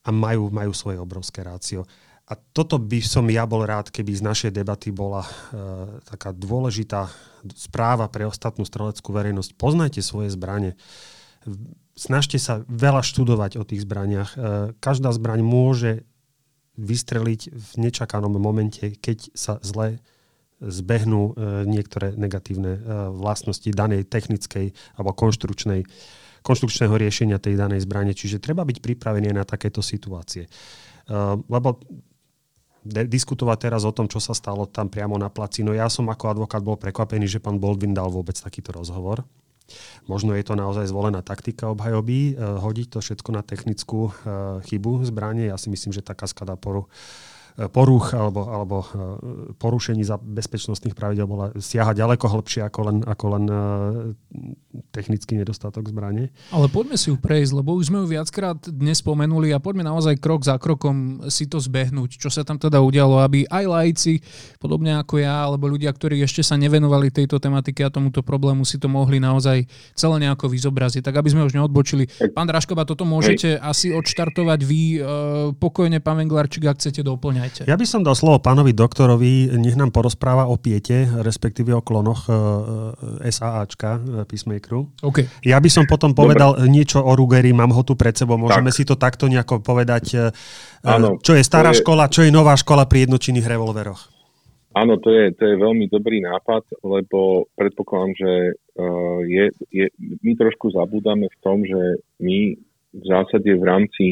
A 0.07 0.15
majú, 0.15 0.49
majú 0.55 0.71
svoje 0.71 1.03
obrovské 1.03 1.43
rácio. 1.43 1.83
A 2.27 2.35
toto 2.35 2.83
by 2.83 2.99
som 3.07 3.31
ja 3.31 3.47
bol 3.47 3.63
rád, 3.63 3.95
keby 3.95 4.11
z 4.19 4.23
našej 4.27 4.51
debaty 4.51 4.91
bola 4.91 5.23
e, 5.23 5.31
taká 6.11 6.35
dôležitá 6.35 7.07
správa 7.55 8.11
pre 8.11 8.27
ostatnú 8.27 8.67
streleckú 8.67 9.15
verejnosť. 9.15 9.55
Poznajte 9.55 10.03
svoje 10.03 10.35
zbranie. 10.35 10.75
Snažte 11.95 12.43
sa 12.43 12.67
veľa 12.67 13.07
študovať 13.07 13.63
o 13.63 13.65
tých 13.65 13.87
zbraniach. 13.87 14.31
E, 14.35 14.37
každá 14.83 15.15
zbraň 15.15 15.47
môže 15.47 16.03
vystreliť 16.75 17.55
v 17.55 17.71
nečakanom 17.79 18.35
momente, 18.37 18.99
keď 18.99 19.31
sa 19.33 19.63
zle 19.63 20.03
zbehnú 20.61 21.33
e, 21.37 21.69
niektoré 21.69 22.17
negatívne 22.17 22.73
e, 22.75 22.81
vlastnosti 23.13 23.69
danej 23.69 24.09
technickej 24.09 24.73
alebo 24.97 25.13
konštrukčnej, 25.13 25.85
konštrukčného 26.41 26.95
riešenia 26.97 27.37
tej 27.37 27.61
danej 27.61 27.85
zbrane. 27.85 28.17
Čiže 28.17 28.41
treba 28.41 28.65
byť 28.65 28.81
pripravený 28.81 29.37
na 29.37 29.45
takéto 29.45 29.85
situácie. 29.85 30.49
E, 30.49 30.51
lebo 32.87 33.11
diskutovať 33.11 33.59
teraz 33.71 33.83
o 33.83 33.93
tom, 33.93 34.07
čo 34.07 34.23
sa 34.23 34.33
stalo 34.33 34.67
tam 34.71 34.87
priamo 34.87 35.19
na 35.19 35.27
placi. 35.27 35.67
No 35.67 35.75
ja 35.75 35.91
som 35.91 36.07
ako 36.07 36.39
advokát 36.39 36.63
bol 36.63 36.79
prekvapený, 36.79 37.27
že 37.27 37.43
pán 37.43 37.59
Baldwin 37.59 37.93
dal 37.93 38.09
vôbec 38.09 38.39
takýto 38.39 38.71
rozhovor. 38.71 39.27
Možno 40.07 40.31
je 40.39 40.47
to 40.47 40.55
naozaj 40.55 40.87
zvolená 40.87 41.27
taktika 41.27 41.75
obhajoby, 41.75 42.33
eh, 42.33 42.35
hodiť 42.39 42.87
to 42.95 42.99
všetko 43.03 43.35
na 43.35 43.43
technickú 43.43 44.11
eh, 44.11 44.13
chybu 44.63 45.03
zbranie. 45.03 45.51
Ja 45.51 45.59
si 45.59 45.69
myslím, 45.75 45.91
že 45.91 46.07
tá 46.07 46.15
kaskada 46.15 46.55
poru 46.55 46.87
poruch 47.73 48.13
alebo, 48.13 48.53
alebo 48.53 48.77
e, 48.85 48.89
porušení 49.57 50.05
za 50.05 50.21
bezpečnostných 50.21 50.93
pravidel 50.93 51.25
bola 51.25 51.57
siaha 51.57 51.97
ďaleko 51.97 52.29
hlbšie 52.29 52.69
ako 52.69 52.81
len, 52.85 52.97
ako 53.01 53.25
len 53.33 53.45
e, 53.49 53.57
technický 54.93 55.41
nedostatok 55.41 55.89
zbrane. 55.89 56.29
Ale 56.53 56.69
poďme 56.69 57.01
si 57.01 57.09
ju 57.09 57.17
prejsť, 57.17 57.53
lebo 57.57 57.73
už 57.73 57.89
sme 57.89 58.05
ju 58.05 58.13
viackrát 58.13 58.61
dnes 58.69 59.01
spomenuli 59.01 59.57
a 59.57 59.59
poďme 59.63 59.89
naozaj 59.89 60.21
krok 60.21 60.45
za 60.45 60.61
krokom 60.61 61.25
si 61.33 61.49
to 61.49 61.57
zbehnúť, 61.57 62.21
čo 62.21 62.29
sa 62.29 62.45
tam 62.45 62.61
teda 62.61 62.77
udialo, 62.85 63.25
aby 63.25 63.49
aj 63.49 63.65
lajci, 63.65 64.21
podobne 64.61 65.01
ako 65.01 65.25
ja, 65.25 65.49
alebo 65.49 65.65
ľudia, 65.73 65.89
ktorí 65.97 66.21
ešte 66.21 66.45
sa 66.45 66.61
nevenovali 66.61 67.09
tejto 67.09 67.41
tematike 67.41 67.81
a 67.81 67.89
tomuto 67.89 68.21
problému, 68.21 68.69
si 68.69 68.77
to 68.77 68.93
mohli 68.93 69.17
naozaj 69.17 69.65
celé 69.97 70.17
nejako 70.29 70.53
vyzobraziť. 70.53 71.01
Tak 71.01 71.25
aby 71.25 71.33
sme 71.33 71.49
už 71.49 71.57
neodbočili. 71.57 72.05
Pán 72.37 72.45
Draškova, 72.45 72.85
toto 72.85 73.09
môžete 73.09 73.57
Hej. 73.57 73.65
asi 73.65 73.87
odštartovať 73.97 74.61
vy 74.61 74.83
e, 74.83 75.01
pokojne, 75.57 76.05
pán 76.05 76.21
Venglarčík, 76.21 76.69
ak 76.69 76.77
chcete 76.77 77.01
doplňať. 77.01 77.46
Dajte. 77.47 77.63
Ja 77.71 77.79
by 77.79 77.87
som 77.87 78.03
dal 78.03 78.19
slovo 78.19 78.43
pánovi 78.43 78.75
doktorovi, 78.75 79.55
nech 79.55 79.79
nám 79.79 79.95
porozpráva 79.95 80.51
o 80.51 80.59
piete, 80.59 81.07
respektíve 81.23 81.71
o 81.71 81.79
klonoch 81.79 82.27
e, 82.27 82.35
e, 83.23 83.31
SAAčka, 83.31 84.03
e, 84.03 84.27
Peacemakeru. 84.27 84.91
Okay. 84.99 85.31
Ja 85.47 85.63
by 85.63 85.71
som 85.71 85.87
potom 85.87 86.11
povedal 86.11 86.59
Dobre. 86.59 86.67
niečo 86.67 86.99
o 86.99 87.13
Rugeri, 87.15 87.55
mám 87.55 87.71
ho 87.71 87.87
tu 87.87 87.95
pred 87.95 88.19
sebou, 88.19 88.35
môžeme 88.35 88.75
tak. 88.75 88.77
si 88.77 88.83
to 88.83 88.99
takto 88.99 89.31
nejako 89.31 89.63
povedať, 89.63 90.05
uh, 90.19 90.35
Áno, 90.83 91.23
čo 91.23 91.39
je 91.39 91.47
stará 91.47 91.71
je... 91.71 91.87
škola, 91.87 92.11
čo 92.11 92.27
je 92.27 92.35
nová 92.35 92.59
škola 92.59 92.91
pri 92.91 93.07
jednočinných 93.07 93.47
revolveroch. 93.47 94.11
Áno, 94.77 94.99
to 94.99 95.09
je, 95.09 95.33
to 95.39 95.47
je 95.47 95.57
veľmi 95.57 95.89
dobrý 95.89 96.21
nápad, 96.21 96.83
lebo 96.85 97.49
predpokladám, 97.55 98.13
že 98.19 98.33
uh, 98.59 99.23
je, 99.23 99.45
je, 99.71 99.87
my 100.21 100.35
trošku 100.35 100.75
zabúdame 100.75 101.31
v 101.31 101.39
tom, 101.41 101.63
že 101.63 102.03
my 102.19 102.59
v 102.91 103.05
zásade 103.07 103.49
v 103.55 103.65
rámci 103.65 104.07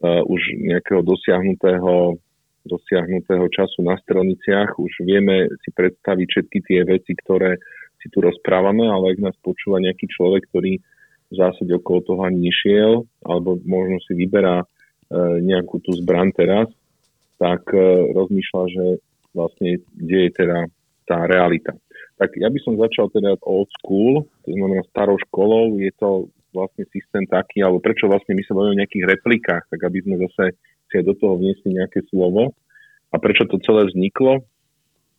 uh, 0.00 0.24
už 0.26 0.40
nejakého 0.58 1.04
dosiahnutého 1.04 2.18
dosiahnutého 2.66 3.46
času 3.48 3.86
na 3.86 3.96
strelniciach 4.02 4.76
už 4.76 5.06
vieme 5.06 5.48
si 5.62 5.70
predstaviť 5.72 6.26
všetky 6.26 6.58
tie 6.66 6.80
veci, 6.82 7.14
ktoré 7.14 7.56
si 8.02 8.10
tu 8.12 8.20
rozprávame, 8.20 8.86
ale 8.86 9.16
ak 9.16 9.18
nás 9.22 9.36
počúva 9.40 9.82
nejaký 9.82 10.06
človek, 10.10 10.46
ktorý 10.50 10.78
v 11.26 11.34
zásade 11.34 11.72
okolo 11.74 12.00
toho 12.06 12.20
ani 12.22 12.50
nešiel, 12.50 13.02
alebo 13.26 13.58
možno 13.66 13.98
si 14.06 14.14
vyberá 14.14 14.62
e, 14.62 14.66
nejakú 15.42 15.82
tú 15.82 15.90
zbran 15.98 16.30
teraz, 16.30 16.70
tak 17.42 17.66
e, 17.74 17.82
rozmýšľa, 18.14 18.62
že 18.70 18.84
vlastne 19.34 19.82
kde 19.98 20.18
je 20.26 20.30
teda 20.32 20.58
tá 21.06 21.26
realita. 21.26 21.74
Tak 22.16 22.38
ja 22.38 22.48
by 22.48 22.58
som 22.62 22.80
začal 22.80 23.10
teda 23.12 23.36
old 23.42 23.68
school, 23.82 24.24
to 24.46 24.50
znamená 24.54 24.86
starou 24.88 25.18
školou, 25.28 25.76
je 25.82 25.92
to 25.98 26.30
vlastne 26.54 26.88
systém 26.88 27.28
taký, 27.28 27.60
alebo 27.60 27.84
prečo 27.84 28.08
vlastne 28.08 28.32
my 28.32 28.42
sa 28.46 28.56
bavíme 28.56 28.74
o 28.78 28.80
nejakých 28.80 29.04
replikách, 29.04 29.64
tak 29.68 29.80
aby 29.84 29.98
sme 30.00 30.16
zase 30.24 30.56
si 30.90 31.02
do 31.02 31.14
toho 31.18 31.38
vniesli 31.38 31.74
nejaké 31.74 32.04
slovo. 32.10 32.54
A 33.10 33.16
prečo 33.18 33.46
to 33.46 33.62
celé 33.62 33.86
vzniklo? 33.86 34.42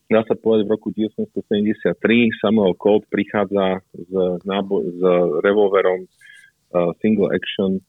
Dá 0.07 0.23
sa 0.23 0.39
povedať, 0.39 0.63
v 0.67 0.73
roku 0.73 0.89
1973 0.95 2.39
Samuel 2.39 2.75
Colt 2.79 3.03
prichádza 3.11 3.83
s, 3.91 4.11
náboj, 4.47 4.95
s 4.95 5.01
revolverom 5.43 6.07
uh, 6.07 6.95
single 7.03 7.27
action 7.35 7.83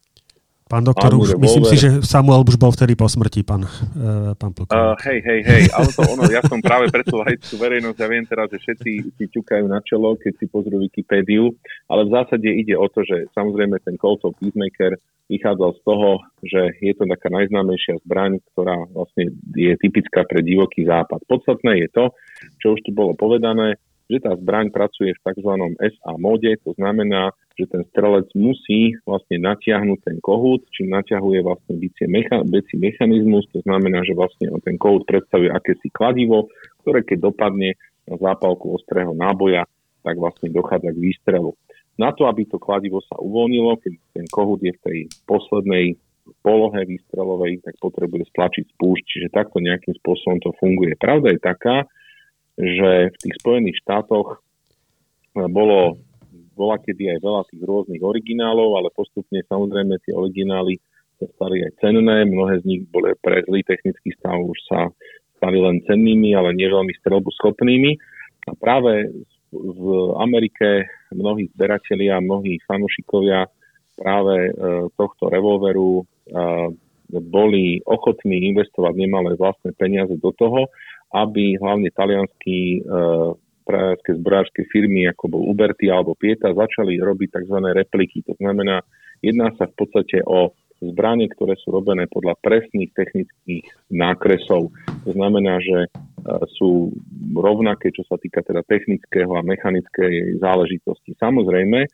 Pán 0.69 0.85
doktor, 0.85 1.17
už, 1.17 1.41
myslím 1.41 1.65
si, 1.65 1.77
že 1.81 1.89
Samuel 2.05 2.45
už 2.45 2.61
bol 2.61 2.69
vtedy 2.69 2.93
po 2.93 3.09
smrti, 3.09 3.41
pán, 3.41 3.65
uh, 3.65 4.37
pán 4.37 4.53
Uh, 4.69 4.93
hej, 5.09 5.25
hej, 5.25 5.41
hej, 5.41 5.63
ale 5.73 5.89
to 5.97 6.05
ono, 6.05 6.29
ja 6.29 6.45
som 6.45 6.61
práve 6.61 6.93
pre 6.93 7.01
tú 7.01 7.17
laickú 7.17 7.57
verejnosť, 7.57 7.97
ja 7.97 8.09
viem 8.11 8.27
teraz, 8.29 8.53
že 8.53 8.61
všetci 8.61 8.91
si 9.17 9.25
ťukajú 9.33 9.65
na 9.65 9.81
čelo, 9.81 10.13
keď 10.21 10.33
si 10.37 10.45
pozrú 10.45 10.77
Wikipédiu, 10.85 11.57
ale 11.89 12.05
v 12.05 12.13
zásade 12.13 12.49
ide 12.53 12.77
o 12.77 12.85
to, 12.93 13.01
že 13.01 13.33
samozrejme 13.33 13.81
ten 13.81 13.97
Coltov 13.97 14.37
Peacemaker 14.37 15.01
vychádzal 15.29 15.71
z 15.77 15.81
toho, 15.85 16.09
že 16.45 16.63
je 16.81 16.93
to 16.97 17.05
taká 17.05 17.29
najznámejšia 17.29 18.01
zbraň, 18.05 18.41
ktorá 18.53 18.89
vlastne 18.93 19.33
je 19.53 19.73
typická 19.77 20.25
pre 20.25 20.41
divoký 20.41 20.89
západ. 20.89 21.25
Podstatné 21.29 21.85
je 21.85 21.89
to, 21.93 22.05
čo 22.61 22.77
už 22.77 22.81
tu 22.85 22.91
bolo 22.97 23.13
povedané, 23.17 23.77
že 24.09 24.19
tá 24.25 24.33
zbraň 24.35 24.73
pracuje 24.73 25.13
v 25.13 25.21
tzv. 25.21 25.53
SA 25.77 26.13
móde, 26.17 26.57
to 26.65 26.73
znamená, 26.81 27.31
že 27.61 27.69
ten 27.69 27.85
strelec 27.93 28.27
musí 28.33 28.97
vlastne 29.05 29.37
natiahnuť 29.45 29.99
ten 30.01 30.17
kohút, 30.25 30.65
čím 30.73 30.97
natiahuje 30.97 31.45
vlastne 31.45 31.77
bicie 31.77 32.09
mecha, 32.09 32.41
bicí 32.49 32.81
mechanizmus, 32.81 33.45
to 33.53 33.61
znamená, 33.69 34.01
že 34.09 34.17
vlastne 34.17 34.49
ten 34.65 34.81
kohút 34.81 35.05
predstavuje 35.05 35.53
akési 35.53 35.93
kladivo, 35.93 36.49
ktoré 36.83 37.05
keď 37.05 37.29
dopadne 37.29 37.77
na 38.09 38.17
zápalku 38.17 38.73
ostrého 38.73 39.13
náboja, 39.13 39.69
tak 40.01 40.17
vlastne 40.17 40.49
dochádza 40.49 40.95
k 40.95 41.03
výstrelu. 41.03 41.53
Na 41.99 42.15
to, 42.15 42.31
aby 42.31 42.47
to 42.47 42.63
kladivo 42.63 43.03
sa 43.05 43.19
uvoľnilo, 43.19 43.77
keď 43.83 43.93
ten 44.15 44.27
kohút 44.31 44.63
je 44.63 44.73
v 44.73 44.83
tej 44.87 44.99
poslednej 45.27 45.99
polohe 46.41 46.81
výstrelovej, 46.87 47.61
tak 47.65 47.75
potrebuje 47.83 48.29
stlačiť 48.31 48.65
spúšť, 48.77 49.05
čiže 49.05 49.35
takto 49.35 49.59
nejakým 49.59 49.97
spôsobom 49.99 50.39
to 50.41 50.55
funguje. 50.63 50.95
Pravda 50.95 51.35
je 51.35 51.41
taká, 51.43 51.85
že 52.59 53.15
v 53.15 53.17
tých 53.23 53.35
Spojených 53.39 53.81
štátoch 53.87 54.43
bolo 55.33 56.03
bola 56.59 56.75
kedy 56.83 57.15
aj 57.15 57.19
veľa 57.23 57.43
tých 57.55 57.63
rôznych 57.63 58.03
originálov, 58.03 58.83
ale 58.83 58.91
postupne 58.91 59.39
samozrejme 59.47 59.95
tie 60.03 60.11
originály 60.11 60.83
sa 61.23 61.31
stali 61.39 61.63
aj 61.63 61.79
cenné, 61.79 62.27
mnohé 62.27 62.59
z 62.63 62.65
nich 62.67 62.83
boli 62.91 63.15
pre 63.23 63.47
zlý 63.47 63.63
technický 63.63 64.11
stav 64.19 64.43
už 64.43 64.59
sa 64.67 64.91
stali 65.39 65.63
len 65.63 65.79
cennými, 65.87 66.35
ale 66.35 66.59
nie 66.59 66.67
veľmi 66.67 66.91
strelbu 66.99 67.31
schopnými. 67.39 67.95
A 68.51 68.59
práve 68.59 69.07
v 69.55 69.83
Amerike 70.19 70.91
mnohí 71.15 71.47
zberatelia, 71.55 72.19
mnohí 72.19 72.59
fanúšikovia 72.67 73.47
práve 73.95 74.51
e, 74.51 74.53
tohto 74.95 75.31
revolveru 75.31 76.03
e, 76.03 76.05
boli 77.09 77.81
ochotní 77.89 78.53
investovať 78.53 78.95
nemalé 78.99 79.35
vlastné 79.39 79.73
peniaze 79.79 80.13
do 80.21 80.31
toho, 80.37 80.69
aby 81.13 81.57
hlavne 81.57 81.89
talianskí 81.93 82.61
e, 82.79 82.81
pražské 83.69 84.17
zbrojárske 84.17 84.63
firmy, 84.73 85.05
ako 85.09 85.25
bol 85.29 85.43
Uberty 85.53 85.93
alebo 85.93 86.17
Pieta, 86.17 86.57
začali 86.57 86.97
robiť 86.97 87.29
tzv. 87.37 87.57
repliky. 87.77 88.25
To 88.25 88.35
znamená, 88.41 88.81
jedná 89.21 89.53
sa 89.61 89.69
v 89.69 89.75
podstate 89.77 90.25
o 90.25 90.57
zbranie, 90.79 91.27
ktoré 91.29 91.59
sú 91.59 91.75
robené 91.75 92.07
podľa 92.07 92.39
presných 92.41 92.95
technických 92.95 93.67
nákresov. 93.91 94.71
To 95.05 95.11
znamená, 95.11 95.59
že 95.61 95.79
e, 95.85 95.89
sú 96.57 96.95
rovnaké, 97.35 97.93
čo 97.93 98.07
sa 98.09 98.17
týka 98.17 98.41
teda 98.41 98.65
technického 98.65 99.33
a 99.37 99.45
mechanickej 99.45 100.39
záležitosti. 100.39 101.19
Samozrejme, 101.19 101.85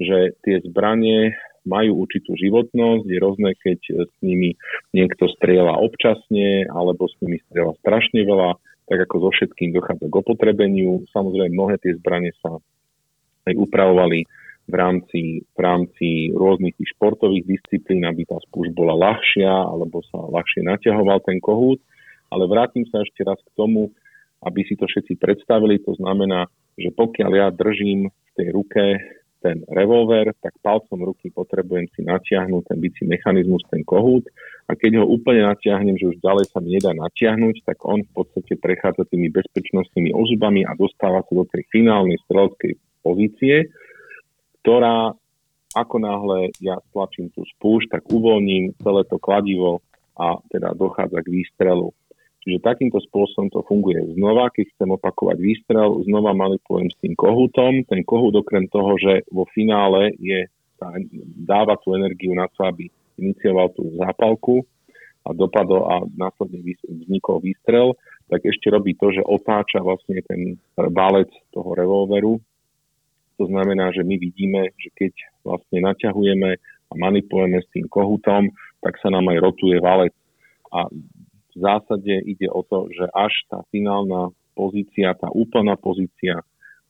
že 0.00 0.34
tie 0.40 0.56
zbranie 0.64 1.36
majú 1.68 2.04
určitú 2.04 2.36
životnosť, 2.36 3.04
je 3.04 3.18
rôzne, 3.20 3.50
keď 3.60 4.08
s 4.08 4.14
nimi 4.24 4.56
niekto 4.96 5.28
strieľa 5.36 5.76
občasne, 5.80 6.64
alebo 6.72 7.08
s 7.08 7.14
nimi 7.20 7.40
strieľa 7.48 7.76
strašne 7.84 8.24
veľa, 8.24 8.56
tak 8.90 8.98
ako 9.06 9.28
so 9.28 9.30
všetkým 9.30 9.70
dochádza 9.76 10.06
k 10.10 10.18
opotrebeniu. 10.18 11.06
Samozrejme, 11.14 11.54
mnohé 11.54 11.78
tie 11.78 11.94
zbranie 11.94 12.34
sa 12.42 12.58
aj 13.46 13.54
upravovali 13.54 14.26
v 14.70 14.74
rámci, 14.74 15.22
v 15.46 15.58
rámci 15.58 16.08
rôznych 16.34 16.74
tých 16.78 16.94
športových 16.98 17.46
disciplín, 17.46 18.06
aby 18.06 18.26
tá 18.26 18.38
spúšť 18.50 18.70
bola 18.74 18.94
ľahšia, 18.98 19.50
alebo 19.50 20.02
sa 20.10 20.26
ľahšie 20.30 20.66
naťahoval 20.66 21.22
ten 21.26 21.38
kohút. 21.42 21.82
Ale 22.30 22.46
vrátim 22.46 22.86
sa 22.90 23.02
ešte 23.02 23.26
raz 23.26 23.38
k 23.42 23.54
tomu, 23.58 23.90
aby 24.46 24.62
si 24.66 24.78
to 24.78 24.86
všetci 24.86 25.18
predstavili. 25.18 25.82
To 25.86 25.98
znamená, 25.98 26.46
že 26.78 26.94
pokiaľ 26.94 27.30
ja 27.34 27.46
držím 27.50 28.08
v 28.08 28.30
tej 28.38 28.48
ruke 28.54 28.82
ten 29.40 29.64
revolver, 29.72 30.32
tak 30.40 30.54
palcom 30.60 31.00
ruky 31.04 31.32
potrebujem 31.32 31.88
si 31.96 32.04
natiahnuť 32.04 32.62
ten 32.68 32.78
bicí 32.78 33.02
mechanizmus, 33.08 33.64
ten 33.72 33.84
kohút 33.84 34.28
a 34.68 34.78
keď 34.78 35.02
ho 35.02 35.04
úplne 35.10 35.48
natiahnem, 35.48 35.98
že 35.98 36.14
už 36.14 36.22
ďalej 36.22 36.46
sa 36.52 36.62
mi 36.62 36.78
nedá 36.78 36.94
natiahnuť, 36.94 37.66
tak 37.66 37.82
on 37.82 38.06
v 38.06 38.10
podstate 38.14 38.54
prechádza 38.60 39.08
tými 39.08 39.32
bezpečnostnými 39.32 40.14
ozubami 40.14 40.62
a 40.62 40.76
dostáva 40.78 41.26
sa 41.26 41.32
do 41.32 41.44
tej 41.48 41.66
finálnej 41.72 42.20
streleckej 42.28 42.78
pozície, 43.02 43.72
ktorá 44.62 45.16
ako 45.74 45.96
náhle 46.02 46.38
ja 46.58 46.78
stlačím 46.90 47.30
tú 47.30 47.46
spúšť, 47.46 47.98
tak 47.98 48.02
uvoľním 48.10 48.74
celé 48.82 49.02
to 49.06 49.22
kladivo 49.22 49.82
a 50.18 50.36
teda 50.50 50.74
dochádza 50.74 51.22
k 51.22 51.32
výstrelu. 51.32 51.94
Čiže 52.40 52.64
takýmto 52.64 52.96
spôsobom 53.04 53.52
to 53.52 53.60
funguje 53.68 54.00
znova, 54.16 54.48
keď 54.48 54.72
chcem 54.72 54.88
opakovať 54.96 55.36
výstrel, 55.36 56.00
znova 56.08 56.32
manipulujem 56.32 56.88
s 56.88 56.96
tým 57.04 57.12
kohútom. 57.12 57.84
Ten 57.84 58.00
kohút 58.00 58.32
okrem 58.40 58.64
toho, 58.72 58.96
že 58.96 59.28
vo 59.28 59.44
finále 59.52 60.16
je, 60.16 60.48
dáva 61.44 61.76
tú 61.84 61.92
energiu 61.92 62.32
na 62.32 62.48
to, 62.48 62.64
aby 62.64 62.88
inicioval 63.20 63.68
tú 63.76 63.92
zápalku 64.00 64.64
a 65.28 65.36
dopadol 65.36 65.84
a 65.84 65.94
následne 66.16 66.64
vznikol 66.88 67.44
výstrel, 67.44 67.92
tak 68.32 68.40
ešte 68.48 68.72
robí 68.72 68.96
to, 68.96 69.12
že 69.12 69.20
otáča 69.20 69.84
vlastne 69.84 70.24
ten 70.24 70.56
balec 70.80 71.28
toho 71.52 71.76
revolveru. 71.76 72.40
To 73.36 73.44
znamená, 73.44 73.92
že 73.92 74.00
my 74.00 74.16
vidíme, 74.16 74.72
že 74.80 74.88
keď 74.96 75.12
vlastne 75.44 75.84
naťahujeme 75.84 76.50
a 76.88 76.92
manipulujeme 76.96 77.60
s 77.60 77.68
tým 77.68 77.84
kohútom, 77.92 78.48
tak 78.80 78.96
sa 79.04 79.12
nám 79.12 79.28
aj 79.28 79.38
rotuje 79.44 79.76
valec. 79.76 80.16
A 80.72 80.88
v 81.54 81.58
zásade 81.60 82.14
ide 82.26 82.48
o 82.50 82.62
to, 82.66 82.90
že 82.92 83.06
až 83.10 83.32
tá 83.50 83.62
finálna 83.74 84.30
pozícia, 84.54 85.16
tá 85.16 85.30
úplná 85.32 85.74
pozícia 85.78 86.42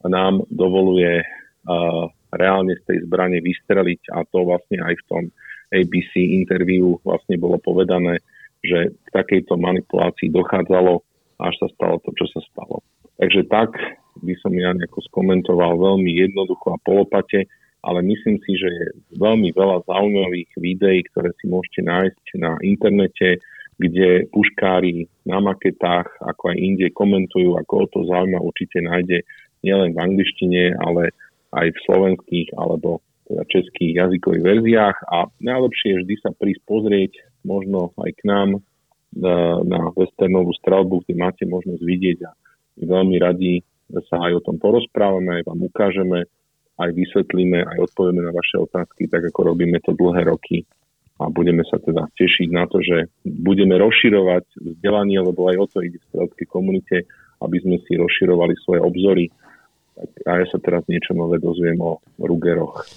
nám 0.05 0.45
dovoluje 0.49 1.21
uh, 1.23 2.07
reálne 2.33 2.79
z 2.81 2.83
tej 2.89 2.99
zbrane 3.05 3.39
vystreliť 3.43 4.15
a 4.17 4.25
to 4.29 4.47
vlastne 4.47 4.81
aj 4.81 4.95
v 4.97 5.07
tom 5.07 5.23
ABC 5.71 6.41
interviu 6.43 6.99
vlastne 7.07 7.39
bolo 7.39 7.61
povedané, 7.63 8.19
že 8.65 8.91
k 8.93 9.09
takejto 9.15 9.55
manipulácii 9.55 10.33
dochádzalo 10.33 11.05
až 11.41 11.55
sa 11.57 11.69
stalo 11.73 11.97
to, 12.05 12.13
čo 12.17 12.27
sa 12.37 12.41
stalo. 12.53 12.85
Takže 13.17 13.49
tak 13.49 13.73
by 14.21 14.35
som 14.45 14.53
ja 14.53 14.77
nejako 14.77 15.01
skomentoval 15.09 15.77
veľmi 15.81 16.13
jednoducho 16.13 16.77
a 16.77 16.83
polopate, 16.85 17.49
ale 17.81 18.05
myslím 18.05 18.37
si, 18.45 18.53
že 18.61 18.69
je 18.69 18.87
veľmi 19.17 19.57
veľa 19.57 19.89
zaujímavých 19.89 20.51
videí, 20.61 21.01
ktoré 21.13 21.33
si 21.41 21.49
môžete 21.49 21.81
nájsť 21.81 22.25
na 22.37 22.61
internete, 22.61 23.41
kde 23.81 24.29
puškári 24.29 25.09
na 25.25 25.41
maketách, 25.41 26.21
ako 26.21 26.53
aj 26.53 26.57
inde 26.61 26.87
komentujú, 26.93 27.57
ako 27.57 27.73
o 27.81 27.87
to 27.89 27.99
zaujíma 28.05 28.37
určite 28.45 28.85
nájde 28.85 29.25
nielen 29.65 29.97
v 29.97 30.03
angličtine, 30.05 30.77
ale 30.77 31.17
aj 31.57 31.73
v 31.73 31.83
slovenských 31.89 32.49
alebo 32.61 33.01
teda 33.25 33.43
českých 33.49 33.93
jazykových 34.05 34.45
verziách. 34.45 34.99
A 35.09 35.33
najlepšie 35.41 35.97
je 35.97 36.01
vždy 36.05 36.15
sa 36.21 36.31
prísť 36.37 36.61
pozrieť 36.69 37.13
možno 37.41 37.97
aj 37.97 38.11
k 38.21 38.23
nám 38.29 38.49
na, 39.17 39.65
na 39.65 39.81
westernovú 39.97 40.53
strelbu, 40.61 41.01
kde 41.09 41.15
máte 41.17 41.45
možnosť 41.49 41.81
vidieť 41.81 42.19
a 42.29 42.31
veľmi 42.85 43.17
radi 43.17 43.65
sa 44.07 44.23
aj 44.29 44.39
o 44.39 44.45
tom 44.45 44.57
porozprávame, 44.61 45.41
aj 45.41 45.51
vám 45.51 45.61
ukážeme, 45.67 46.19
aj 46.79 46.91
vysvetlíme, 46.95 47.65
aj 47.65 47.91
odpovieme 47.91 48.23
na 48.23 48.33
vaše 48.33 48.61
otázky, 48.61 49.11
tak 49.11 49.25
ako 49.33 49.51
robíme 49.51 49.83
to 49.83 49.97
dlhé 49.97 50.31
roky 50.31 50.63
a 51.21 51.29
budeme 51.29 51.61
sa 51.69 51.77
teda 51.77 52.09
tešiť 52.17 52.49
na 52.49 52.65
to, 52.65 52.81
že 52.81 53.13
budeme 53.23 53.77
rozširovať 53.77 54.45
vzdelanie, 54.57 55.21
lebo 55.21 55.53
aj 55.53 55.57
o 55.61 55.67
to 55.69 55.79
ide 55.85 56.01
v 56.01 56.09
strelskej 56.09 56.47
komunite, 56.49 56.97
aby 57.45 57.57
sme 57.61 57.77
si 57.85 58.01
rozširovali 58.01 58.57
svoje 58.65 58.81
obzory. 58.81 59.25
A 60.25 60.41
ja 60.41 60.47
sa 60.49 60.57
teraz 60.57 60.81
niečo 60.89 61.13
nové 61.13 61.37
dozviem 61.37 61.77
o 61.77 62.01
Rugeroch. 62.17 62.89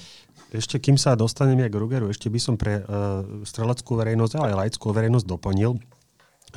Ešte 0.56 0.80
kým 0.80 0.96
sa 0.96 1.20
dostaneme 1.20 1.68
k 1.68 1.76
Rugeru, 1.76 2.08
ešte 2.08 2.32
by 2.32 2.40
som 2.40 2.56
pre 2.56 2.80
uh, 2.80 3.44
streleckú 3.44 4.00
verejnosť, 4.00 4.34
ale 4.40 4.48
aj 4.54 4.58
laickú 4.66 4.96
verejnosť 4.96 5.26
doplnil, 5.28 5.76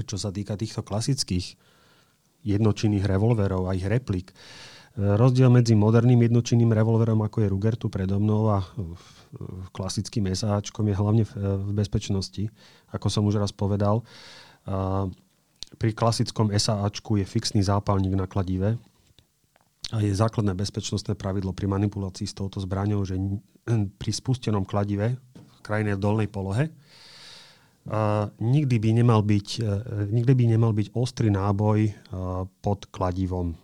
čo 0.07 0.17
sa 0.21 0.31
týka 0.31 0.55
týchto 0.55 0.87
klasických 0.87 1.59
jednočinných 2.47 3.09
revolverov 3.09 3.67
a 3.67 3.75
ich 3.75 3.89
replik. 3.89 4.31
Uh, 4.31 4.76
rozdiel 4.97 5.53
medzi 5.53 5.77
moderným 5.77 6.25
jednočinným 6.25 6.73
revolverom, 6.73 7.21
ako 7.21 7.45
je 7.45 7.53
Ruger 7.53 7.77
tu 7.77 7.93
predo 7.93 8.17
mnou 8.17 8.49
a 8.49 8.65
klasickým 9.77 10.33
SAčkom 10.33 10.89
je 10.89 10.97
hlavne 10.97 11.25
v, 11.29 11.33
v 11.37 11.71
bezpečnosti, 11.77 12.49
ako 12.97 13.07
som 13.13 13.29
už 13.29 13.37
raz 13.37 13.53
povedal. 13.53 14.01
Pri 15.77 15.91
klasickom 15.93 16.49
SAčku 16.49 17.21
je 17.21 17.29
fixný 17.29 17.61
zápalník 17.61 18.17
na 18.17 18.25
kladive 18.25 18.81
a 19.93 20.01
je 20.01 20.17
základné 20.17 20.57
bezpečnostné 20.57 21.13
pravidlo 21.13 21.53
pri 21.53 21.69
manipulácii 21.69 22.25
s 22.25 22.35
touto 22.35 22.59
zbraňou, 22.65 23.05
že 23.05 23.21
pri 24.01 24.11
spustenom 24.11 24.65
kladive 24.65 25.21
v 25.37 25.61
krajnej 25.61 26.01
dolnej 26.01 26.33
polohe 26.33 26.73
a 27.87 28.27
nikdy, 28.43 28.83
by 28.83 28.91
nemal 28.99 29.23
byť, 29.23 29.49
e, 29.63 29.71
nikdy 30.11 30.33
by 30.35 30.45
nemal 30.51 30.75
byť 30.75 30.91
ostrý 30.91 31.31
náboj 31.31 31.95
pod 32.59 32.91
kladivom 32.91 33.55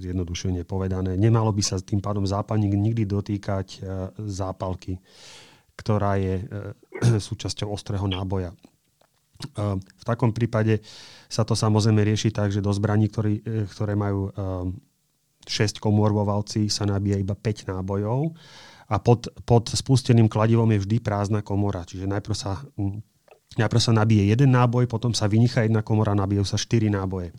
zjednodušene 0.00 0.64
povedané. 0.64 1.14
Nemalo 1.20 1.52
by 1.52 1.62
sa 1.62 1.76
tým 1.78 2.00
pádom 2.00 2.24
zápalník 2.24 2.72
nikdy 2.72 3.04
dotýkať 3.04 3.66
e, 3.76 3.78
zápalky, 4.24 4.96
ktorá 5.76 6.16
je 6.16 6.40
e, 6.40 6.44
súčasťou 7.28 7.68
ostrého 7.68 8.08
náboja. 8.08 8.50
E, 8.50 8.56
v 9.76 10.04
takom 10.08 10.32
prípade 10.32 10.80
sa 11.28 11.44
to 11.44 11.52
samozrejme 11.52 12.00
rieši 12.00 12.32
tak, 12.32 12.48
že 12.50 12.64
do 12.64 12.72
zbraní, 12.72 13.12
ktorý, 13.12 13.68
ktoré 13.70 13.94
majú 13.94 14.34
6 15.46 15.78
komôr 15.78 16.10
vo 16.10 16.26
valci, 16.26 16.66
sa 16.66 16.82
nabíja 16.88 17.20
iba 17.20 17.38
5 17.38 17.70
nábojov 17.70 18.34
a 18.90 18.98
pod, 18.98 19.30
pod 19.46 19.70
spusteným 19.70 20.26
kladivom 20.26 20.66
je 20.74 20.82
vždy 20.82 20.96
prázdna 20.98 21.46
komora. 21.46 21.86
Čiže 21.86 22.10
najprv 22.10 22.34
sa, 22.34 22.58
najprv 23.54 23.80
sa 23.80 23.94
nabije 23.94 24.26
jeden 24.26 24.50
náboj, 24.50 24.90
potom 24.90 25.14
sa 25.14 25.30
vynichá 25.30 25.62
jedna 25.62 25.86
komora 25.86 26.18
nabijú 26.18 26.42
sa 26.42 26.58
4 26.58 26.90
náboje. 26.90 27.30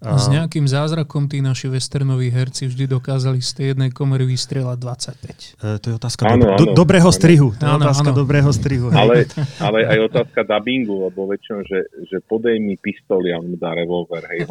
A 0.00 0.16
s 0.16 0.32
nejakým 0.32 0.64
zázrakom 0.64 1.28
tí 1.28 1.44
naši 1.44 1.68
westernoví 1.68 2.32
herci 2.32 2.72
vždy 2.72 2.88
dokázali 2.88 3.44
z 3.44 3.50
tej 3.52 3.66
jednej 3.76 3.92
komory 3.92 4.24
vystrieľať 4.24 4.78
25. 4.80 5.60
E, 5.60 5.76
to 5.76 5.86
je 5.92 5.94
otázka 6.00 6.22
áno, 6.24 6.56
do, 6.56 6.72
áno, 6.72 6.72
dobrého 6.72 7.12
áno. 7.12 7.18
strihu. 7.20 7.48
To 7.60 7.64
je 7.68 7.72
áno, 7.76 7.84
otázka 7.84 8.08
áno. 8.08 8.16
dobrého 8.16 8.48
strihu. 8.48 8.88
Ale, 8.96 9.28
ale 9.66 9.78
aj 9.84 9.98
otázka 10.08 10.40
dubbingu, 10.48 11.04
lebo 11.04 11.28
väčšinou, 11.28 11.60
že, 11.68 11.84
že 12.08 12.16
podej 12.24 12.56
mi 12.64 12.80
pistoli 12.80 13.28
a 13.28 13.44
on 13.44 13.52
mu 13.52 13.60
dá 13.60 13.76
revolver. 13.76 14.24
Hej, 14.32 14.48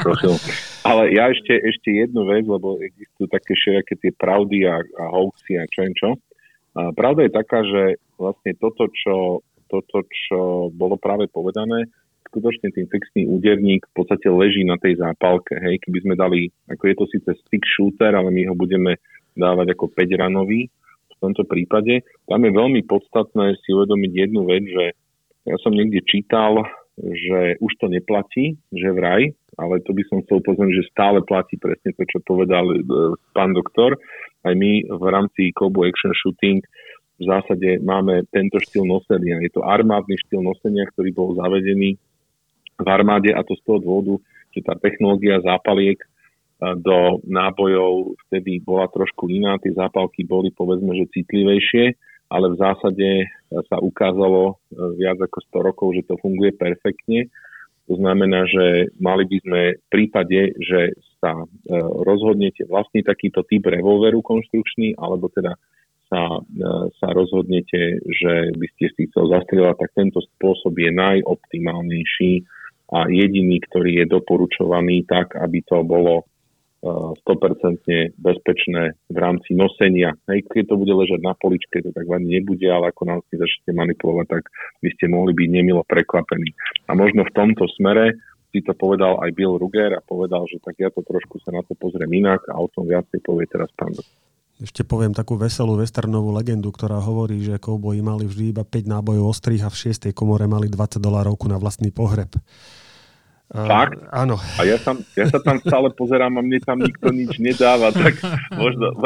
ale 0.88 1.02
ja 1.12 1.28
ešte, 1.28 1.52
ešte 1.52 1.92
jednu 1.92 2.24
vec, 2.24 2.48
lebo 2.48 2.80
existujú 2.80 3.28
také 3.28 3.52
všelijaké 3.52 3.94
tie 4.00 4.12
pravdy 4.16 4.64
a, 4.72 4.80
a 4.80 5.04
hoaxy 5.12 5.60
a 5.60 5.68
čo 5.68 5.84
čo. 5.92 6.16
A 6.72 6.96
pravda 6.96 7.28
je 7.28 7.32
taká, 7.36 7.60
že 7.60 8.00
vlastne 8.16 8.56
toto, 8.56 8.88
čo, 8.88 9.44
toto, 9.68 10.08
čo 10.08 10.72
bolo 10.72 10.96
práve 10.96 11.28
povedané, 11.28 11.92
skutočne 12.32 12.72
ten 12.72 12.88
fixný 12.88 13.28
úderník 13.28 13.84
v 13.92 13.94
podstate 14.00 14.32
leží 14.32 14.64
na 14.64 14.80
tej 14.80 14.96
zápalke. 14.96 15.52
Hej, 15.60 15.84
keby 15.84 15.98
sme 16.00 16.14
dali, 16.16 16.48
ako 16.72 16.82
je 16.88 16.96
to 16.96 17.04
síce 17.12 17.30
stick 17.44 17.60
shooter, 17.68 18.16
ale 18.16 18.32
my 18.32 18.48
ho 18.48 18.56
budeme 18.56 18.96
dávať 19.36 19.76
ako 19.76 19.92
5 19.92 20.16
ranový 20.16 20.72
v 21.12 21.14
tomto 21.20 21.44
prípade. 21.44 22.00
Tam 22.24 22.40
je 22.40 22.50
veľmi 22.56 22.88
podstatné 22.88 23.60
si 23.60 23.76
uvedomiť 23.76 24.12
jednu 24.16 24.48
vec, 24.48 24.64
že 24.64 24.84
ja 25.44 25.56
som 25.60 25.76
niekde 25.76 26.00
čítal, 26.08 26.64
že 26.96 27.60
už 27.60 27.72
to 27.76 27.92
neplatí, 27.92 28.56
že 28.72 28.88
vraj, 28.96 29.28
ale 29.60 29.84
to 29.84 29.92
by 29.92 30.02
som 30.08 30.24
chcel 30.24 30.40
upozorniť, 30.40 30.76
že 30.80 30.92
stále 30.92 31.20
platí 31.20 31.60
presne 31.60 31.92
to, 31.92 32.08
čo 32.08 32.24
povedal 32.24 32.64
e, 32.72 32.80
pán 33.36 33.52
doktor. 33.52 34.00
Aj 34.44 34.54
my 34.56 34.88
v 34.88 35.04
rámci 35.12 35.52
Kobu 35.52 35.84
Action 35.84 36.16
Shooting 36.16 36.64
v 37.20 37.24
zásade 37.28 37.78
máme 37.84 38.24
tento 38.32 38.58
štýl 38.58 38.88
nosenia. 38.88 39.38
Je 39.44 39.52
to 39.52 39.62
armádny 39.62 40.16
štýl 40.26 40.42
nosenia, 40.42 40.88
ktorý 40.90 41.10
bol 41.14 41.28
zavedený 41.38 42.00
v 42.78 42.88
armáde 42.88 43.30
a 43.34 43.44
to 43.44 43.56
z 43.58 43.62
toho 43.64 43.78
dôvodu, 43.82 44.14
že 44.52 44.60
tá 44.64 44.76
technológia 44.76 45.40
zápaliek 45.40 45.98
e, 45.98 46.06
do 46.78 47.20
nábojov 47.24 48.16
vtedy 48.28 48.60
bola 48.60 48.88
trošku 48.92 49.28
iná, 49.32 49.56
tie 49.58 49.72
zápalky 49.72 50.22
boli 50.24 50.52
povedzme, 50.52 50.92
že 50.96 51.12
citlivejšie, 51.12 51.96
ale 52.32 52.46
v 52.52 52.60
zásade 52.60 53.08
e, 53.24 53.26
sa 53.68 53.80
ukázalo 53.80 54.42
e, 54.48 54.54
viac 55.00 55.18
ako 55.20 55.38
100 55.52 55.68
rokov, 55.68 55.88
že 55.96 56.06
to 56.08 56.14
funguje 56.20 56.52
perfektne. 56.56 57.28
To 57.90 57.98
znamená, 57.98 58.46
že 58.46 58.94
mali 59.02 59.26
by 59.26 59.38
sme 59.42 59.62
v 59.74 59.86
prípade, 59.90 60.54
že 60.54 60.94
sa 61.18 61.34
rozhodnete 62.06 62.62
vlastne 62.70 63.02
takýto 63.02 63.42
typ 63.42 63.66
revolveru 63.66 64.22
konštrukčný, 64.22 64.94
alebo 65.02 65.26
teda 65.34 65.58
sa, 66.06 66.38
sa 67.02 67.08
rozhodnete, 67.10 68.04
že 68.06 68.54
by 68.54 68.66
ste 68.76 68.86
si 68.94 69.10
chcel 69.10 69.34
zastrieľať, 69.34 69.76
tak 69.82 69.90
tento 69.98 70.22
spôsob 70.22 70.78
je 70.78 70.94
najoptimálnejší 70.94 72.32
a 72.92 73.08
jediný, 73.08 73.56
ktorý 73.64 74.04
je 74.04 74.06
doporučovaný 74.06 75.08
tak, 75.08 75.32
aby 75.40 75.64
to 75.64 75.80
bolo 75.80 76.28
100% 76.82 77.22
e, 77.86 78.10
bezpečné 78.18 78.98
v 79.06 79.16
rámci 79.16 79.54
nosenia. 79.54 80.18
Hej, 80.26 80.50
keď 80.50 80.74
to 80.74 80.76
bude 80.82 80.90
ležať 80.90 81.22
na 81.22 81.32
poličke, 81.38 81.78
to 81.78 81.94
tak 81.94 82.10
ani 82.10 82.42
nebude, 82.42 82.66
ale 82.66 82.90
ako 82.90 83.02
nás 83.06 83.22
začnete 83.30 83.70
manipulovať, 83.70 84.26
tak 84.26 84.42
by 84.82 84.90
ste 84.98 85.06
mohli 85.06 85.30
byť 85.30 85.48
nemilo 85.48 85.86
prekvapení. 85.86 86.50
A 86.90 86.98
možno 86.98 87.22
v 87.22 87.34
tomto 87.38 87.70
smere 87.78 88.18
si 88.50 88.60
to 88.66 88.74
povedal 88.74 89.22
aj 89.22 89.30
Bill 89.30 89.56
Ruger 89.56 89.94
a 89.94 90.02
povedal, 90.02 90.42
že 90.50 90.58
tak 90.58 90.74
ja 90.82 90.90
to 90.90 91.06
trošku 91.06 91.38
sa 91.46 91.54
na 91.54 91.62
to 91.62 91.78
pozriem 91.78 92.10
inak 92.10 92.42
a 92.50 92.58
o 92.58 92.66
tom 92.68 92.90
viacej 92.90 93.22
povie 93.22 93.46
teraz 93.46 93.70
pán 93.78 93.94
Ešte 94.58 94.82
poviem 94.82 95.14
takú 95.14 95.38
veselú 95.38 95.78
westernovú 95.78 96.34
legendu, 96.34 96.74
ktorá 96.74 96.98
hovorí, 96.98 97.46
že 97.46 97.62
kouboji 97.62 98.02
mali 98.02 98.26
vždy 98.26 98.52
iba 98.52 98.66
5 98.66 98.90
nábojov 98.90 99.30
ostrých 99.30 99.64
a 99.64 99.70
v 99.70 99.94
6. 99.94 100.10
komore 100.10 100.50
mali 100.50 100.66
20 100.66 100.98
dolárovku 100.98 101.46
na 101.46 101.62
vlastný 101.62 101.94
pohreb. 101.94 102.34
Fakt? 103.52 104.00
Uh, 104.00 104.08
áno. 104.24 104.40
A 104.56 104.64
ja, 104.64 104.80
tam, 104.80 105.04
ja 105.12 105.28
sa 105.28 105.36
tam 105.44 105.60
stále 105.60 105.92
pozerám 105.92 106.32
a 106.32 106.40
mne 106.40 106.56
tam 106.64 106.80
nikto 106.80 107.12
nič 107.12 107.36
nedáva, 107.36 107.92
tak 107.92 108.16
možno, 108.56 108.96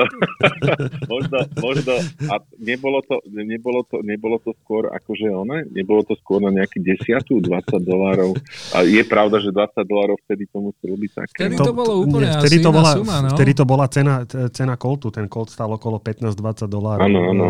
možno, 1.11 1.39
možno 1.59 1.93
a 2.31 2.39
nebolo 2.63 3.03
to, 3.03 3.19
nebolo 3.27 3.83
to, 3.91 4.07
nebolo 4.07 4.39
to 4.39 4.55
skôr 4.63 4.87
akože 4.95 5.27
one, 5.35 5.67
nebolo 5.75 6.07
to 6.07 6.15
skôr 6.23 6.39
na 6.39 6.55
nejaký 6.55 6.79
desiatu, 6.79 7.43
20 7.43 7.75
dolárov. 7.83 8.39
A 8.79 8.87
je 8.87 9.03
pravda, 9.03 9.43
že 9.43 9.51
20 9.51 9.83
dolárov 9.83 10.15
vtedy 10.31 10.47
to 10.47 10.59
muselo 10.63 10.95
byť 10.95 11.11
také. 11.11 11.43
Vtedy 11.43 11.57
to, 11.59 11.67
to 11.67 11.75
bolo 11.75 11.93
úplne 12.07 12.31
nie, 12.31 12.39
vtedy 12.39 12.57
to 12.63 12.71
bola, 12.71 12.91
suma, 12.95 13.17
no? 13.27 13.31
Vtedy 13.35 13.53
to 13.59 13.65
bola 13.67 13.87
cena, 13.91 14.15
cena 14.55 14.75
koltu, 14.79 15.11
ten 15.11 15.27
kolt 15.27 15.51
stál 15.51 15.75
okolo 15.75 15.99
15-20 15.99 16.71
dolárov 16.71 17.03
ano, 17.03 17.21
ano. 17.35 17.47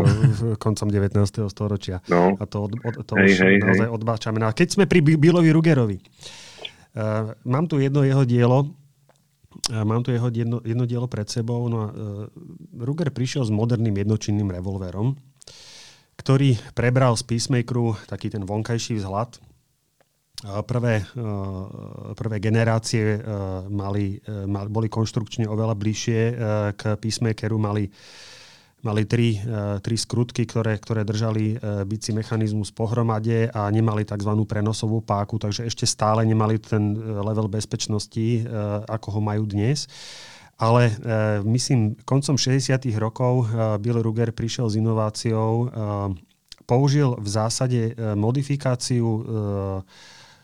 koncom 0.64 0.88
19. 0.88 1.12
storočia. 1.52 2.00
No. 2.08 2.40
A 2.40 2.48
to, 2.48 2.72
od, 2.72 2.72
od, 2.80 3.04
to 3.04 3.20
hej, 3.20 3.36
už 3.36 3.38
hej, 3.44 3.54
naozaj 3.60 3.84
hej. 3.84 3.92
odbáčame. 3.92 4.40
No 4.40 4.48
a 4.48 4.56
keď 4.56 4.80
sme 4.80 4.84
pri 4.88 5.04
Billovi 5.04 5.52
Rugerovi, 5.52 6.00
mám 7.44 7.64
tu 7.68 7.76
jedno 7.76 8.00
jeho 8.02 8.24
dielo, 8.24 8.64
uh, 8.64 9.84
mám 9.84 10.00
tu 10.00 10.10
jeho 10.16 10.32
jedno, 10.32 10.64
jedno 10.64 10.84
dielo 10.88 11.06
pred 11.06 11.28
sebou. 11.28 11.68
No 11.68 11.76
a, 11.84 11.86
uh, 11.88 11.92
Ruger 12.80 13.12
prišiel 13.12 13.44
s 13.44 13.52
moderným 13.52 13.92
jednočinným 13.92 14.48
revolverom, 14.48 15.14
ktorý 16.16 16.56
prebral 16.72 17.12
z 17.16 17.22
Peacemakeru 17.28 17.94
taký 18.08 18.32
ten 18.32 18.42
vonkajší 18.48 18.98
vzhľad. 19.00 19.36
Prvé, 20.68 21.00
prvé 22.12 22.36
generácie 22.44 23.16
mali, 23.72 24.20
mali, 24.28 24.68
boli 24.68 24.88
konštrukčne 24.92 25.48
oveľa 25.48 25.72
bližšie 25.72 26.20
k 26.76 26.82
Peacemakeru, 27.00 27.56
mali 27.56 27.88
mali 28.86 29.02
tri, 29.02 29.42
uh, 29.42 29.82
tri 29.82 29.98
skrutky, 29.98 30.46
ktoré, 30.46 30.78
ktoré 30.78 31.02
držali 31.02 31.58
uh, 31.58 31.82
bicí 31.82 32.14
mechanizmus 32.14 32.70
pohromade 32.70 33.50
a 33.50 33.66
nemali 33.74 34.06
tzv. 34.06 34.30
prenosovú 34.46 35.02
páku, 35.02 35.42
takže 35.42 35.66
ešte 35.66 35.82
stále 35.82 36.22
nemali 36.22 36.62
ten 36.62 36.94
level 37.18 37.50
bezpečnosti, 37.50 38.46
ako 38.86 39.18
ho 39.18 39.20
majú 39.20 39.42
dnes. 39.48 39.90
Ale 40.56 40.88
myslím, 41.44 42.00
koncom 42.08 42.40
60. 42.40 42.80
rokov 42.96 43.50
Bill 43.82 44.00
Ruger 44.00 44.32
prišiel 44.32 44.72
s 44.72 44.78
inováciou, 44.80 45.68
použil 46.64 47.12
v 47.20 47.28
zásade 47.28 47.80
modifikáciu 48.16 49.04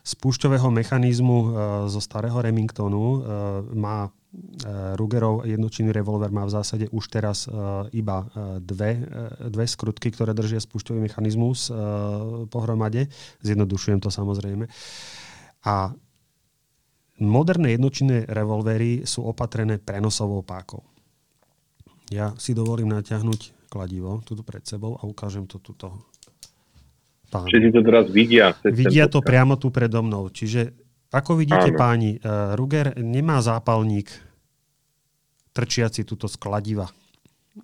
spúšťového 0.04 0.68
mechanizmu 0.68 1.38
zo 1.88 2.00
starého 2.02 2.36
Remingtonu. 2.44 3.24
Má 3.72 4.12
Rugerov 4.96 5.44
jednočinný 5.44 5.92
revolver 5.92 6.32
má 6.32 6.48
v 6.48 6.56
zásade 6.56 6.88
už 6.88 7.04
teraz 7.12 7.44
uh, 7.44 7.84
iba 7.92 8.24
uh, 8.24 8.56
dve, 8.64 9.04
dve 9.52 9.68
skrutky, 9.68 10.08
ktoré 10.08 10.32
držia 10.32 10.56
spúšťový 10.56 11.04
mechanizmus 11.04 11.68
pohromade. 12.48 13.12
Zjednodušujem 13.44 14.00
to 14.00 14.08
samozrejme. 14.08 14.64
A 15.68 15.92
moderné 17.20 17.76
jednočinné 17.76 18.24
revolvery 18.26 19.04
sú 19.04 19.28
opatrené 19.28 19.76
prenosovou 19.78 20.40
pákou. 20.42 20.82
Ja 22.10 22.32
si 22.40 22.56
dovolím 22.56 22.92
natiahnuť 22.92 23.70
kladivo 23.72 24.20
tuto 24.24 24.44
pred 24.44 24.64
sebou 24.68 25.00
a 25.00 25.06
ukážem 25.08 25.48
to 25.48 25.56
tuto 25.60 26.08
pánu. 27.32 27.48
Čiže 27.48 27.72
to 27.72 27.80
teraz 27.80 28.06
vidia. 28.12 28.52
Vidia 28.68 29.08
to 29.08 29.24
priamo 29.24 29.56
tu 29.56 29.72
predo 29.72 30.04
mnou. 30.04 30.28
Čiže 30.28 30.81
ako 31.12 31.38
vidíte, 31.38 31.70
Áno. 31.70 31.78
páni, 31.78 32.16
uh, 32.18 32.56
Ruger 32.56 32.96
nemá 32.96 33.44
zápalník 33.44 34.08
trčiaci 35.52 36.08
túto 36.08 36.26
skladiva. 36.26 36.88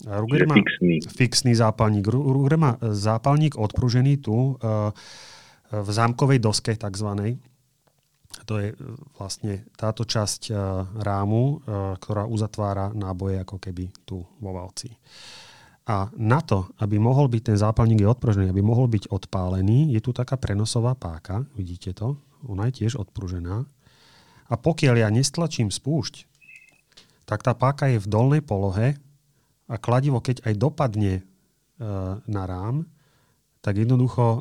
Ruger 0.04 0.44
má 0.44 0.60
fixný. 0.60 1.00
fixný 1.08 1.52
zápalník. 1.56 2.04
Ruger 2.12 2.60
má 2.60 2.76
zápalník 2.76 3.56
odpružený 3.56 4.20
tu 4.20 4.36
uh, 4.36 4.92
v 5.72 5.88
zámkovej 5.88 6.44
doske 6.44 6.76
takzvanej. 6.76 7.40
To 8.44 8.60
je 8.60 8.76
vlastne 9.16 9.64
táto 9.76 10.04
časť 10.04 10.52
rámu, 11.00 11.64
ktorá 12.00 12.28
uzatvára 12.28 12.92
náboje 12.92 13.40
ako 13.40 13.56
keby 13.56 13.88
tu 14.04 14.20
vo 14.20 14.50
valci. 14.52 14.92
A 15.88 16.12
na 16.16 16.44
to, 16.44 16.68
aby 16.84 17.00
mohol 17.00 17.28
byť 17.32 17.52
ten 17.52 17.56
zápalník 17.56 18.04
je 18.04 18.08
odpružený, 18.08 18.52
aby 18.52 18.60
mohol 18.60 18.88
byť 18.88 19.08
odpálený, 19.08 19.96
je 19.96 20.00
tu 20.04 20.12
taká 20.12 20.36
prenosová 20.36 20.92
páka, 20.92 21.44
vidíte 21.56 21.96
to? 21.96 22.20
Ona 22.46 22.70
je 22.70 22.84
tiež 22.84 23.00
odpružená. 23.00 23.66
A 24.48 24.54
pokiaľ 24.56 24.94
ja 25.04 25.08
nestlačím 25.12 25.68
spúšť, 25.68 26.24
tak 27.28 27.44
tá 27.44 27.52
páka 27.52 27.92
je 27.92 28.00
v 28.00 28.08
dolnej 28.08 28.40
polohe 28.40 28.96
a 29.68 29.76
kladivo, 29.76 30.24
keď 30.24 30.48
aj 30.48 30.54
dopadne 30.56 31.12
e, 31.20 31.22
na 32.24 32.42
rám, 32.48 32.88
tak 33.60 33.76
jednoducho 33.76 34.24
e, 34.24 34.40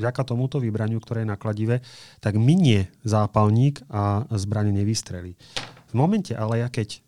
vďaka 0.00 0.22
tomuto 0.24 0.56
vybraniu, 0.56 0.96
ktoré 1.04 1.28
je 1.28 1.32
na 1.32 1.36
kladive, 1.36 1.84
tak 2.24 2.40
minie 2.40 2.88
zápalník 3.04 3.84
a 3.92 4.24
zbranie 4.32 4.72
nevystrelí. 4.72 5.36
V 5.90 5.92
momente 5.92 6.32
ale 6.32 6.64
ja 6.64 6.72
keď 6.72 7.04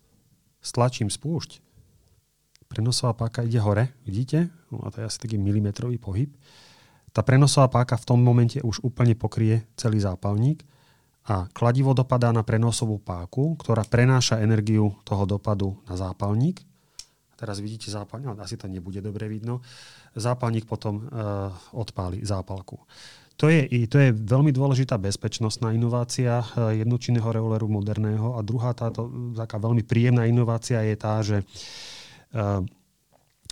stlačím 0.61 1.09
spúšť, 1.09 1.65
prenosová 2.69 3.17
páka 3.17 3.41
ide 3.41 3.57
hore, 3.57 3.89
vidíte? 4.05 4.53
No 4.69 4.85
a 4.85 4.93
to 4.93 5.01
je 5.01 5.09
asi 5.09 5.17
taký 5.17 5.41
milimetrový 5.41 5.97
pohyb 5.97 6.29
tá 7.09 7.21
prenosová 7.25 7.67
páka 7.69 7.97
v 7.97 8.07
tom 8.07 8.19
momente 8.21 8.61
už 8.61 8.85
úplne 8.85 9.17
pokrie 9.17 9.65
celý 9.73 9.99
zápalník 10.01 10.61
a 11.29 11.45
kladivo 11.53 11.93
dopadá 11.93 12.33
na 12.33 12.41
prenosovú 12.41 12.97
páku, 12.97 13.53
ktorá 13.61 13.85
prenáša 13.85 14.41
energiu 14.41 14.97
toho 15.05 15.29
dopadu 15.29 15.77
na 15.85 15.93
zápalník. 15.93 16.65
Teraz 17.37 17.61
vidíte 17.61 17.93
zápalník, 17.93 18.35
asi 18.41 18.57
to 18.59 18.67
nebude 18.67 18.99
dobre 18.99 19.29
vidno. 19.29 19.61
Zápalník 20.17 20.65
potom 20.65 21.05
uh, 21.05 21.53
odpáli 21.71 22.25
zápalku. 22.25 22.81
To 23.39 23.47
je, 23.47 23.87
to 23.87 23.95
je 23.95 24.11
veľmi 24.11 24.51
dôležitá 24.51 24.99
bezpečnostná 24.99 25.71
inovácia 25.71 26.43
e, 26.43 26.83
jednočinného 26.83 27.23
revolveru 27.23 27.71
moderného. 27.71 28.35
A 28.35 28.43
druhá 28.43 28.75
táto 28.75 29.07
taká 29.31 29.55
veľmi 29.55 29.79
príjemná 29.87 30.27
inovácia 30.27 30.83
je 30.83 30.95
tá, 30.99 31.23
že 31.23 31.39
uh, 32.35 32.59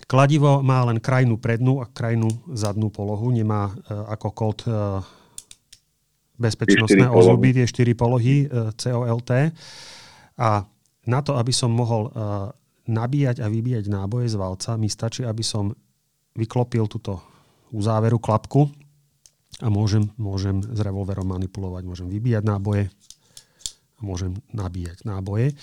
Kladivo 0.05 0.61
má 0.61 0.85
len 0.85 1.01
krajnú 1.01 1.41
prednú 1.41 1.81
a 1.81 1.89
krajnú 1.89 2.29
zadnú 2.53 2.93
polohu, 2.93 3.33
nemá 3.33 3.73
uh, 3.73 4.05
ako 4.13 4.27
kód 4.35 4.59
uh, 4.69 5.01
bezpečnostné 6.37 7.09
ozvuby, 7.09 7.57
tie 7.57 7.65
štyri 7.65 7.97
polohy 7.97 8.45
uh, 8.45 8.69
COLT. 8.77 9.31
A 10.37 10.69
na 11.07 11.19
to, 11.23 11.39
aby 11.39 11.55
som 11.55 11.71
mohol 11.71 12.11
nabíjať 12.83 13.39
a 13.39 13.47
vybíjať 13.47 13.87
náboje 13.87 14.27
z 14.27 14.35
valca, 14.35 14.75
mi 14.75 14.91
stačí, 14.91 15.23
aby 15.23 15.39
som 15.39 15.71
vyklopil 16.35 16.85
túto 16.85 17.23
uzáveru 17.71 18.19
klapku 18.19 18.69
a 19.63 19.67
môžem, 19.71 20.07
môžem 20.19 20.61
s 20.61 20.79
revolverom 20.83 21.25
manipulovať. 21.25 21.83
Môžem 21.87 22.07
vybíjať 22.11 22.43
náboje 22.45 22.83
a 23.97 24.01
môžem 24.05 24.37
nabíjať 24.53 25.03
náboje. 25.03 25.57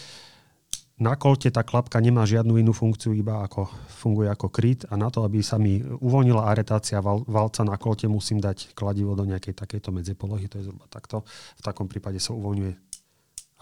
Na 0.94 1.18
kolte 1.18 1.50
tá 1.50 1.66
klapka 1.66 1.98
nemá 1.98 2.22
žiadnu 2.22 2.54
inú 2.54 2.70
funkciu, 2.70 3.18
iba 3.18 3.42
ako 3.42 3.66
funguje 3.90 4.30
ako 4.30 4.46
kryt 4.46 4.86
a 4.86 4.94
na 4.94 5.10
to, 5.10 5.26
aby 5.26 5.42
sa 5.42 5.58
mi 5.58 5.82
uvoľnila 5.82 6.46
aretácia 6.46 7.02
val, 7.02 7.26
valca 7.26 7.66
na 7.66 7.74
kolte, 7.74 8.06
musím 8.06 8.38
dať 8.38 8.78
kladivo 8.78 9.18
do 9.18 9.26
nejakej 9.26 9.58
takejto 9.58 9.90
medzepolohy, 9.90 10.46
to 10.46 10.62
je 10.62 10.70
zhruba 10.70 10.86
takto. 10.86 11.26
V 11.58 11.62
takom 11.66 11.90
prípade 11.90 12.22
sa 12.22 12.30
uvoľňuje 12.38 12.72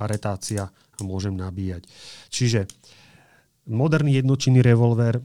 aretácia 0.05 0.69
a 0.69 1.01
môžem 1.01 1.33
nabíjať. 1.33 1.89
Čiže 2.29 2.69
moderný 3.65 4.21
jednočinný 4.21 4.61
revolver, 4.61 5.25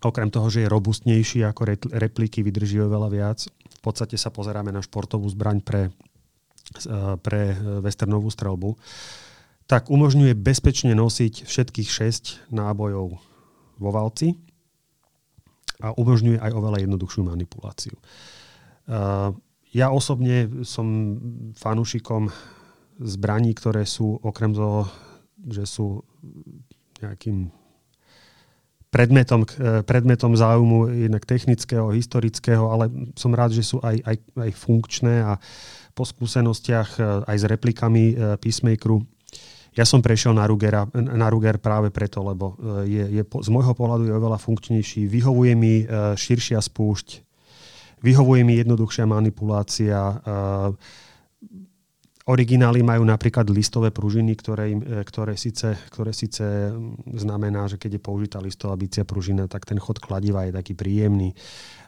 okrem 0.00 0.32
toho, 0.32 0.48
že 0.48 0.64
je 0.64 0.72
robustnejší 0.72 1.44
ako 1.44 1.76
repliky, 1.92 2.40
vydrží 2.40 2.80
oveľa 2.80 3.08
viac. 3.12 3.38
V 3.76 3.80
podstate 3.84 4.16
sa 4.16 4.32
pozeráme 4.32 4.72
na 4.72 4.80
športovú 4.80 5.28
zbraň 5.28 5.60
pre, 5.60 5.92
pre 7.20 7.52
westernovú 7.84 8.32
strelbu 8.32 8.72
tak 9.66 9.90
umožňuje 9.90 10.38
bezpečne 10.38 10.94
nosiť 10.94 11.42
všetkých 11.42 11.88
6 11.90 12.54
nábojov 12.54 13.18
vo 13.76 13.90
valci 13.90 14.38
a 15.82 15.92
umožňuje 15.92 16.38
aj 16.38 16.52
oveľa 16.54 16.78
jednoduchšiu 16.86 17.22
manipuláciu. 17.26 17.98
Ja 19.74 19.90
osobne 19.92 20.64
som 20.64 21.18
fanúšikom 21.58 22.30
zbraní, 23.02 23.52
ktoré 23.52 23.84
sú 23.84 24.16
okrem 24.22 24.54
toho, 24.56 24.88
že 25.50 25.68
sú 25.68 26.00
nejakým 27.02 27.52
predmetom, 28.88 29.44
predmetom 29.84 30.32
záujmu 30.32 31.10
jednak 31.10 31.28
technického, 31.28 31.92
historického, 31.92 32.72
ale 32.72 32.88
som 33.18 33.36
rád, 33.36 33.52
že 33.52 33.66
sú 33.66 33.82
aj, 33.84 34.00
aj, 34.00 34.16
aj 34.32 34.50
funkčné 34.56 35.20
a 35.20 35.36
po 35.92 36.08
skúsenostiach 36.08 36.96
aj 37.28 37.36
s 37.36 37.44
replikami 37.44 38.16
Peacemakeru 38.40 39.04
ja 39.76 39.84
som 39.84 40.00
prešiel 40.00 40.32
na, 40.32 40.48
Rugera, 40.48 40.88
na 40.96 41.28
Ruger 41.28 41.60
práve 41.60 41.92
preto, 41.92 42.24
lebo 42.24 42.56
e, 42.56 42.88
je, 42.88 43.04
je, 43.20 43.22
z 43.22 43.48
môjho 43.52 43.76
pohľadu 43.76 44.08
je 44.08 44.16
oveľa 44.16 44.40
funkčnejší. 44.40 45.04
Vyhovuje 45.04 45.52
mi 45.52 45.84
e, 45.84 46.16
širšia 46.16 46.56
spúšť, 46.64 47.08
vyhovuje 48.00 48.40
mi 48.40 48.56
jednoduchšia 48.56 49.04
manipulácia. 49.04 50.00
E, 50.00 50.14
Originály 52.26 52.82
majú 52.82 53.06
napríklad 53.06 53.46
listové 53.54 53.94
pružiny, 53.94 54.34
ktoré, 54.34 54.74
ktoré, 55.06 55.38
síce, 55.38 55.78
ktoré 55.94 56.10
síce 56.10 56.74
znamená, 57.14 57.70
že 57.70 57.78
keď 57.78 58.00
je 58.00 58.02
použitá 58.02 58.42
listová 58.42 58.74
bicia 58.74 59.06
pružina, 59.06 59.46
tak 59.46 59.62
ten 59.62 59.78
chod 59.78 60.02
kladiva 60.02 60.42
je 60.42 60.58
taký 60.58 60.74
príjemný. 60.74 61.30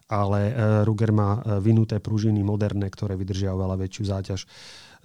Ale 0.07 0.55
Ruger 0.87 1.11
má 1.11 1.43
vinuté 1.59 1.99
pružiny 1.99 2.47
moderné, 2.47 2.87
ktoré 2.87 3.19
vydržia 3.19 3.51
oveľa 3.51 3.83
väčšiu 3.83 4.05
záťaž. 4.07 4.41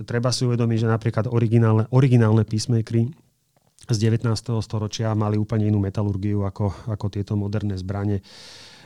Treba 0.02 0.34
si 0.34 0.50
uvedomiť, 0.50 0.78
že 0.84 0.88
napríklad 0.90 1.26
originálne, 1.30 1.86
originálne 1.94 2.42
písmekry 2.42 3.14
z 3.86 3.98
19. 4.00 4.26
storočia 4.64 5.14
mali 5.14 5.38
úplne 5.38 5.70
inú 5.70 5.78
metalurgiu 5.78 6.48
ako, 6.48 6.90
ako 6.90 7.06
tieto 7.12 7.38
moderné 7.38 7.78
zbranie. 7.78 8.24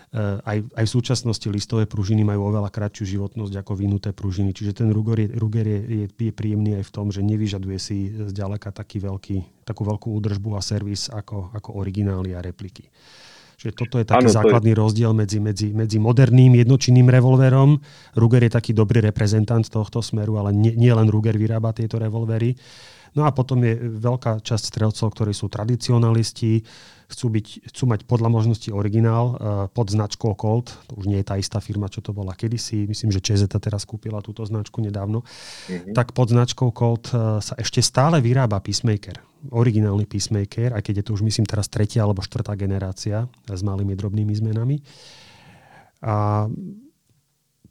Eh, 0.08 0.40
aj, 0.40 0.58
aj 0.72 0.86
v 0.88 0.94
súčasnosti 0.96 1.48
listové 1.52 1.84
pružiny 1.84 2.24
majú 2.24 2.48
oveľa 2.48 2.72
kratšiu 2.72 3.20
životnosť 3.20 3.60
ako 3.60 3.72
vynuté 3.76 4.16
pružiny. 4.16 4.56
Čiže 4.56 4.80
ten 4.80 4.88
Ruger 4.96 5.28
je, 5.28 5.30
Ruger 5.36 5.68
je, 5.68 5.80
je, 5.84 6.06
je 6.08 6.32
príjemný 6.32 6.80
aj 6.80 6.88
v 6.88 6.94
tom, 6.96 7.12
že 7.12 7.20
nevyžaduje 7.20 7.76
si 7.76 8.16
zďaleka 8.16 8.72
taký 8.72 9.04
veľký, 9.04 9.68
takú 9.68 9.84
veľkú 9.84 10.08
údržbu 10.16 10.56
a 10.56 10.64
servis 10.64 11.12
ako, 11.12 11.52
ako 11.52 11.76
originály 11.76 12.32
a 12.32 12.40
repliky. 12.40 12.88
Čiže 13.58 13.74
toto 13.74 13.98
je 13.98 14.06
taký 14.06 14.30
ano, 14.30 14.38
základný 14.38 14.78
je... 14.78 14.78
rozdiel 14.78 15.12
medzi, 15.18 15.42
medzi, 15.42 15.74
medzi 15.74 15.98
moderným 15.98 16.62
jednočinným 16.62 17.10
revolverom. 17.10 17.82
Ruger 18.14 18.46
je 18.46 18.54
taký 18.54 18.70
dobrý 18.78 19.02
reprezentant 19.02 19.66
tohto 19.66 20.06
smeru, 20.06 20.38
ale 20.38 20.54
nie, 20.54 20.78
nie 20.78 20.94
len 20.94 21.10
Ruger 21.10 21.34
vyrába 21.42 21.74
tieto 21.74 21.98
revolvery. 21.98 22.54
No 23.16 23.24
a 23.24 23.32
potom 23.32 23.64
je 23.64 23.78
veľká 23.78 24.44
časť 24.44 24.64
strelcov, 24.74 25.08
ktorí 25.14 25.32
sú 25.32 25.48
tradicionalisti, 25.48 26.66
chcú, 27.08 27.28
byť, 27.32 27.72
chcú 27.72 27.84
mať 27.88 28.04
podľa 28.04 28.30
možnosti 28.30 28.68
originál 28.68 29.26
uh, 29.32 29.36
pod 29.72 29.88
značkou 29.88 30.36
Colt. 30.36 30.76
To 30.92 31.00
už 31.00 31.08
nie 31.08 31.24
je 31.24 31.28
tá 31.28 31.40
istá 31.40 31.64
firma, 31.64 31.88
čo 31.88 32.04
to 32.04 32.12
bola 32.12 32.36
kedysi. 32.36 32.84
Myslím, 32.84 33.16
že 33.16 33.24
ČZ 33.24 33.48
teraz 33.48 33.88
kúpila 33.88 34.20
túto 34.20 34.44
značku 34.44 34.84
nedávno. 34.84 35.24
Mm-hmm. 35.24 35.96
Tak 35.96 36.12
pod 36.12 36.36
značkou 36.36 36.76
Colt 36.76 37.16
uh, 37.16 37.40
sa 37.40 37.56
ešte 37.56 37.80
stále 37.80 38.20
vyrába 38.20 38.60
Peacemaker. 38.60 39.24
Originálny 39.56 40.04
Peacemaker, 40.04 40.76
aj 40.76 40.84
keď 40.84 40.94
je 41.00 41.06
to 41.08 41.16
už 41.16 41.24
myslím 41.24 41.48
teraz 41.48 41.72
tretia 41.72 42.04
alebo 42.04 42.20
štvrtá 42.20 42.60
generácia 42.60 43.32
s 43.48 43.62
malými 43.64 43.96
drobnými 43.96 44.34
zmenami. 44.36 44.84
A 46.04 46.46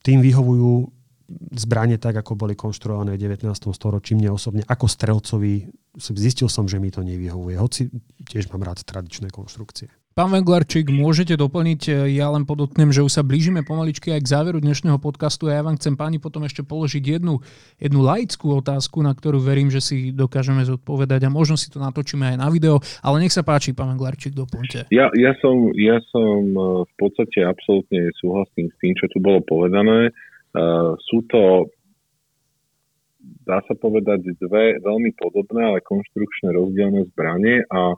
tým 0.00 0.18
vyhovujú 0.22 0.95
zbranie 1.54 1.98
tak, 1.98 2.14
ako 2.16 2.38
boli 2.38 2.54
konštruované 2.54 3.18
v 3.18 3.34
19. 3.34 3.50
storočí. 3.74 4.14
Mne 4.14 4.34
osobne 4.34 4.62
ako 4.66 4.86
strelcovi 4.86 5.66
zistil 5.98 6.46
som, 6.46 6.70
že 6.70 6.78
mi 6.78 6.92
to 6.92 7.02
nevyhovuje, 7.02 7.56
hoci 7.56 7.88
tiež 8.28 8.52
mám 8.52 8.62
rád 8.62 8.84
tradičné 8.84 9.32
konštrukcie. 9.32 9.88
Pán 10.16 10.32
Venglarčík, 10.32 10.88
môžete 10.88 11.36
doplniť, 11.36 12.08
ja 12.08 12.32
len 12.32 12.48
podotknem, 12.48 12.88
že 12.88 13.04
už 13.04 13.20
sa 13.20 13.20
blížime 13.20 13.60
pomaličky 13.60 14.16
aj 14.16 14.24
k 14.24 14.32
záveru 14.32 14.64
dnešného 14.64 14.96
podcastu 14.96 15.52
a 15.52 15.60
ja 15.60 15.60
vám 15.60 15.76
chcem 15.76 15.92
páni 15.92 16.16
potom 16.16 16.40
ešte 16.48 16.64
položiť 16.64 17.04
jednu, 17.20 17.44
jednu 17.76 18.00
laickú 18.00 18.56
otázku, 18.56 19.04
na 19.04 19.12
ktorú 19.12 19.44
verím, 19.44 19.68
že 19.68 19.84
si 19.84 20.16
dokážeme 20.16 20.64
zodpovedať 20.64 21.28
a 21.28 21.28
možno 21.28 21.60
si 21.60 21.68
to 21.68 21.84
natočíme 21.84 22.32
aj 22.32 22.36
na 22.40 22.48
video, 22.48 22.80
ale 23.04 23.20
nech 23.20 23.36
sa 23.36 23.44
páči, 23.44 23.76
pán 23.76 23.92
Venglarčík, 23.92 24.32
doplňte. 24.32 24.88
Ja, 24.88 25.12
ja, 25.12 25.36
som, 25.44 25.76
ja 25.76 26.00
som 26.08 26.48
e, 26.48 26.88
v 26.88 26.94
podstate 26.96 27.44
absolútne 27.44 28.08
súhlasím 28.16 28.72
s 28.72 28.76
tým, 28.80 28.96
čo 28.96 29.12
tu 29.12 29.20
bolo 29.20 29.44
povedané. 29.44 30.16
Uh, 30.56 30.96
sú 31.04 31.20
to 31.28 31.68
dá 33.46 33.62
sa 33.66 33.74
povedať, 33.78 34.26
dve 34.38 34.78
veľmi 34.82 35.14
podobné, 35.18 35.62
ale 35.62 35.86
konštrukčné 35.86 36.54
rozdielne 36.54 37.06
zbranie 37.14 37.62
a, 37.70 37.94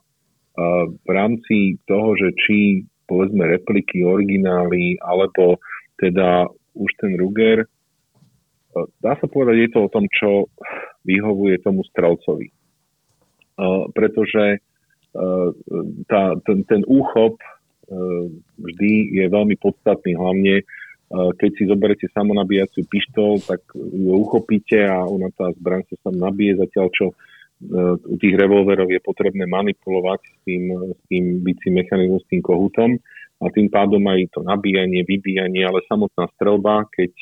v 0.88 1.08
rámci 1.08 1.78
toho, 1.86 2.18
že 2.18 2.34
či 2.34 2.82
povedzme 3.06 3.46
repliky, 3.46 4.02
originály, 4.04 4.98
alebo 5.00 5.62
teda 5.96 6.50
už 6.74 6.90
ten 6.98 7.14
Ruger, 7.14 7.64
dá 9.00 9.14
sa 9.16 9.26
povedať, 9.30 9.56
je 9.64 9.70
to 9.72 9.80
o 9.86 9.92
tom, 9.92 10.04
čo 10.10 10.50
vyhovuje 11.06 11.62
tomu 11.62 11.86
strelcovi. 11.88 12.50
Pretože 13.94 14.60
tá, 16.10 16.22
ten, 16.42 16.58
ten 16.68 16.82
úchop 16.84 17.38
vždy 18.60 18.92
je 19.14 19.24
veľmi 19.30 19.56
podstatný, 19.62 20.18
hlavne 20.18 20.66
keď 21.08 21.50
si 21.56 21.64
zoberete 21.64 22.06
samonabíjaciu 22.12 22.84
pištol, 22.84 23.40
tak 23.40 23.64
ju 23.72 24.12
uchopíte 24.12 24.84
a 24.84 25.08
ona 25.08 25.32
tá 25.32 25.48
zbraň 25.56 25.88
sa 25.88 25.96
sam 26.04 26.20
nabije, 26.20 26.60
zatiaľ 26.60 26.86
čo 26.92 27.06
e, 27.08 27.14
u 27.96 28.16
tých 28.20 28.36
revolverov 28.36 28.92
je 28.92 29.00
potrebné 29.00 29.48
manipulovať 29.48 30.20
s 30.20 30.36
tým, 30.44 30.62
s 30.92 31.00
tým 31.08 31.24
bicím 31.40 31.80
mechanizmom, 31.80 32.20
s 32.20 32.28
tým 32.28 32.44
kohutom 32.44 33.00
a 33.40 33.44
tým 33.48 33.72
pádom 33.72 34.04
aj 34.04 34.36
to 34.36 34.44
nabíjanie, 34.44 35.00
vybíjanie, 35.08 35.64
ale 35.64 35.80
samotná 35.88 36.28
strelba, 36.36 36.84
keď 36.92 37.12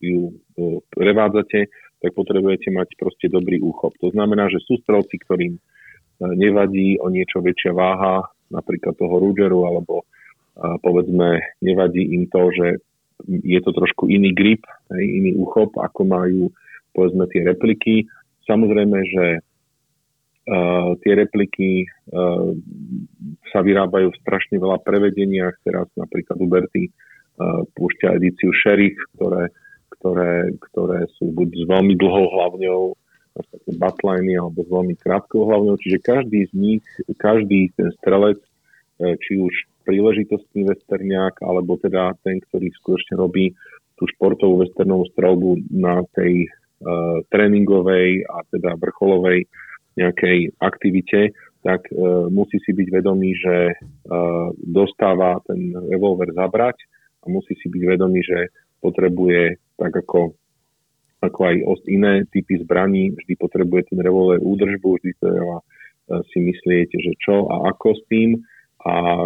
ju 0.00 0.32
e, 0.32 0.80
prevádzate, 0.96 1.68
tak 2.00 2.10
potrebujete 2.16 2.72
mať 2.72 2.96
proste 2.96 3.28
dobrý 3.28 3.60
úchop. 3.60 3.92
To 4.00 4.08
znamená, 4.08 4.48
že 4.48 4.60
sú 4.64 4.80
strelci, 4.80 5.20
ktorým 5.20 5.56
nevadí 6.20 7.00
o 7.00 7.08
niečo 7.08 7.40
väčšia 7.40 7.72
váha, 7.72 8.28
napríklad 8.52 8.92
toho 8.92 9.16
Rugeru, 9.18 9.64
alebo 9.64 10.04
povedzme 10.54 11.56
nevadí 11.64 12.12
im 12.12 12.28
to, 12.28 12.52
že 12.52 12.84
je 13.28 13.60
to 13.64 13.70
trošku 13.72 14.08
iný 14.12 14.36
grip, 14.36 14.64
iný 14.92 15.34
úchop, 15.36 15.74
ako 15.80 16.00
majú 16.04 16.42
povedzme 16.92 17.26
tie 17.32 17.42
repliky. 17.42 18.06
Samozrejme, 18.44 18.98
že 19.08 19.26
uh, 19.40 20.94
tie 21.00 21.12
repliky 21.16 21.88
uh, 21.88 22.52
sa 23.50 23.64
vyrábajú 23.64 24.12
v 24.12 24.20
strašne 24.20 24.60
veľa 24.60 24.84
prevedeniach. 24.84 25.56
Teraz 25.64 25.88
napríklad 25.96 26.38
Uberty 26.38 26.92
uh, 26.92 27.64
púšťa 27.72 28.20
edíciu 28.20 28.52
Sheriff, 28.52 29.00
ktoré, 29.16 29.50
ktoré, 29.98 30.54
ktoré 30.70 31.00
sú 31.18 31.32
buď 31.32 31.48
s 31.50 31.64
veľmi 31.64 31.94
dlhou 31.98 32.26
hlavňou, 32.30 32.82
batliny 33.82 34.38
alebo 34.38 34.62
s 34.62 34.70
veľmi 34.70 34.94
krátkou 34.94 35.50
hlavňou. 35.50 35.74
Čiže 35.82 36.06
každý 36.06 36.46
z 36.46 36.52
nich, 36.54 36.86
každý 37.18 37.74
ten 37.74 37.90
strelec, 37.98 38.38
či 38.94 39.42
už 39.42 39.50
príležitostný 39.84 40.66
westerniak, 40.66 41.38
alebo 41.44 41.76
teda 41.78 42.16
ten, 42.24 42.40
ktorý 42.40 42.72
skutočne 42.80 43.20
robí 43.20 43.52
tú 43.94 44.08
športovú 44.10 44.64
westernovú 44.66 45.06
strelbu 45.14 45.70
na 45.70 46.02
tej 46.18 46.48
uh, 46.48 47.22
tréningovej 47.30 48.26
a 48.26 48.42
teda 48.50 48.74
vrcholovej 48.80 49.46
nejakej 49.94 50.58
aktivite, 50.58 51.30
tak 51.62 51.86
uh, 51.94 52.26
musí 52.26 52.58
si 52.66 52.74
byť 52.74 52.88
vedomý, 52.90 53.38
že 53.38 53.78
uh, 53.78 54.50
dostáva 54.58 55.38
ten 55.46 55.70
revolver 55.92 56.34
zabrať 56.34 56.74
a 57.22 57.30
musí 57.30 57.54
si 57.62 57.70
byť 57.70 57.82
vedomý, 57.86 58.20
že 58.26 58.50
potrebuje 58.82 59.62
tak 59.78 59.94
ako, 59.94 60.34
ako 61.22 61.40
aj 61.46 61.56
iné 61.88 62.26
typy 62.28 62.60
zbraní, 62.60 63.14
vždy 63.14 63.32
potrebuje 63.38 63.94
ten 63.94 63.98
revolver 64.02 64.42
údržbu, 64.42 64.88
vždy 65.00 65.12
treba 65.22 65.64
si 66.04 66.38
myslieť, 66.44 66.88
že 67.00 67.12
čo 67.16 67.48
a 67.48 67.72
ako 67.72 67.96
s 67.96 68.02
tým 68.12 68.36
a 68.84 69.24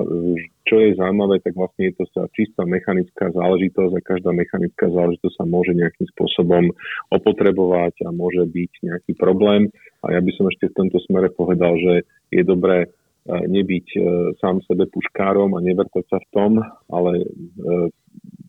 čo 0.70 0.76
je 0.78 0.94
zaujímavé, 0.94 1.42
tak 1.42 1.58
vlastne 1.58 1.90
je 1.90 1.98
to 1.98 2.04
sa 2.14 2.30
čistá 2.30 2.62
mechanická 2.62 3.34
záležitosť 3.34 3.92
a 3.98 4.06
každá 4.06 4.30
mechanická 4.30 4.86
záležitosť 4.86 5.34
sa 5.34 5.44
môže 5.50 5.74
nejakým 5.74 6.06
spôsobom 6.14 6.70
opotrebovať 7.10 8.06
a 8.06 8.14
môže 8.14 8.46
byť 8.46 8.72
nejaký 8.86 9.12
problém. 9.18 9.66
A 10.06 10.14
ja 10.14 10.20
by 10.22 10.30
som 10.38 10.46
ešte 10.46 10.70
v 10.70 10.76
tomto 10.78 11.02
smere 11.10 11.34
povedal, 11.34 11.74
že 11.74 12.06
je 12.30 12.42
dobré 12.46 12.86
e, 12.86 12.88
nebyť 13.26 13.86
e, 13.96 14.00
sám 14.38 14.62
sebe 14.62 14.86
puškárom 14.86 15.58
a 15.58 15.64
nevrtať 15.64 16.04
sa 16.06 16.22
v 16.22 16.28
tom, 16.30 16.52
ale 16.86 17.12
e, 17.18 17.26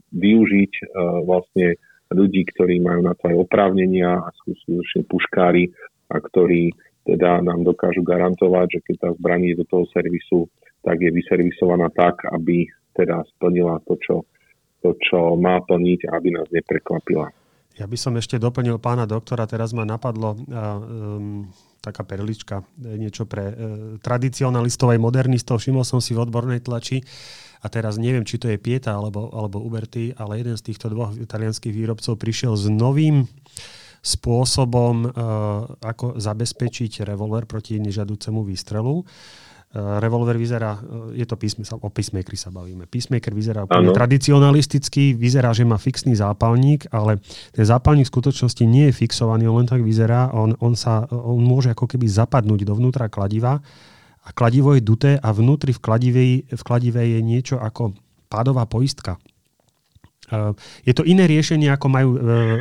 využiť 0.10 0.74
vlastne 1.22 1.78
ľudí, 2.10 2.42
ktorí 2.50 2.82
majú 2.82 3.06
na 3.06 3.14
to 3.14 3.30
aj 3.30 3.46
oprávnenia 3.46 4.26
a 4.26 4.34
sú 4.42 4.58
skutočne 4.66 5.06
puškári 5.06 5.70
a 6.10 6.18
ktorí 6.18 6.74
teda 7.06 7.46
nám 7.46 7.62
dokážu 7.62 8.02
garantovať, 8.02 8.68
že 8.74 8.80
keď 8.90 8.96
tá 8.98 9.10
zbraní 9.14 9.54
do 9.54 9.66
toho 9.70 9.86
servisu 9.94 10.50
tak 10.84 10.98
je 11.00 11.12
vyservisovaná 11.12 11.92
tak, 11.92 12.24
aby 12.32 12.68
teda 12.96 13.24
splnila 13.36 13.80
to, 13.88 13.96
čo, 14.00 14.16
to, 14.84 14.96
čo 15.00 15.36
má 15.36 15.60
plniť, 15.64 16.10
aby 16.12 16.28
nás 16.36 16.48
neprekvapila. 16.52 17.32
Ja 17.80 17.88
by 17.88 17.96
som 17.96 18.20
ešte 18.20 18.36
doplnil 18.36 18.76
pána 18.76 19.08
doktora, 19.08 19.48
teraz 19.48 19.72
ma 19.72 19.88
napadlo 19.88 20.36
uh, 20.36 20.44
um, 20.44 21.48
taká 21.80 22.04
perlička, 22.04 22.68
niečo 22.76 23.24
pre 23.24 23.46
uh, 23.48 23.56
tradicionalistov 24.04 24.92
aj 24.92 25.00
modernistov. 25.00 25.64
Všimol 25.64 25.88
som 25.88 26.04
si 26.04 26.12
v 26.12 26.28
odbornej 26.28 26.60
tlači 26.60 27.00
a 27.64 27.72
teraz 27.72 27.96
neviem, 27.96 28.28
či 28.28 28.36
to 28.36 28.52
je 28.52 28.60
Pieta 28.60 29.00
alebo, 29.00 29.32
alebo 29.32 29.64
Uberty, 29.64 30.12
ale 30.20 30.44
jeden 30.44 30.60
z 30.60 30.66
týchto 30.68 30.92
dvoch 30.92 31.16
italianských 31.16 31.72
výrobcov 31.72 32.20
prišiel 32.20 32.60
s 32.60 32.68
novým 32.68 33.32
spôsobom, 34.04 34.96
uh, 35.08 35.12
ako 35.80 36.20
zabezpečiť 36.20 37.08
revolver 37.08 37.48
proti 37.48 37.80
nežadúcemu 37.80 38.44
výstrelu. 38.44 39.00
Eh, 39.00 39.49
revolver 39.78 40.34
vyzerá, 40.34 40.82
eh, 40.82 41.22
je 41.22 41.26
to 41.30 41.38
písme, 41.38 41.62
o 41.62 41.90
písmekri 41.94 42.34
sa 42.34 42.50
bavíme. 42.50 42.90
Písmeker 42.90 43.30
vyzerá 43.38 43.70
úplne 43.70 43.94
tradicionalisticky, 43.94 45.14
vyzerá, 45.14 45.54
že 45.54 45.62
má 45.62 45.78
fixný 45.78 46.18
zápalník, 46.18 46.90
ale 46.90 47.22
ten 47.54 47.66
zápalník 47.66 48.10
v 48.10 48.14
skutočnosti 48.18 48.64
nie 48.66 48.90
je 48.90 48.98
fixovaný, 48.98 49.46
on 49.46 49.62
len 49.62 49.70
tak 49.70 49.86
vyzerá, 49.86 50.34
on, 50.34 50.58
on, 50.58 50.74
sa, 50.74 51.06
on 51.14 51.38
môže 51.38 51.70
ako 51.70 51.86
keby 51.86 52.10
zapadnúť 52.10 52.66
dovnútra 52.66 53.14
kladiva 53.14 53.62
a 54.26 54.30
kladivo 54.34 54.74
je 54.74 54.82
duté 54.82 55.12
a 55.22 55.30
vnútri 55.30 55.70
v 55.70 55.82
kladive, 55.82 56.22
v 56.50 56.64
kladive 56.66 57.06
je 57.06 57.20
niečo 57.22 57.62
ako 57.62 57.94
pádová 58.26 58.66
poistka. 58.66 59.22
Je 60.86 60.94
to 60.94 61.04
iné 61.04 61.26
riešenie, 61.26 61.74
ako 61.74 61.88
majú, 61.90 62.10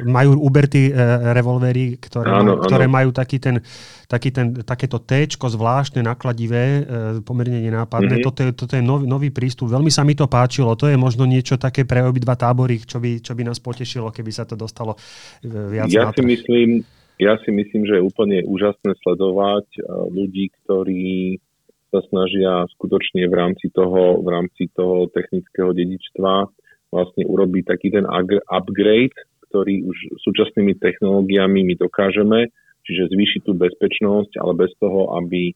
majú 0.09 0.41
Uberty 0.41 0.89
revolvery, 1.37 2.01
ktoré, 2.01 2.31
áno, 2.33 2.65
ktoré 2.65 2.89
áno. 2.89 2.95
majú 2.97 3.11
taký 3.13 3.37
ten, 3.37 3.61
taký 4.09 4.33
ten, 4.33 4.65
takéto 4.65 5.05
T 5.05 5.29
zvláštne, 5.29 6.01
nakladivé, 6.01 6.89
pomerne 7.23 7.61
nenápadné. 7.61 8.19
Mm-hmm. 8.19 8.27
Toto 8.27 8.41
je, 8.41 8.51
toto 8.57 8.73
je 8.77 8.83
nový, 8.85 9.05
nový 9.05 9.29
prístup. 9.29 9.69
Veľmi 9.69 9.93
sa 9.93 10.03
mi 10.03 10.17
to 10.17 10.25
páčilo. 10.27 10.73
To 10.81 10.89
je 10.89 10.97
možno 10.97 11.29
niečo 11.29 11.61
také 11.61 11.85
pre 11.85 12.01
obidva 12.05 12.37
tábory, 12.37 12.81
čo 12.81 12.97
by, 12.99 13.21
čo 13.21 13.37
by 13.37 13.43
nás 13.45 13.61
potešilo, 13.61 14.13
keby 14.13 14.31
sa 14.33 14.49
to 14.49 14.57
dostalo 14.57 14.97
viac 15.45 15.93
ja 15.93 16.09
si 16.15 16.25
myslím, 16.25 16.85
Ja 17.19 17.35
si 17.43 17.51
myslím, 17.51 17.83
že 17.83 17.99
je 17.99 18.07
úplne 18.07 18.47
úžasné 18.47 18.95
sledovať 19.03 19.67
ľudí, 20.15 20.55
ktorí 20.63 21.43
sa 21.91 21.99
snažia 22.15 22.63
skutočne 22.79 23.27
v 23.27 23.35
rámci 23.35 23.75
toho, 23.75 24.23
v 24.23 24.29
rámci 24.31 24.71
toho 24.71 25.11
technického 25.11 25.75
dedičstva 25.75 26.47
vlastne 26.89 27.25
urobiť 27.29 27.65
taký 27.69 27.89
ten 27.93 28.05
upgrade, 28.49 29.17
ktorý 29.49 29.85
už 29.89 29.97
súčasnými 30.25 30.77
technológiami 30.77 31.65
my 31.65 31.75
dokážeme, 31.77 32.53
čiže 32.85 33.13
zvýšiť 33.13 33.41
tú 33.45 33.53
bezpečnosť, 33.57 34.41
ale 34.41 34.53
bez 34.57 34.73
toho, 34.81 35.17
aby, 35.17 35.53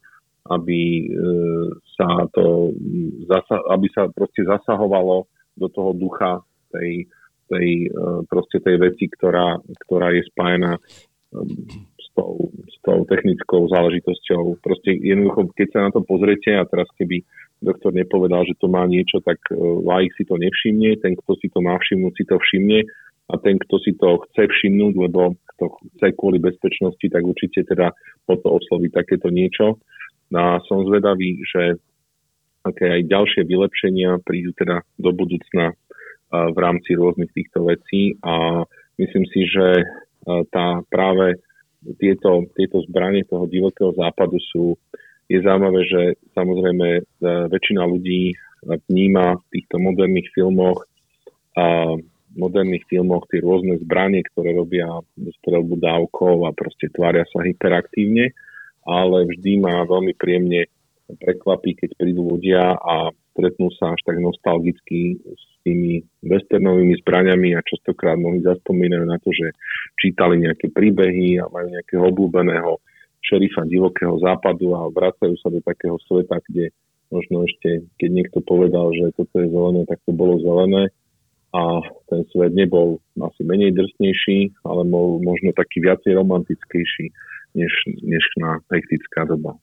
aby 0.48 0.80
e, 1.00 1.06
sa 1.96 2.28
to 2.32 2.72
aby 3.72 3.86
sa 3.92 4.08
proste 4.12 4.44
zasahovalo 4.44 5.28
do 5.56 5.68
toho 5.68 5.92
ducha 5.96 6.40
tej, 6.72 7.08
tej, 7.48 7.68
e, 7.88 8.24
proste 8.28 8.60
tej 8.60 8.76
veci, 8.80 9.08
ktorá, 9.08 9.60
ktorá 9.88 10.12
je 10.16 10.22
spájená 10.32 10.80
tou, 12.14 12.52
s 12.68 12.76
tou 12.84 13.04
technickou 13.08 13.68
záležitosťou. 13.68 14.60
Proste 14.60 14.96
jednoducho, 14.96 15.52
keď 15.56 15.68
sa 15.72 15.80
na 15.88 15.90
to 15.90 16.00
pozriete 16.04 16.52
a 16.52 16.68
teraz 16.68 16.88
keby 16.96 17.24
doktor 17.62 17.94
nepovedal, 17.94 18.42
že 18.44 18.58
to 18.58 18.66
má 18.66 18.84
niečo, 18.84 19.22
tak 19.22 19.38
uh, 19.50 19.56
laik 19.86 20.10
si 20.18 20.26
to 20.26 20.34
nevšimne, 20.34 20.98
ten, 20.98 21.14
kto 21.14 21.38
si 21.38 21.46
to 21.48 21.62
má 21.62 21.78
všimnúť, 21.78 22.12
si 22.18 22.24
to 22.26 22.36
všimne 22.36 22.80
a 23.30 23.34
ten, 23.38 23.56
kto 23.56 23.74
si 23.80 23.94
to 23.96 24.18
chce 24.28 24.50
všimnúť, 24.50 24.94
lebo 24.98 25.38
to 25.56 25.70
chce 25.94 26.10
kvôli 26.18 26.42
bezpečnosti, 26.42 27.06
tak 27.06 27.22
určite 27.22 27.62
teda 27.62 27.94
po 28.26 28.34
to 28.34 28.58
osloví 28.58 28.90
takéto 28.90 29.30
niečo. 29.30 29.78
No 30.34 30.38
a 30.38 30.52
som 30.66 30.82
zvedavý, 30.82 31.38
že 31.46 31.78
aké 32.66 32.98
aj 32.98 33.10
ďalšie 33.10 33.42
vylepšenia 33.46 34.22
prídu 34.26 34.50
teda 34.58 34.82
do 34.98 35.10
budúcna 35.14 35.70
uh, 35.70 36.50
v 36.50 36.58
rámci 36.58 36.98
rôznych 36.98 37.30
týchto 37.30 37.62
vecí 37.62 38.18
a 38.26 38.66
myslím 38.98 39.24
si, 39.30 39.46
že 39.46 39.86
uh, 39.86 40.42
tá 40.50 40.82
práve 40.90 41.38
tieto, 41.98 42.46
tieto 42.54 42.82
zbranie 42.86 43.26
toho 43.26 43.46
divokého 43.50 43.90
západu 43.94 44.38
sú, 44.52 44.78
je 45.26 45.38
zaujímavé, 45.42 45.80
že 45.86 46.02
samozrejme 46.34 46.86
e, 46.98 47.02
väčšina 47.50 47.82
ľudí 47.86 48.36
vníma 48.62 49.42
v 49.42 49.44
týchto 49.50 49.76
moderných 49.82 50.28
filmoch 50.30 50.86
a 51.58 51.98
moderných 52.32 52.86
filmoch 52.88 53.28
tie 53.28 53.42
rôzne 53.44 53.76
zbranie, 53.82 54.24
ktoré 54.32 54.56
robia 54.56 54.88
strelbu 55.42 55.76
dávkov 55.82 56.48
a 56.48 56.56
proste 56.56 56.88
tvária 56.88 57.26
sa 57.28 57.44
hyperaktívne, 57.44 58.32
ale 58.86 59.28
vždy 59.28 59.60
ma 59.60 59.84
veľmi 59.84 60.16
príjemne 60.16 60.70
prekvapí, 61.12 61.76
keď 61.76 61.90
prídu 61.98 62.24
ľudia 62.24 62.72
a 62.72 63.12
stretnú 63.36 63.68
sa 63.76 63.92
až 63.92 64.00
tak 64.06 64.16
nostalgicky 64.16 65.20
s 65.20 65.44
tými 65.62 66.02
westernovými 66.26 66.98
zbraniami 67.02 67.54
a 67.56 67.66
častokrát 67.66 68.18
mnohí 68.18 68.42
zaspomínajú 68.42 69.04
na 69.06 69.18
to, 69.22 69.30
že 69.30 69.54
čítali 69.98 70.42
nejaké 70.42 70.70
príbehy 70.70 71.38
a 71.38 71.50
majú 71.50 71.70
nejakého 71.72 72.02
obľúbeného 72.02 72.82
šerifa 73.22 73.62
divokého 73.66 74.18
západu 74.18 74.74
a 74.74 74.90
vracajú 74.90 75.38
sa 75.38 75.48
do 75.48 75.62
takého 75.62 75.96
sveta, 76.10 76.42
kde 76.50 76.74
možno 77.14 77.46
ešte, 77.46 77.86
keď 78.00 78.10
niekto 78.10 78.38
povedal, 78.42 78.90
že 78.90 79.14
toto 79.14 79.38
je 79.38 79.48
zelené, 79.48 79.80
tak 79.86 80.02
to 80.02 80.12
bolo 80.16 80.42
zelené 80.42 80.90
a 81.52 81.84
ten 82.08 82.24
svet 82.32 82.56
nebol 82.56 82.96
asi 83.20 83.44
menej 83.44 83.76
drsnejší, 83.76 84.64
ale 84.64 84.88
bol 84.88 85.20
možno 85.20 85.52
taký 85.52 85.84
viacej 85.84 86.16
romantickejší 86.16 87.12
než, 87.52 88.24
na 88.40 88.56
hektická 88.72 89.28
doba. 89.28 89.60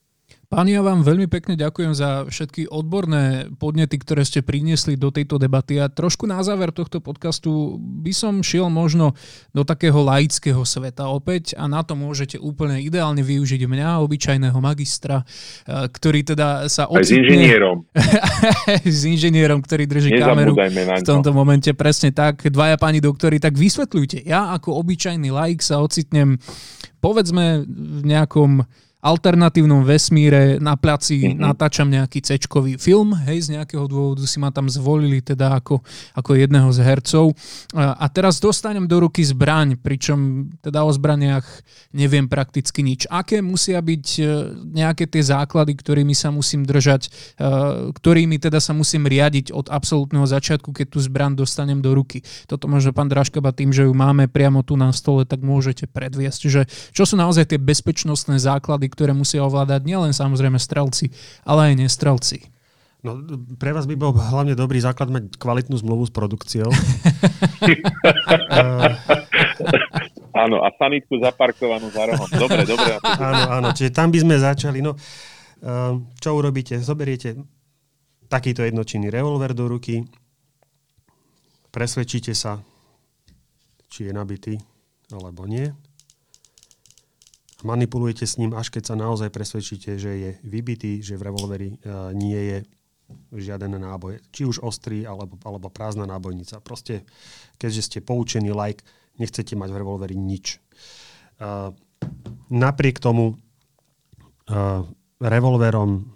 Páni, 0.50 0.74
ja 0.74 0.82
vám 0.82 1.06
veľmi 1.06 1.30
pekne 1.30 1.54
ďakujem 1.54 1.94
za 1.94 2.26
všetky 2.26 2.74
odborné 2.74 3.54
podnety, 3.62 4.02
ktoré 4.02 4.26
ste 4.26 4.42
priniesli 4.42 4.98
do 4.98 5.14
tejto 5.14 5.38
debaty 5.38 5.78
a 5.78 5.86
trošku 5.86 6.26
na 6.26 6.42
záver 6.42 6.74
tohto 6.74 6.98
podcastu 6.98 7.78
by 7.78 8.10
som 8.10 8.42
šiel 8.42 8.66
možno 8.66 9.14
do 9.54 9.62
takého 9.62 10.02
laického 10.02 10.58
sveta 10.66 11.06
opäť 11.06 11.54
a 11.54 11.70
na 11.70 11.86
to 11.86 11.94
môžete 11.94 12.34
úplne 12.42 12.82
ideálne 12.82 13.22
využiť 13.22 13.62
mňa, 13.62 14.02
obyčajného 14.02 14.58
magistra, 14.58 15.22
eh, 15.22 15.86
ktorý 15.86 16.34
teda 16.34 16.66
sa 16.66 16.90
ocitne... 16.90 16.98
Aj 16.98 17.06
s 17.06 17.12
inžinierom. 17.14 17.76
s 18.98 19.02
inžinierom, 19.06 19.62
ktorý 19.62 19.86
drží 19.86 20.18
kameru 20.18 20.58
v 20.58 21.06
tomto 21.06 21.30
momente. 21.30 21.70
Presne 21.78 22.10
tak. 22.10 22.42
Dvaja 22.50 22.74
páni 22.74 22.98
doktori, 22.98 23.38
tak 23.38 23.54
vysvetľujte. 23.54 24.26
Ja 24.26 24.50
ako 24.58 24.82
obyčajný 24.82 25.30
laik 25.30 25.62
sa 25.62 25.78
ocitnem 25.78 26.42
povedzme 26.98 27.62
v 27.70 28.02
nejakom 28.02 28.66
alternatívnom 29.00 29.80
vesmíre 29.80 30.60
na 30.60 30.76
placi 30.76 31.32
mm-hmm. 31.32 31.40
natáčam 31.40 31.88
nejaký 31.88 32.20
c 32.20 32.36
film, 32.76 33.16
hej, 33.24 33.48
z 33.48 33.56
nejakého 33.56 33.88
dôvodu 33.88 34.24
si 34.28 34.36
ma 34.36 34.52
tam 34.52 34.68
zvolili 34.68 35.24
teda 35.24 35.56
ako, 35.56 35.80
ako 36.12 36.30
jedného 36.36 36.68
z 36.68 36.78
hercov. 36.84 37.32
A 37.72 38.04
teraz 38.12 38.36
dostanem 38.36 38.84
do 38.84 39.00
ruky 39.00 39.24
zbraň, 39.24 39.80
pričom 39.80 40.52
teda 40.60 40.84
o 40.84 40.92
zbraniach 40.92 41.44
neviem 41.96 42.28
prakticky 42.28 42.84
nič. 42.84 43.08
Aké 43.08 43.40
musia 43.40 43.80
byť 43.80 44.06
e, 44.20 44.22
nejaké 44.76 45.08
tie 45.08 45.22
základy, 45.24 45.72
ktorými 45.74 46.12
sa 46.12 46.28
musím 46.28 46.68
držať, 46.68 47.08
e, 47.08 47.10
ktorými 47.96 48.36
teda 48.36 48.60
sa 48.60 48.76
musím 48.76 49.08
riadiť 49.08 49.50
od 49.56 49.72
absolútneho 49.72 50.28
začiatku, 50.28 50.76
keď 50.76 50.86
tú 50.92 50.98
zbraň 51.00 51.40
dostanem 51.40 51.80
do 51.80 51.96
ruky. 51.96 52.20
Toto 52.44 52.68
možno 52.68 52.92
pán 52.92 53.08
Draškaba 53.08 53.56
tým, 53.56 53.72
že 53.72 53.88
ju 53.88 53.92
máme 53.96 54.28
priamo 54.28 54.60
tu 54.60 54.76
na 54.76 54.92
stole, 54.92 55.24
tak 55.24 55.40
môžete 55.40 55.88
predviesť. 55.88 56.40
Že 56.46 56.62
čo 56.92 57.02
sú 57.08 57.14
naozaj 57.16 57.54
tie 57.54 57.58
bezpečnostné 57.58 58.36
základy, 58.36 58.89
ktoré 58.90 59.14
musia 59.14 59.46
ovládať 59.46 59.86
nielen 59.86 60.10
samozrejme 60.10 60.58
strelci, 60.58 61.14
ale 61.46 61.72
aj 61.72 61.86
nestrelci. 61.86 62.50
No, 63.00 63.16
pre 63.56 63.72
vás 63.72 63.88
by 63.88 63.96
bol 63.96 64.12
hlavne 64.12 64.52
dobrý 64.52 64.76
základ 64.76 65.08
mať 65.08 65.40
kvalitnú 65.40 65.72
zmluvu 65.80 66.04
s 66.04 66.12
produkciou. 66.12 66.68
áno, 70.44 70.60
a 70.60 70.68
sanitku 70.76 71.16
zaparkovanú 71.16 71.88
za 71.88 72.04
rohom. 72.04 72.28
Dobre, 72.36 72.68
dobre. 72.68 73.00
áno, 73.00 73.42
áno, 73.56 73.68
čiže 73.72 73.96
tam 73.96 74.12
by 74.12 74.20
sme 74.20 74.36
začali. 74.36 74.84
No, 74.84 75.00
čo 76.20 76.28
urobíte? 76.36 76.76
Zoberiete 76.84 77.40
takýto 78.30 78.62
jednočinný 78.62 79.08
revolver 79.08 79.56
do 79.56 79.66
ruky, 79.66 80.06
presvedčíte 81.74 82.30
sa, 82.30 82.62
či 83.90 84.06
je 84.06 84.12
nabitý 84.14 84.54
alebo 85.10 85.50
nie 85.50 85.66
manipulujete 87.62 88.26
s 88.26 88.38
ním, 88.38 88.54
až 88.56 88.70
keď 88.70 88.92
sa 88.92 88.96
naozaj 88.96 89.30
presvedčíte, 89.32 89.96
že 89.98 90.12
je 90.16 90.30
vybitý, 90.44 91.00
že 91.00 91.16
v 91.16 91.26
revolveri 91.30 91.68
uh, 91.74 92.10
nie 92.14 92.36
je 92.36 92.58
žiaden 93.34 93.74
náboj, 93.74 94.22
či 94.30 94.46
už 94.46 94.62
ostrý 94.62 95.02
alebo, 95.02 95.34
alebo 95.42 95.66
prázdna 95.66 96.06
nábojnica. 96.06 96.62
Proste, 96.62 97.02
keďže 97.58 97.82
ste 97.82 97.98
poučený 98.06 98.54
like, 98.54 98.86
nechcete 99.18 99.58
mať 99.58 99.68
v 99.74 99.78
revolveri 99.82 100.14
nič. 100.14 100.62
Uh, 101.40 101.74
napriek 102.52 103.02
tomu 103.02 103.34
uh, 103.34 104.86
revolverom 105.18 106.06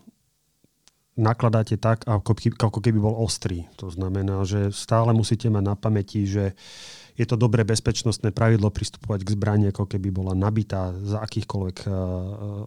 nakladáte 1.15 1.79
tak, 1.79 2.07
ako, 2.11 2.35
ako 2.59 2.79
keby 2.83 2.99
bol 2.99 3.15
ostrý. 3.23 3.71
To 3.79 3.87
znamená, 3.87 4.43
že 4.43 4.75
stále 4.75 5.15
musíte 5.15 5.47
mať 5.47 5.63
na 5.63 5.75
pamäti, 5.79 6.27
že 6.27 6.55
uh, 6.55 7.04
je 7.15 7.27
to 7.27 7.39
dobré 7.39 7.63
bezpečnostné 7.63 8.35
pravidlo 8.35 8.75
pristupovať 8.75 9.23
k 9.23 9.33
zbrani, 9.39 9.67
ako 9.71 9.87
keby 9.87 10.11
bola 10.11 10.35
nabitá 10.35 10.91
za 10.99 11.23
akýchkoľvek 11.23 11.79
uh, 11.87 11.95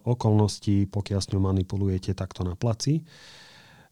okolností, 0.08 0.88
pokiaľ 0.88 1.20
s 1.20 1.30
ňou 1.36 1.42
manipulujete 1.44 2.16
takto 2.16 2.48
na 2.48 2.56
placi. 2.56 3.04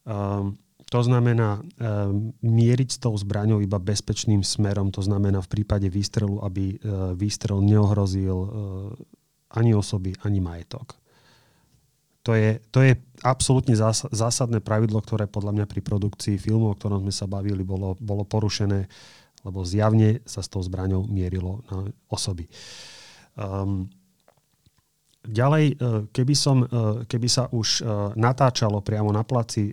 Um, 0.09 0.57
to 0.89 1.03
znamená 1.05 1.61
um, 1.61 2.33
mieriť 2.41 2.89
s 2.89 2.99
tou 3.03 3.13
zbraňou 3.13 3.61
iba 3.61 3.77
bezpečným 3.77 4.41
smerom, 4.41 4.89
to 4.95 5.05
znamená 5.05 5.45
v 5.45 5.61
prípade 5.61 5.93
výstrelu, 5.93 6.41
aby 6.41 6.81
uh, 6.81 7.13
výstrel 7.13 7.61
neohrozil 7.61 8.37
uh, 8.37 8.49
ani 9.53 9.77
osoby, 9.77 10.17
ani 10.25 10.41
majetok. 10.41 10.97
To 12.27 12.35
je, 12.35 12.59
to 12.75 12.83
je 12.83 12.99
absolútne 13.23 13.79
zásadné 14.11 14.59
pravidlo, 14.59 14.99
ktoré 14.99 15.31
podľa 15.31 15.63
mňa 15.63 15.67
pri 15.71 15.79
produkcii 15.79 16.43
filmu, 16.43 16.75
o 16.75 16.75
ktorom 16.75 17.07
sme 17.07 17.15
sa 17.15 17.31
bavili, 17.31 17.63
bolo, 17.63 17.95
bolo 18.03 18.27
porušené 18.27 18.91
lebo 19.47 19.63
zjavne 19.63 20.27
sa 20.27 20.43
s 20.43 20.51
tou 20.51 20.59
zbraňou 20.59 21.07
mierilo 21.07 21.63
na 21.71 21.87
osoby. 22.11 22.51
Um, 23.39 23.87
ďalej, 25.23 25.65
e, 25.71 25.75
keby, 26.11 26.35
som, 26.35 26.67
e, 26.67 26.67
keby 27.07 27.29
sa 27.31 27.47
už 27.51 27.69
e, 27.79 27.83
natáčalo 28.19 28.83
priamo 28.83 29.15
na 29.15 29.23
placi, 29.23 29.71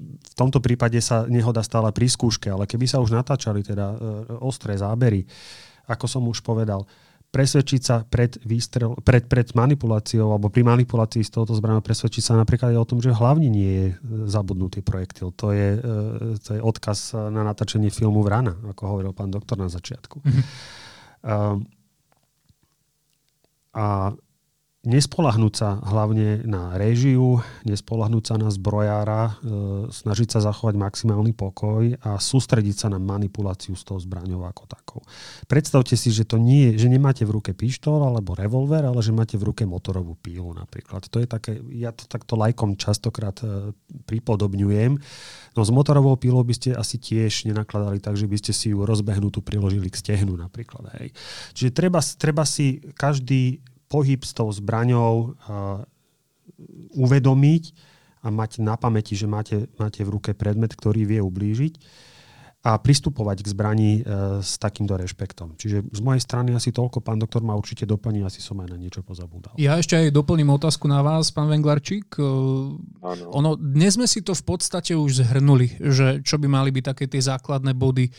v 0.00 0.32
tomto 0.32 0.64
prípade 0.64 0.96
sa 1.04 1.28
nehoda 1.28 1.60
stala 1.60 1.92
pri 1.92 2.08
skúške, 2.08 2.48
ale 2.48 2.64
keby 2.64 2.88
sa 2.88 3.04
už 3.04 3.12
natáčali 3.12 3.60
teda 3.60 4.00
ostré 4.40 4.72
zábery, 4.72 5.28
ako 5.84 6.06
som 6.08 6.24
už 6.24 6.40
povedal, 6.40 6.88
presvedčiť 7.30 7.80
sa 7.80 8.02
pred, 8.02 8.42
výstrel, 8.42 8.98
pred, 9.06 9.30
pred 9.30 9.46
manipuláciou 9.54 10.34
alebo 10.34 10.50
pri 10.50 10.66
manipulácii 10.66 11.22
z 11.22 11.30
tohoto 11.30 11.54
zbrania 11.54 11.78
presvedčiť 11.78 12.22
sa 12.26 12.34
napríklad 12.34 12.74
aj 12.74 12.78
o 12.82 12.88
tom, 12.90 12.98
že 12.98 13.14
hlavne 13.14 13.46
nie 13.46 13.70
je 13.70 13.86
zabudnutý 14.26 14.82
projektil. 14.82 15.30
To 15.38 15.54
je, 15.54 15.78
e, 15.78 16.36
to 16.42 16.58
je 16.58 16.60
odkaz 16.60 17.14
na 17.30 17.46
natáčanie 17.46 17.94
filmu 17.94 18.26
Vrana, 18.26 18.58
ako 18.74 18.82
hovoril 18.82 19.12
pán 19.14 19.30
doktor 19.30 19.62
na 19.62 19.70
začiatku. 19.70 20.26
Mm-hmm. 20.26 20.44
A 23.70 23.86
nespolahnúť 24.80 25.52
sa 25.52 25.76
hlavne 25.92 26.40
na 26.48 26.72
réžiu, 26.80 27.44
nespolahnúť 27.68 28.32
sa 28.32 28.34
na 28.40 28.48
zbrojára, 28.48 29.22
e, 29.28 29.32
snažiť 29.92 30.28
sa 30.32 30.40
zachovať 30.40 30.72
maximálny 30.80 31.36
pokoj 31.36 32.00
a 32.00 32.16
sústrediť 32.16 32.76
sa 32.76 32.88
na 32.88 32.96
manipuláciu 32.96 33.76
s 33.76 33.84
tou 33.84 34.00
zbraňou 34.00 34.48
ako 34.48 34.64
takou. 34.64 35.00
Predstavte 35.44 36.00
si, 36.00 36.08
že 36.08 36.24
to 36.24 36.40
nie, 36.40 36.80
že 36.80 36.88
nemáte 36.88 37.28
v 37.28 37.36
ruke 37.36 37.52
pištol 37.52 38.08
alebo 38.08 38.32
revolver, 38.32 38.80
ale 38.80 39.04
že 39.04 39.12
máte 39.12 39.36
v 39.36 39.52
ruke 39.52 39.68
motorovú 39.68 40.16
pílu 40.16 40.48
napríklad. 40.56 41.04
To 41.12 41.20
je 41.20 41.28
také, 41.28 41.60
ja 41.76 41.92
to 41.92 42.08
takto 42.08 42.40
lajkom 42.40 42.80
častokrát 42.80 43.36
e, 43.44 43.76
pripodobňujem. 44.08 44.96
No 45.56 45.60
s 45.60 45.68
motorovou 45.68 46.16
pílou 46.16 46.40
by 46.40 46.56
ste 46.56 46.70
asi 46.72 46.96
tiež 46.96 47.44
nenakladali 47.44 48.00
tak, 48.00 48.16
že 48.16 48.24
by 48.24 48.36
ste 48.40 48.56
si 48.56 48.72
ju 48.72 48.80
rozbehnutú 48.88 49.44
priložili 49.44 49.92
k 49.92 50.00
stehnu 50.00 50.40
napríklad. 50.40 50.88
Hej. 50.96 51.12
Čiže 51.52 51.70
treba, 51.76 52.00
treba 52.16 52.48
si 52.48 52.80
každý 52.96 53.60
pohyb 53.90 54.22
s 54.22 54.32
tou 54.32 54.46
zbraňou 54.54 55.34
uvedomiť 56.94 57.64
a 58.22 58.28
mať 58.30 58.62
na 58.62 58.78
pamäti, 58.78 59.18
že 59.18 59.26
máte, 59.26 59.66
máte 59.80 60.06
v 60.06 60.14
ruke 60.14 60.30
predmet, 60.36 60.70
ktorý 60.70 61.08
vie 61.08 61.20
ublížiť 61.20 61.74
a 62.60 62.76
pristupovať 62.76 63.40
k 63.40 63.46
zbraní 63.56 63.92
e, 64.00 64.00
s 64.44 64.60
takýmto 64.60 64.92
rešpektom. 64.92 65.56
Čiže 65.56 65.88
z 65.96 66.00
mojej 66.04 66.20
strany 66.20 66.52
asi 66.52 66.68
toľko, 66.76 67.00
pán 67.00 67.16
doktor 67.16 67.40
ma 67.40 67.56
určite 67.56 67.88
doplní, 67.88 68.20
asi 68.20 68.44
som 68.44 68.60
aj 68.60 68.68
na 68.68 68.76
niečo 68.76 69.00
pozabúdal. 69.00 69.56
Ja 69.56 69.80
ešte 69.80 69.96
aj 69.96 70.12
doplním 70.12 70.52
otázku 70.52 70.84
na 70.84 71.00
vás, 71.00 71.32
pán 71.32 71.48
Venglarčík. 71.48 72.20
Ano. 72.20 73.24
Ono, 73.32 73.56
dnes 73.56 73.96
sme 73.96 74.04
si 74.04 74.20
to 74.20 74.36
v 74.36 74.44
podstate 74.44 74.92
už 74.92 75.24
zhrnuli, 75.24 75.80
že 75.80 76.20
čo 76.20 76.36
by 76.36 76.52
mali 76.52 76.68
byť 76.68 76.84
také 76.84 77.08
tie 77.08 77.24
základné 77.24 77.72
body, 77.72 78.12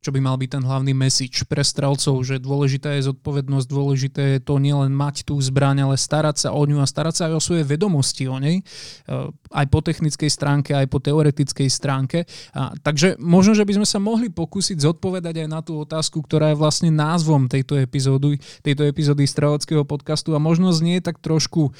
čo 0.00 0.10
by 0.14 0.20
mal 0.22 0.40
byť 0.40 0.50
ten 0.56 0.64
hlavný 0.64 0.96
message 0.96 1.44
pre 1.44 1.60
strelcov, 1.60 2.24
že 2.24 2.40
dôležitá 2.40 2.96
je 2.96 3.12
zodpovednosť, 3.12 3.66
dôležité 3.68 4.22
je 4.38 4.40
to 4.40 4.56
nielen 4.56 4.96
mať 4.96 5.28
tú 5.28 5.36
zbraň, 5.36 5.84
ale 5.84 6.00
starať 6.00 6.48
sa 6.48 6.56
o 6.56 6.62
ňu 6.64 6.80
a 6.80 6.88
starať 6.88 7.14
sa 7.20 7.22
aj 7.28 7.34
o 7.36 7.44
svoje 7.44 7.68
vedomosti 7.68 8.24
o 8.24 8.40
nej, 8.40 8.64
aj 9.52 9.66
po 9.68 9.84
technickej 9.84 10.30
stránke, 10.32 10.72
aj 10.72 10.88
po 10.88 11.04
teoretickej 11.04 11.68
stránke. 11.68 12.24
A, 12.56 12.72
takže 12.80 13.20
možno, 13.40 13.56
že 13.56 13.64
by 13.64 13.80
sme 13.80 13.88
sa 13.88 13.96
mohli 13.96 14.28
pokúsiť 14.28 14.76
zodpovedať 14.84 15.40
aj 15.40 15.48
na 15.48 15.64
tú 15.64 15.80
otázku, 15.80 16.20
ktorá 16.20 16.52
je 16.52 16.60
vlastne 16.60 16.92
názvom 16.92 17.48
tejto 17.48 17.80
epizódy, 17.80 18.36
tejto 18.60 18.84
epizódy 18.84 19.24
streleckého 19.24 19.88
podcastu 19.88 20.36
a 20.36 20.40
možno 20.42 20.68
znie 20.76 21.00
tak 21.00 21.24
trošku 21.24 21.72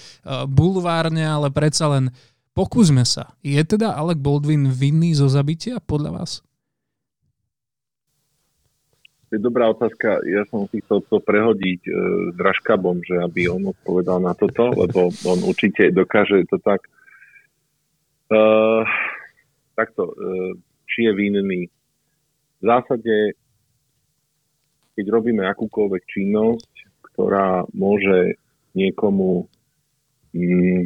bulvárne, 0.48 1.28
ale 1.28 1.52
predsa 1.52 1.92
len 1.92 2.08
pokúsme 2.56 3.04
sa. 3.04 3.36
Je 3.44 3.60
teda 3.60 3.92
Alec 3.92 4.24
Baldwin 4.24 4.72
vinný 4.72 5.12
zo 5.12 5.28
zabitia 5.28 5.84
podľa 5.84 6.24
vás? 6.24 6.32
To 9.30 9.38
je 9.38 9.46
dobrá 9.46 9.70
otázka. 9.70 10.26
Ja 10.26 10.42
som 10.50 10.66
si 10.66 10.82
chcel 10.82 11.06
to 11.06 11.22
prehodiť 11.22 11.80
e, 11.86 11.90
s 12.34 12.36
Raškabom, 12.42 12.98
že 13.06 13.14
aby 13.22 13.46
on 13.46 13.70
odpovedal 13.70 14.18
na 14.18 14.34
toto, 14.34 14.74
lebo 14.82 15.14
on 15.22 15.38
určite 15.46 15.94
dokáže 15.94 16.42
to 16.50 16.58
tak. 16.58 16.82
E, 18.26 18.40
takto, 19.78 20.10
e, 20.10 20.58
či 20.90 21.06
je 21.06 21.12
vinný. 21.14 21.62
V 22.60 22.64
zásade, 22.66 23.38
keď 24.98 25.04
robíme 25.08 25.46
akúkoľvek 25.46 26.02
činnosť, 26.10 26.72
ktorá 27.10 27.64
môže 27.72 28.36
niekomu 28.74 29.48
mm, 30.34 30.82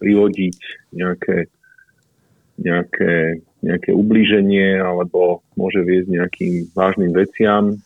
privodiť 0.00 0.58
nejaké, 0.96 1.46
nejaké 2.58 3.44
nejaké 3.60 3.92
ublíženie 3.92 4.80
alebo 4.80 5.44
môže 5.56 5.84
viesť 5.84 6.08
nejakým 6.08 6.54
vážnym 6.72 7.12
veciam, 7.12 7.76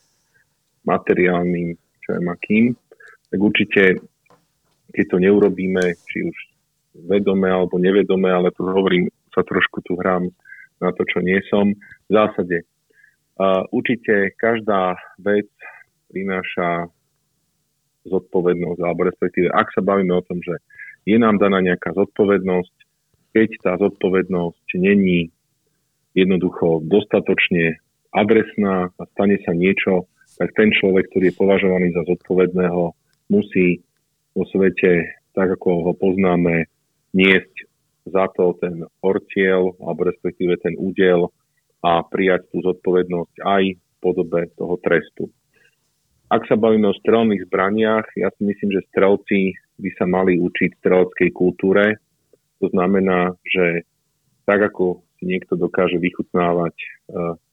materiálnym, 0.87 1.75
čo 2.05 2.09
je 2.15 2.19
akým, 2.23 2.65
tak 3.31 3.39
určite, 3.39 3.83
keď 4.95 5.05
to 5.11 5.17
neurobíme, 5.19 5.83
či 6.07 6.17
už 6.23 6.37
vedome 7.11 7.51
alebo 7.51 7.75
nevedome, 7.75 8.31
ale 8.31 8.55
tu 8.55 8.63
hovorím, 8.63 9.11
sa 9.35 9.43
trošku 9.43 9.83
tu 9.83 9.99
hrám 9.99 10.31
na 10.81 10.91
to, 10.95 11.03
čo 11.07 11.23
nie 11.23 11.39
som. 11.47 11.71
V 12.07 12.11
zásade, 12.11 12.67
určite 13.71 14.35
každá 14.39 14.95
vec 15.19 15.47
prináša 16.11 16.87
zodpovednosť, 18.05 18.79
alebo 18.85 19.09
respektíve, 19.09 19.49
ak 19.49 19.73
sa 19.73 19.81
bavíme 19.81 20.13
o 20.13 20.25
tom, 20.25 20.37
že 20.39 20.61
je 21.09 21.17
nám 21.17 21.41
daná 21.41 21.61
nejaká 21.61 21.93
zodpovednosť, 21.97 22.75
keď 23.33 23.49
tá 23.61 23.73
zodpovednosť 23.81 24.67
není 24.77 25.33
jednoducho 26.15 26.85
dostatočne 26.85 27.81
adresná 28.15 28.93
a 28.95 29.03
stane 29.11 29.35
sa 29.43 29.51
niečo, 29.51 30.07
tak 30.39 30.55
ten 30.55 30.71
človek, 30.71 31.11
ktorý 31.11 31.31
je 31.31 31.39
považovaný 31.39 31.87
za 31.91 32.07
zodpovedného, 32.07 32.95
musí 33.27 33.83
vo 34.31 34.47
svete, 34.47 35.03
tak 35.35 35.59
ako 35.59 35.91
ho 35.91 35.93
poznáme, 35.95 36.71
niesť 37.11 37.67
za 38.05 38.29
to 38.37 38.53
ten 38.61 38.85
ortiel, 39.01 39.73
alebo 39.81 40.07
respektíve 40.07 40.61
ten 40.61 40.77
údel 40.77 41.29
a 41.81 42.01
prijať 42.05 42.49
tú 42.53 42.61
zodpovednosť 42.65 43.35
aj 43.41 43.63
v 43.77 43.95
podobe 44.01 44.49
toho 44.57 44.77
trestu. 44.81 45.29
Ak 46.29 46.49
sa 46.49 46.57
bavíme 46.57 46.89
o 46.89 46.99
strelných 47.05 47.45
zbraniach, 47.45 48.05
ja 48.17 48.33
si 48.33 48.41
myslím, 48.49 48.73
že 48.73 48.87
strelci 48.89 49.53
by 49.77 49.89
sa 49.93 50.05
mali 50.09 50.41
učiť 50.41 50.81
streleckej 50.81 51.29
kultúre. 51.29 52.01
To 52.61 52.67
znamená, 52.73 53.37
že 53.45 53.85
tak 54.49 54.61
ako 54.73 55.05
niekto 55.21 55.53
dokáže 55.57 56.01
vychutnávať 56.01 56.75
e, 56.77 56.87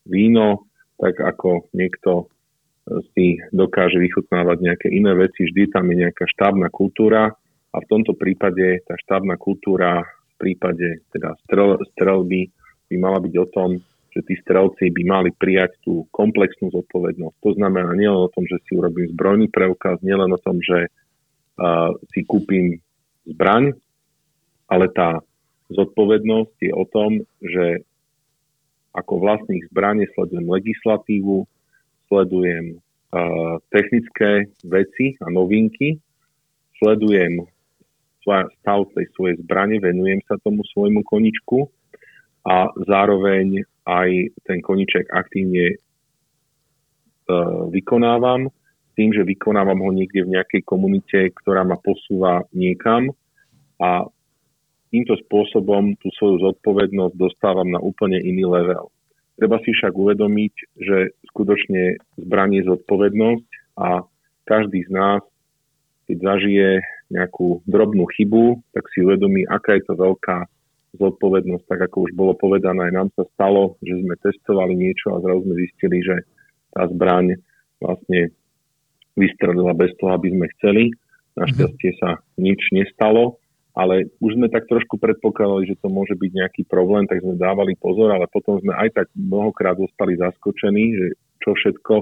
víno, 0.08 0.68
tak 0.96 1.20
ako 1.20 1.68
niekto 1.76 2.12
e, 2.20 3.04
si 3.12 3.26
dokáže 3.52 4.00
vychutnávať 4.00 4.56
nejaké 4.60 4.88
iné 4.88 5.12
veci, 5.16 5.48
vždy 5.48 5.72
tam 5.72 5.88
je 5.92 6.08
nejaká 6.08 6.24
štábna 6.28 6.72
kultúra 6.72 7.32
a 7.72 7.76
v 7.80 7.88
tomto 7.88 8.16
prípade 8.16 8.84
tá 8.88 8.96
štábna 9.00 9.36
kultúra 9.40 10.04
prípade 10.42 11.06
teda 11.14 11.38
strel, 11.46 11.78
strelby 11.94 12.50
by 12.90 12.96
mala 12.98 13.22
byť 13.22 13.34
o 13.38 13.46
tom, 13.54 13.70
že 14.10 14.20
tí 14.26 14.34
strelci 14.42 14.90
by 14.90 15.02
mali 15.06 15.30
prijať 15.32 15.78
tú 15.86 16.04
komplexnú 16.10 16.68
zodpovednosť. 16.74 17.36
To 17.46 17.50
znamená 17.54 17.94
nielen 17.94 18.26
o 18.26 18.32
tom, 18.34 18.44
že 18.44 18.58
si 18.66 18.74
urobím 18.74 19.08
zbrojný 19.14 19.46
preukaz, 19.48 20.02
nielen 20.04 20.28
o 20.34 20.42
tom, 20.42 20.60
že 20.60 20.90
uh, 20.90 21.94
si 22.12 22.26
kúpim 22.26 22.76
zbraň, 23.24 23.72
ale 24.68 24.90
tá 24.92 25.22
zodpovednosť 25.72 26.56
je 26.60 26.72
o 26.76 26.84
tom, 26.90 27.24
že 27.40 27.86
ako 28.92 29.24
vlastník 29.24 29.64
zbrane 29.72 30.04
sledujem 30.12 30.44
legislatívu, 30.44 31.48
sledujem 32.12 32.76
uh, 32.76 33.56
technické 33.72 34.52
veci 34.68 35.16
a 35.24 35.32
novinky, 35.32 35.96
sledujem 36.76 37.48
stav 38.22 38.86
tej 38.94 39.06
svojej 39.18 39.36
zbrane, 39.42 39.82
venujem 39.82 40.22
sa 40.30 40.38
tomu 40.40 40.62
svojmu 40.70 41.02
koničku 41.02 41.66
a 42.46 42.70
zároveň 42.86 43.66
aj 43.86 44.10
ten 44.46 44.58
koniček 44.62 45.10
aktívne 45.10 45.74
uh, 45.74 47.66
vykonávam 47.70 48.50
tým, 48.92 49.10
že 49.12 49.24
vykonávam 49.24 49.80
ho 49.80 49.90
niekde 49.90 50.24
v 50.24 50.32
nejakej 50.36 50.62
komunite, 50.68 51.32
ktorá 51.42 51.64
ma 51.64 51.80
posúva 51.80 52.44
niekam 52.52 53.08
a 53.80 54.04
týmto 54.92 55.16
spôsobom 55.26 55.96
tú 55.98 56.12
svoju 56.20 56.44
zodpovednosť 56.52 57.14
dostávam 57.16 57.66
na 57.72 57.80
úplne 57.80 58.20
iný 58.20 58.44
level. 58.44 58.92
Treba 59.40 59.56
si 59.64 59.72
však 59.72 59.96
uvedomiť, 59.96 60.54
že 60.76 61.16
skutočne 61.32 61.96
zbranie 62.20 62.60
je 62.60 62.68
zodpovednosť 62.68 63.48
a 63.80 64.04
každý 64.44 64.84
z 64.84 64.90
nás, 64.92 65.24
keď 66.04 66.16
zažije 66.20 66.70
nejakú 67.12 67.60
drobnú 67.68 68.08
chybu, 68.16 68.64
tak 68.72 68.88
si 68.90 69.04
uvedomí, 69.04 69.44
aká 69.44 69.76
je 69.76 69.84
to 69.84 69.94
veľká 69.94 70.48
zodpovednosť. 70.96 71.64
Tak 71.68 71.92
ako 71.92 72.08
už 72.08 72.12
bolo 72.16 72.32
povedané, 72.36 72.88
nám 72.88 73.12
sa 73.12 73.28
stalo, 73.36 73.76
že 73.84 74.00
sme 74.00 74.16
testovali 74.20 74.72
niečo 74.72 75.12
a 75.12 75.22
zrazu 75.22 75.44
sme 75.44 75.54
zistili, 75.60 76.00
že 76.00 76.16
tá 76.72 76.88
zbraň 76.88 77.36
vlastne 77.84 78.32
vystrelila 79.12 79.76
bez 79.76 79.92
toho, 80.00 80.16
aby 80.16 80.32
sme 80.32 80.46
chceli. 80.56 80.84
Našťastie 81.36 82.00
sa 82.00 82.20
nič 82.40 82.60
nestalo 82.72 83.40
ale 83.72 84.12
už 84.20 84.36
sme 84.36 84.52
tak 84.52 84.68
trošku 84.68 85.00
predpokladali, 85.00 85.64
že 85.64 85.80
to 85.80 85.88
môže 85.88 86.12
byť 86.12 86.30
nejaký 86.36 86.62
problém, 86.68 87.08
tak 87.08 87.24
sme 87.24 87.40
dávali 87.40 87.72
pozor, 87.80 88.12
ale 88.12 88.28
potom 88.28 88.60
sme 88.60 88.76
aj 88.76 88.88
tak 88.92 89.06
mnohokrát 89.16 89.80
zostali 89.80 90.20
zaskočení, 90.20 90.84
že 90.92 91.06
čo 91.40 91.56
všetko 91.56 91.94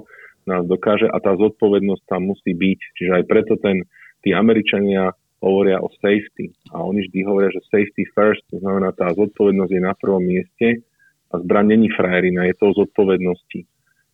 nás 0.51 0.67
dokáže 0.67 1.07
a 1.07 1.17
tá 1.23 1.39
zodpovednosť 1.39 2.03
tam 2.11 2.35
musí 2.35 2.59
byť. 2.59 2.81
Čiže 2.99 3.13
aj 3.23 3.25
preto 3.31 3.55
ten, 3.63 3.87
tí 4.21 4.37
Američania 4.37 5.13
hovoria 5.41 5.81
o 5.81 5.89
safety 6.05 6.53
a 6.73 6.85
oni 6.85 7.09
vždy 7.09 7.19
hovoria, 7.25 7.49
že 7.53 7.65
safety 7.73 8.05
first, 8.13 8.45
to 8.53 8.61
znamená 8.61 8.93
tá 8.93 9.09
zodpovednosť 9.17 9.73
je 9.73 9.83
na 9.83 9.95
prvom 9.97 10.21
mieste 10.21 10.85
a 11.33 11.41
zbraň 11.41 11.77
není 11.77 11.89
frajerina, 11.89 12.45
je 12.45 12.57
to 12.61 12.77
zodpovednosti. 12.77 13.65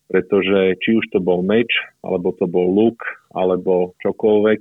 pretože 0.06 0.78
či 0.82 0.90
už 1.02 1.04
to 1.10 1.18
bol 1.18 1.42
meč, 1.42 1.70
alebo 2.02 2.30
to 2.38 2.46
bol 2.46 2.70
luk, 2.70 2.98
alebo 3.34 3.94
čokoľvek, 4.02 4.60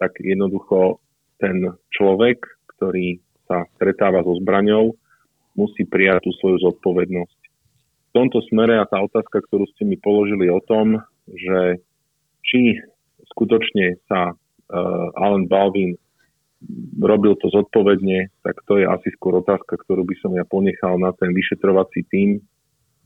tak 0.00 0.16
jednoducho 0.16 0.96
ten 1.36 1.76
človek, 1.92 2.40
ktorý 2.76 3.20
sa 3.44 3.68
stretáva 3.76 4.24
so 4.24 4.32
zbraňou, 4.40 4.96
musí 5.52 5.84
prijať 5.84 6.24
tú 6.24 6.30
svoju 6.40 6.64
zodpovednosť. 6.64 7.40
V 8.10 8.12
tomto 8.16 8.40
smere 8.48 8.80
a 8.80 8.88
tá 8.88 8.98
otázka, 9.04 9.44
ktorú 9.44 9.68
ste 9.76 9.84
mi 9.84 10.00
položili 10.00 10.48
o 10.48 10.58
tom, 10.64 11.04
že 11.28 11.84
či 12.42 12.80
skutočne 13.36 14.00
sa 14.08 14.34
Alan 15.18 15.50
Balvin 15.50 15.98
robil 17.00 17.34
to 17.40 17.48
zodpovedne, 17.48 18.28
tak 18.44 18.60
to 18.68 18.76
je 18.76 18.84
asi 18.84 19.08
skôr 19.16 19.40
otázka, 19.40 19.80
ktorú 19.80 20.04
by 20.04 20.14
som 20.20 20.36
ja 20.36 20.44
ponechal 20.44 21.00
na 21.00 21.10
ten 21.16 21.32
vyšetrovací 21.32 22.04
tím, 22.12 22.44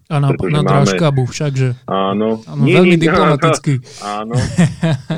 a 0.04 0.20
na, 0.20 0.36
na 0.36 0.60
Drážkabu 0.60 1.24
všakže. 1.24 1.88
Áno. 1.88 2.44
áno 2.44 2.60
nie, 2.60 2.76
veľmi 2.76 3.00
nie, 3.00 3.04
diplomaticky. 3.08 3.80
Áno, 4.04 4.36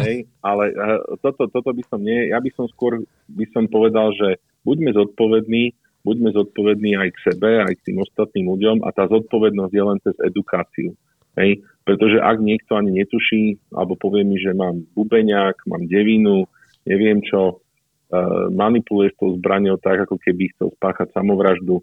hej, 0.06 0.30
ale 0.46 0.64
uh, 0.78 1.02
toto, 1.18 1.50
toto 1.50 1.74
by 1.74 1.82
som 1.90 1.98
nie, 1.98 2.30
ja 2.30 2.38
by 2.38 2.50
som 2.54 2.70
skôr 2.70 3.02
by 3.26 3.46
som 3.50 3.66
povedal, 3.66 4.14
že 4.14 4.38
buďme 4.62 4.94
zodpovední, 4.94 5.74
buďme 6.06 6.30
zodpovední 6.30 6.94
aj 7.02 7.08
k 7.18 7.22
sebe, 7.34 7.66
aj 7.66 7.74
k 7.82 7.84
tým 7.90 7.98
ostatným 7.98 8.46
ľuďom 8.46 8.76
a 8.86 8.94
tá 8.94 9.10
zodpovednosť 9.10 9.72
je 9.74 9.82
len 9.82 9.98
cez 10.06 10.14
edukáciu. 10.22 10.94
Hej? 11.36 11.62
Pretože 11.86 12.18
ak 12.18 12.42
niekto 12.42 12.74
ani 12.74 12.90
netuší, 12.98 13.62
alebo 13.70 13.94
povie 13.94 14.26
mi, 14.26 14.40
že 14.42 14.56
mám 14.56 14.82
bubeňák, 14.98 15.70
mám 15.70 15.86
devinu, 15.86 16.50
neviem 16.82 17.22
čo, 17.22 17.62
uh, 17.62 18.50
manipuluje 18.50 19.14
s 19.14 19.18
tou 19.22 19.38
zbraňou 19.38 19.78
tak, 19.78 20.08
ako 20.08 20.18
keby 20.18 20.50
chcel 20.56 20.74
spáchať 20.74 21.14
samovraždu, 21.14 21.78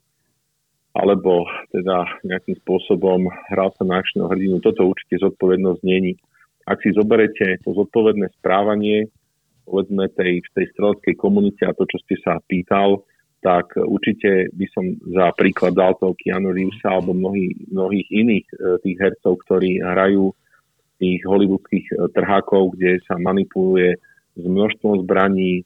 alebo 0.91 1.47
teda 1.71 2.19
nejakým 2.27 2.59
spôsobom 2.61 3.31
hral 3.49 3.71
sa 3.79 3.87
na 3.87 4.03
akčného 4.03 4.27
hrdinu. 4.27 4.59
Toto 4.59 4.91
určite 4.91 5.23
zodpovednosť 5.23 5.81
není. 5.87 6.19
Ak 6.67 6.83
si 6.83 6.91
zoberete 6.91 7.59
to 7.63 7.71
zodpovedné 7.71 8.29
správanie, 8.39 9.07
povedzme 9.63 10.11
tej, 10.11 10.43
v 10.43 10.49
tej 10.53 10.65
streleckej 10.75 11.15
komunite 11.15 11.63
a 11.63 11.75
to, 11.75 11.87
čo 11.87 11.97
ste 12.03 12.19
sa 12.21 12.39
pýtal, 12.45 13.07
tak 13.43 13.75
určite 13.75 14.47
by 14.55 14.65
som 14.71 14.85
za 15.11 15.35
príklad 15.35 15.75
dal 15.75 15.99
toho 15.99 16.15
Keanu 16.15 16.55
Reevesa 16.55 16.95
alebo 16.95 17.11
mnohých, 17.11 17.67
mnohých 17.67 18.07
iných 18.07 18.47
e, 18.47 18.55
tých 18.87 18.97
hercov, 19.03 19.43
ktorí 19.43 19.83
hrajú 19.83 20.31
tých 21.03 21.19
hollywoodských 21.27 21.85
e, 21.91 21.95
trhákov, 22.15 22.79
kde 22.79 23.03
sa 23.03 23.19
manipuluje 23.19 23.99
s 24.39 24.43
množstvom 24.47 25.03
zbraní, 25.03 25.59
e, 25.59 25.63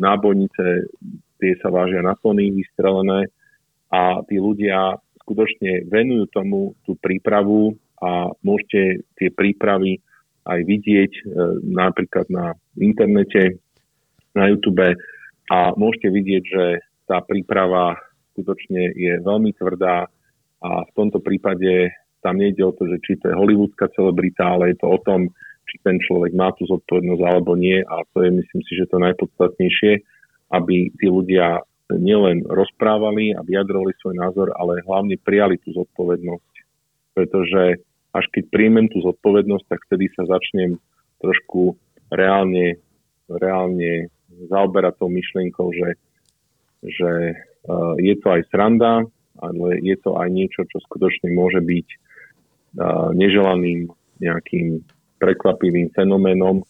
nábojnice, 0.00 0.88
tie 1.36 1.52
sa 1.60 1.68
vážia 1.68 2.00
na 2.00 2.16
tony 2.16 2.48
vystrelené, 2.48 3.28
a 3.92 4.24
tí 4.24 4.40
ľudia 4.40 4.96
skutočne 5.20 5.84
venujú 5.92 6.24
tomu 6.32 6.72
tú 6.88 6.96
prípravu 6.96 7.76
a 8.00 8.32
môžete 8.40 9.04
tie 9.20 9.28
prípravy 9.28 10.00
aj 10.48 10.64
vidieť 10.64 11.12
napríklad 11.60 12.24
na 12.32 12.56
internete, 12.80 13.60
na 14.32 14.48
YouTube 14.48 14.96
a 15.52 15.58
môžete 15.76 16.08
vidieť, 16.08 16.42
že 16.42 16.64
tá 17.12 17.20
príprava 17.20 18.00
skutočne 18.32 18.96
je 18.96 19.20
veľmi 19.20 19.52
tvrdá 19.60 20.08
a 20.64 20.70
v 20.88 20.90
tomto 20.96 21.20
prípade 21.20 21.92
tam 22.24 22.40
nejde 22.40 22.64
o 22.64 22.72
to, 22.72 22.88
že 22.88 23.04
či 23.04 23.20
to 23.20 23.28
je 23.28 23.36
hollywoodská 23.36 23.92
celebrita, 23.92 24.48
ale 24.48 24.72
je 24.72 24.80
to 24.80 24.88
o 24.88 24.98
tom, 25.04 25.28
či 25.68 25.76
ten 25.84 26.00
človek 26.00 26.32
má 26.32 26.48
tú 26.56 26.64
zodpovednosť 26.64 27.22
alebo 27.28 27.52
nie 27.52 27.84
a 27.84 28.00
to 28.16 28.24
je 28.24 28.30
myslím 28.32 28.62
si, 28.64 28.72
že 28.80 28.88
to 28.88 28.96
najpodstatnejšie, 28.96 30.00
aby 30.56 30.88
tí 30.96 31.06
ľudia 31.12 31.60
nielen 31.92 32.48
rozprávali 32.48 33.36
a 33.36 33.44
vyjadrovali 33.44 33.92
svoj 34.00 34.16
názor, 34.16 34.48
ale 34.56 34.80
hlavne 34.88 35.20
prijali 35.20 35.60
tú 35.60 35.76
zodpovednosť. 35.76 36.52
Pretože 37.12 37.84
až 38.16 38.24
keď 38.32 38.48
príjmem 38.48 38.88
tú 38.88 39.04
zodpovednosť, 39.04 39.64
tak 39.68 39.84
vtedy 39.88 40.08
sa 40.16 40.24
začnem 40.24 40.80
trošku 41.20 41.76
reálne, 42.08 42.80
reálne 43.28 44.08
zaoberať 44.48 44.96
tou 44.96 45.12
myšlienkou, 45.12 45.68
že, 45.76 46.00
že 46.82 47.12
uh, 47.34 47.94
je 47.98 48.14
to 48.18 48.26
aj 48.34 48.42
sranda, 48.50 49.06
ale 49.38 49.68
je 49.82 49.96
to 50.02 50.18
aj 50.18 50.28
niečo, 50.30 50.66
čo 50.66 50.78
skutočne 50.86 51.34
môže 51.34 51.62
byť 51.62 51.88
uh, 51.88 53.10
neželaným 53.14 53.90
nejakým 54.22 54.82
prekvapivým 55.22 55.94
fenoménom 55.94 56.66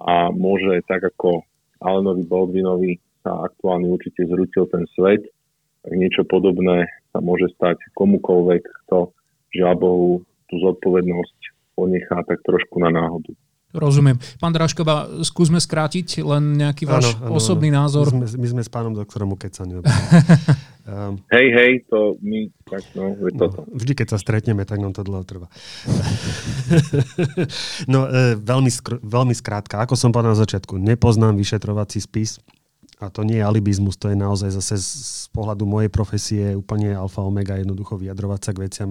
a 0.00 0.32
môže 0.32 0.80
tak 0.88 1.04
ako 1.04 1.44
Alenovi 1.84 2.24
Baldwinovi 2.24 2.92
sa 3.22 3.46
aktuálne 3.46 3.92
určite 3.92 4.26
zrútil 4.26 4.66
ten 4.72 4.88
svet, 4.96 5.22
tak 5.82 5.92
niečo 5.94 6.26
podobné 6.26 6.90
sa 7.12 7.20
môže 7.20 7.52
stať 7.54 7.78
komukoľvek, 7.94 8.62
kto 8.86 9.12
žiaľ 9.52 9.74
Bohu 9.78 10.10
tú 10.48 10.54
zodpovednosť 10.58 11.38
ponechá 11.76 12.24
tak 12.24 12.40
trošku 12.44 12.80
na 12.80 12.90
náhodu. 12.90 13.32
Rozumiem. 13.72 14.20
Pán 14.36 14.52
Draškova, 14.52 15.24
skúsme 15.24 15.56
skrátiť 15.56 16.20
len 16.20 16.60
nejaký 16.60 16.84
váš 16.84 17.16
ano, 17.16 17.32
ano, 17.32 17.40
osobný 17.40 17.72
ano. 17.72 17.88
názor. 17.88 18.12
My 18.12 18.28
sme, 18.28 18.44
my 18.44 18.48
sme 18.52 18.62
s 18.62 18.68
pánom 18.68 18.92
doktorom 18.92 19.32
ukecani. 19.32 19.80
um, 19.80 21.16
hej, 21.36 21.46
hej, 21.56 21.72
to 21.88 22.20
my, 22.20 22.52
tak 22.68 22.84
no, 22.92 23.16
je 23.16 23.32
no, 23.32 23.40
toto. 23.40 23.64
Vždy, 23.72 23.92
keď 23.96 24.06
sa 24.12 24.18
stretneme, 24.20 24.68
tak 24.68 24.76
nám 24.76 24.92
to 24.92 25.00
dlho 25.00 25.24
trvá. 25.24 25.48
no, 27.92 28.04
e, 28.12 28.36
veľmi, 28.36 28.68
skr- 28.68 29.00
veľmi 29.00 29.32
skrátka, 29.32 29.80
ako 29.80 29.96
som 29.96 30.12
povedal 30.12 30.36
na 30.36 30.42
začiatku, 30.44 30.76
nepoznám 30.76 31.32
vyšetrovací 31.40 31.96
spis, 32.04 32.44
a 33.02 33.10
to 33.10 33.26
nie 33.26 33.42
je 33.42 33.48
alibizmus, 33.48 33.98
to 33.98 34.12
je 34.12 34.16
naozaj 34.20 34.54
zase 34.54 34.78
z, 34.78 34.88
z 35.02 35.26
pohľadu 35.34 35.66
mojej 35.66 35.90
profesie 35.90 36.54
úplne 36.54 36.94
alfa 36.94 37.18
omega 37.18 37.58
jednoducho 37.58 37.98
vyjadrovať 37.98 38.40
sa 38.46 38.50
k 38.54 38.62
veciam, 38.62 38.90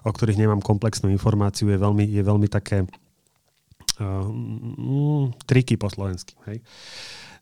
o 0.00 0.10
ktorých 0.10 0.40
nemám 0.40 0.64
komplexnú 0.64 1.12
informáciu, 1.12 1.68
je 1.68 1.76
veľmi, 1.76 2.08
je 2.08 2.22
veľmi 2.24 2.48
také 2.48 2.88
mm, 4.00 5.44
triky 5.44 5.76
po 5.76 5.92
slovensky. 5.92 6.34
Hej. 6.48 6.64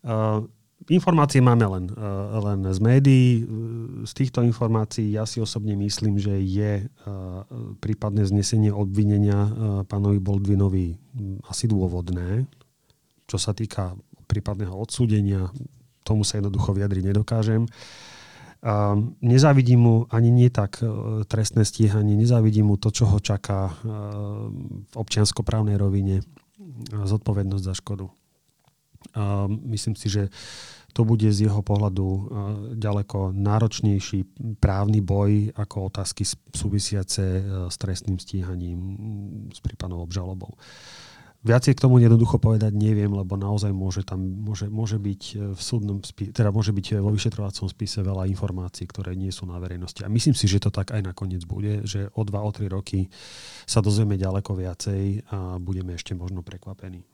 Uh, 0.02 0.46
informácie 0.90 1.38
máme 1.38 1.66
len, 1.66 1.84
uh, 1.94 2.38
len 2.42 2.66
z 2.68 2.78
médií. 2.82 3.30
Z 4.06 4.12
týchto 4.14 4.42
informácií 4.42 5.14
ja 5.14 5.26
si 5.26 5.38
osobne 5.38 5.78
myslím, 5.78 6.18
že 6.18 6.38
je 6.38 6.86
uh, 6.86 7.46
prípadné 7.78 8.26
znesenie 8.26 8.74
obvinenia 8.74 9.38
uh, 9.38 9.50
pánovi 9.86 10.18
Boldvinovi 10.18 10.98
asi 11.46 11.66
dôvodné, 11.66 12.46
čo 13.26 13.36
sa 13.38 13.54
týka 13.54 13.94
prípadného 14.28 14.76
odsúdenia, 14.76 15.48
tomu 16.04 16.22
sa 16.22 16.40
jednoducho 16.40 16.76
vyjadriť 16.76 17.04
nedokážem. 17.12 17.64
A 18.59 18.98
nezávidím 19.22 19.80
mu 19.80 19.94
ani 20.11 20.34
nie 20.34 20.50
tak 20.50 20.82
e, 20.82 21.22
trestné 21.30 21.62
stíhanie, 21.62 22.18
nezávidím 22.18 22.74
mu 22.74 22.76
to, 22.76 22.90
čo 22.90 23.06
ho 23.06 23.22
čaká 23.22 23.70
e, 23.70 23.72
v 24.82 24.94
občianskoprávnej 24.98 25.78
rovine, 25.78 26.26
zodpovednosť 26.90 27.64
za 27.64 27.74
škodu. 27.74 28.06
A 29.14 29.46
myslím 29.46 29.94
si, 29.94 30.11
že 30.11 30.28
to 30.90 31.06
bude 31.06 31.30
z 31.30 31.46
jeho 31.46 31.62
pohľadu 31.62 32.06
e, 32.11 32.20
ďaleko 32.74 33.30
náročnejší 33.30 34.26
právny 34.59 34.98
boj 34.98 35.54
ako 35.54 35.94
otázky 35.94 36.26
súvisiace 36.50 37.24
s 37.70 37.76
trestným 37.78 38.18
stíhaním, 38.18 38.80
s 39.54 39.62
prípadnou 39.62 40.02
obžalobou. 40.02 40.59
Viacej 41.39 41.78
k 41.78 41.82
tomu 41.86 42.03
jednoducho 42.03 42.43
povedať 42.43 42.74
neviem, 42.74 43.14
lebo 43.14 43.39
naozaj 43.39 43.70
môže 43.70 44.03
tam 44.03 44.18
môže, 44.18 44.66
môže 44.66 44.99
byť 44.99 45.22
e, 45.22 45.34
v 45.55 45.61
súdnom 45.62 46.03
spise, 46.03 46.34
teda 46.34 46.51
môže 46.51 46.74
byť 46.74 46.86
e, 46.93 46.93
vo 46.99 47.14
vyšetrovacom 47.14 47.70
spise 47.70 48.03
veľa 48.03 48.26
informácií, 48.26 48.91
ktoré 48.91 49.14
nie 49.14 49.30
sú 49.30 49.47
na 49.47 49.55
verejnosti. 49.62 50.03
A 50.03 50.11
myslím 50.11 50.34
si, 50.34 50.51
že 50.51 50.59
to 50.59 50.74
tak 50.74 50.91
aj 50.91 50.99
nakoniec 50.99 51.47
bude, 51.47 51.86
že 51.86 52.11
o 52.18 52.26
dva, 52.26 52.43
o 52.43 52.51
tri 52.51 52.66
roky 52.66 53.07
sa 53.70 53.78
dozvieme 53.78 54.18
ďaleko 54.18 54.51
viacej 54.51 55.30
a 55.30 55.62
budeme 55.62 55.95
ešte 55.95 56.18
možno 56.18 56.43
prekvapení. 56.43 57.07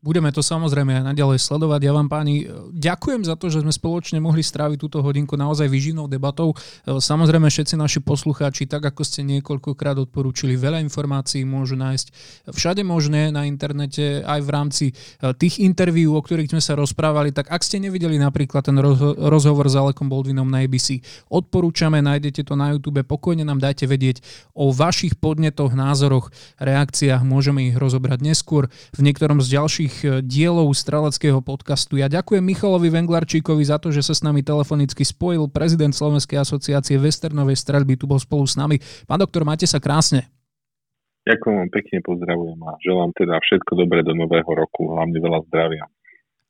Budeme 0.00 0.32
to 0.32 0.40
samozrejme 0.40 0.96
aj 0.96 1.12
naďalej 1.12 1.44
sledovať. 1.44 1.80
Ja 1.84 1.92
vám 1.92 2.08
páni 2.08 2.48
ďakujem 2.72 3.20
za 3.20 3.36
to, 3.36 3.52
že 3.52 3.60
sme 3.60 3.68
spoločne 3.68 4.16
mohli 4.16 4.40
stráviť 4.40 4.80
túto 4.80 5.04
hodinku 5.04 5.36
naozaj 5.36 5.68
vyživnou 5.68 6.08
debatou. 6.08 6.56
Samozrejme 6.88 7.44
všetci 7.52 7.76
naši 7.76 8.00
poslucháči, 8.00 8.64
tak 8.64 8.80
ako 8.80 9.04
ste 9.04 9.28
niekoľkokrát 9.28 10.00
odporúčili, 10.00 10.56
veľa 10.56 10.80
informácií 10.80 11.44
môžu 11.44 11.76
nájsť 11.76 12.16
všade 12.48 12.80
možné 12.80 13.28
na 13.28 13.44
internete, 13.44 14.24
aj 14.24 14.40
v 14.40 14.48
rámci 14.48 14.86
e, 14.88 14.92
tých 15.36 15.60
interviú, 15.60 16.16
o 16.16 16.24
ktorých 16.24 16.48
sme 16.56 16.64
sa 16.64 16.80
rozprávali. 16.80 17.36
Tak 17.36 17.52
ak 17.52 17.60
ste 17.60 17.76
nevideli 17.76 18.16
napríklad 18.16 18.72
ten 18.72 18.80
rozhovor 19.20 19.68
s 19.68 19.76
Alekom 19.76 20.08
Boldvinom 20.08 20.48
na 20.48 20.64
ABC, 20.64 21.04
odporúčame, 21.28 22.00
nájdete 22.00 22.48
to 22.48 22.56
na 22.56 22.72
YouTube, 22.72 23.04
pokojne 23.04 23.44
nám 23.44 23.60
dajte 23.60 23.84
vedieť 23.84 24.24
o 24.56 24.72
vašich 24.72 25.20
podnetoch, 25.20 25.76
názoroch, 25.76 26.32
reakciách, 26.56 27.20
môžeme 27.20 27.68
ich 27.68 27.76
rozobrať 27.76 28.24
neskôr 28.24 28.72
v 28.96 29.00
niektorom 29.04 29.44
z 29.44 29.60
ďalších 29.60 29.89
ďalších 29.90 29.96
eh, 30.06 30.22
dielov 30.22 30.70
streleckého 30.70 31.42
podcastu. 31.42 31.98
Ja 31.98 32.06
ďakujem 32.06 32.42
Michalovi 32.42 32.88
Venglarčíkovi 32.94 33.66
za 33.66 33.82
to, 33.82 33.90
že 33.90 34.06
sa 34.06 34.14
s 34.14 34.22
nami 34.22 34.46
telefonicky 34.46 35.02
spojil. 35.02 35.50
Prezident 35.50 35.90
Slovenskej 35.90 36.38
asociácie 36.38 36.96
Westernovej 36.96 37.58
streľby 37.58 37.98
tu 37.98 38.06
bol 38.06 38.22
spolu 38.22 38.46
s 38.46 38.54
nami. 38.54 38.78
Pán 39.10 39.18
doktor, 39.18 39.42
máte 39.42 39.66
sa 39.66 39.82
krásne. 39.82 40.30
Ďakujem 41.26 41.56
vám 41.60 41.70
pekne, 41.70 41.96
pozdravujem 42.00 42.60
a 42.64 42.70
želám 42.80 43.10
teda 43.12 43.36
všetko 43.44 43.72
dobré 43.76 44.00
do 44.00 44.16
nového 44.16 44.48
roku, 44.56 44.88
hlavne 44.88 45.20
veľa 45.20 45.44
zdravia. 45.52 45.84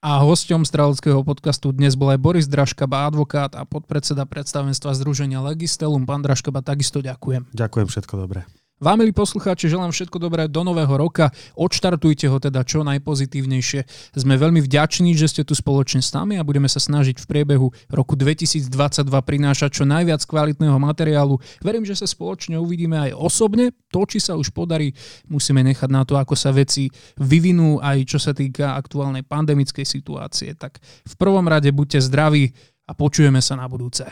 A 0.00 0.22
hosťom 0.24 0.64
streleckého 0.64 1.20
podcastu 1.26 1.76
dnes 1.76 1.92
bol 1.92 2.08
aj 2.08 2.22
Boris 2.22 2.46
Draškaba, 2.48 3.04
advokát 3.04 3.52
a 3.52 3.68
podpredseda 3.68 4.24
predstavenstva 4.24 4.96
Združenia 4.96 5.44
Legistelum. 5.44 6.08
Pán 6.08 6.24
Draškaba, 6.24 6.64
takisto 6.64 7.04
ďakujem. 7.04 7.52
Ďakujem, 7.52 7.86
všetko 7.90 8.14
dobré. 8.16 8.48
Vám, 8.80 9.04
milí 9.04 9.12
poslucháči, 9.12 9.68
želám 9.68 9.92
všetko 9.92 10.16
dobré 10.16 10.48
do 10.48 10.64
nového 10.64 10.96
roka. 10.96 11.28
Odštartujte 11.52 12.32
ho 12.32 12.40
teda 12.40 12.64
čo 12.64 12.80
najpozitívnejšie. 12.80 13.84
Sme 14.16 14.40
veľmi 14.40 14.64
vďační, 14.64 15.12
že 15.12 15.28
ste 15.28 15.44
tu 15.44 15.52
spoločne 15.52 16.00
s 16.00 16.08
nami 16.16 16.40
a 16.40 16.46
budeme 16.48 16.64
sa 16.64 16.80
snažiť 16.80 17.20
v 17.20 17.28
priebehu 17.28 17.68
roku 17.92 18.16
2022 18.16 18.72
prinášať 19.04 19.68
čo 19.68 19.84
najviac 19.84 20.24
kvalitného 20.24 20.80
materiálu. 20.80 21.36
Verím, 21.60 21.84
že 21.84 21.92
sa 21.92 22.08
spoločne 22.08 22.56
uvidíme 22.56 22.96
aj 22.96 23.20
osobne. 23.20 23.76
To, 23.92 24.08
či 24.08 24.16
sa 24.16 24.32
už 24.40 24.48
podarí, 24.48 24.96
musíme 25.28 25.60
nechať 25.60 25.92
na 25.92 26.08
to, 26.08 26.16
ako 26.16 26.32
sa 26.32 26.48
veci 26.48 26.88
vyvinú 27.20 27.84
aj 27.84 28.08
čo 28.08 28.16
sa 28.16 28.32
týka 28.32 28.80
aktuálnej 28.80 29.28
pandemickej 29.28 29.84
situácie. 29.84 30.56
Tak 30.56 30.80
v 31.04 31.14
prvom 31.20 31.44
rade 31.44 31.68
buďte 31.68 32.00
zdraví 32.00 32.56
a 32.88 32.96
počujeme 32.96 33.44
sa 33.44 33.60
na 33.60 33.68
budúce. 33.68 34.08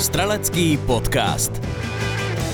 Strelecký 0.00 0.80
podcast. 0.88 1.60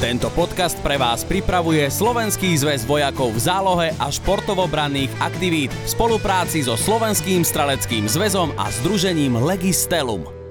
Tento 0.04 0.28
podcast 0.36 0.76
pre 0.84 1.00
vás 1.00 1.24
pripravuje 1.24 1.88
Slovenský 1.88 2.52
zväz 2.60 2.84
vojakov 2.84 3.32
v 3.32 3.40
zálohe 3.40 3.88
a 3.96 4.12
športovobranných 4.12 5.08
aktivít 5.16 5.72
v 5.72 5.88
spolupráci 5.88 6.60
so 6.60 6.76
Slovenským 6.76 7.40
streleckým 7.40 8.04
zväzom 8.04 8.52
a 8.60 8.68
združením 8.68 9.40
Legistelum. 9.40 10.43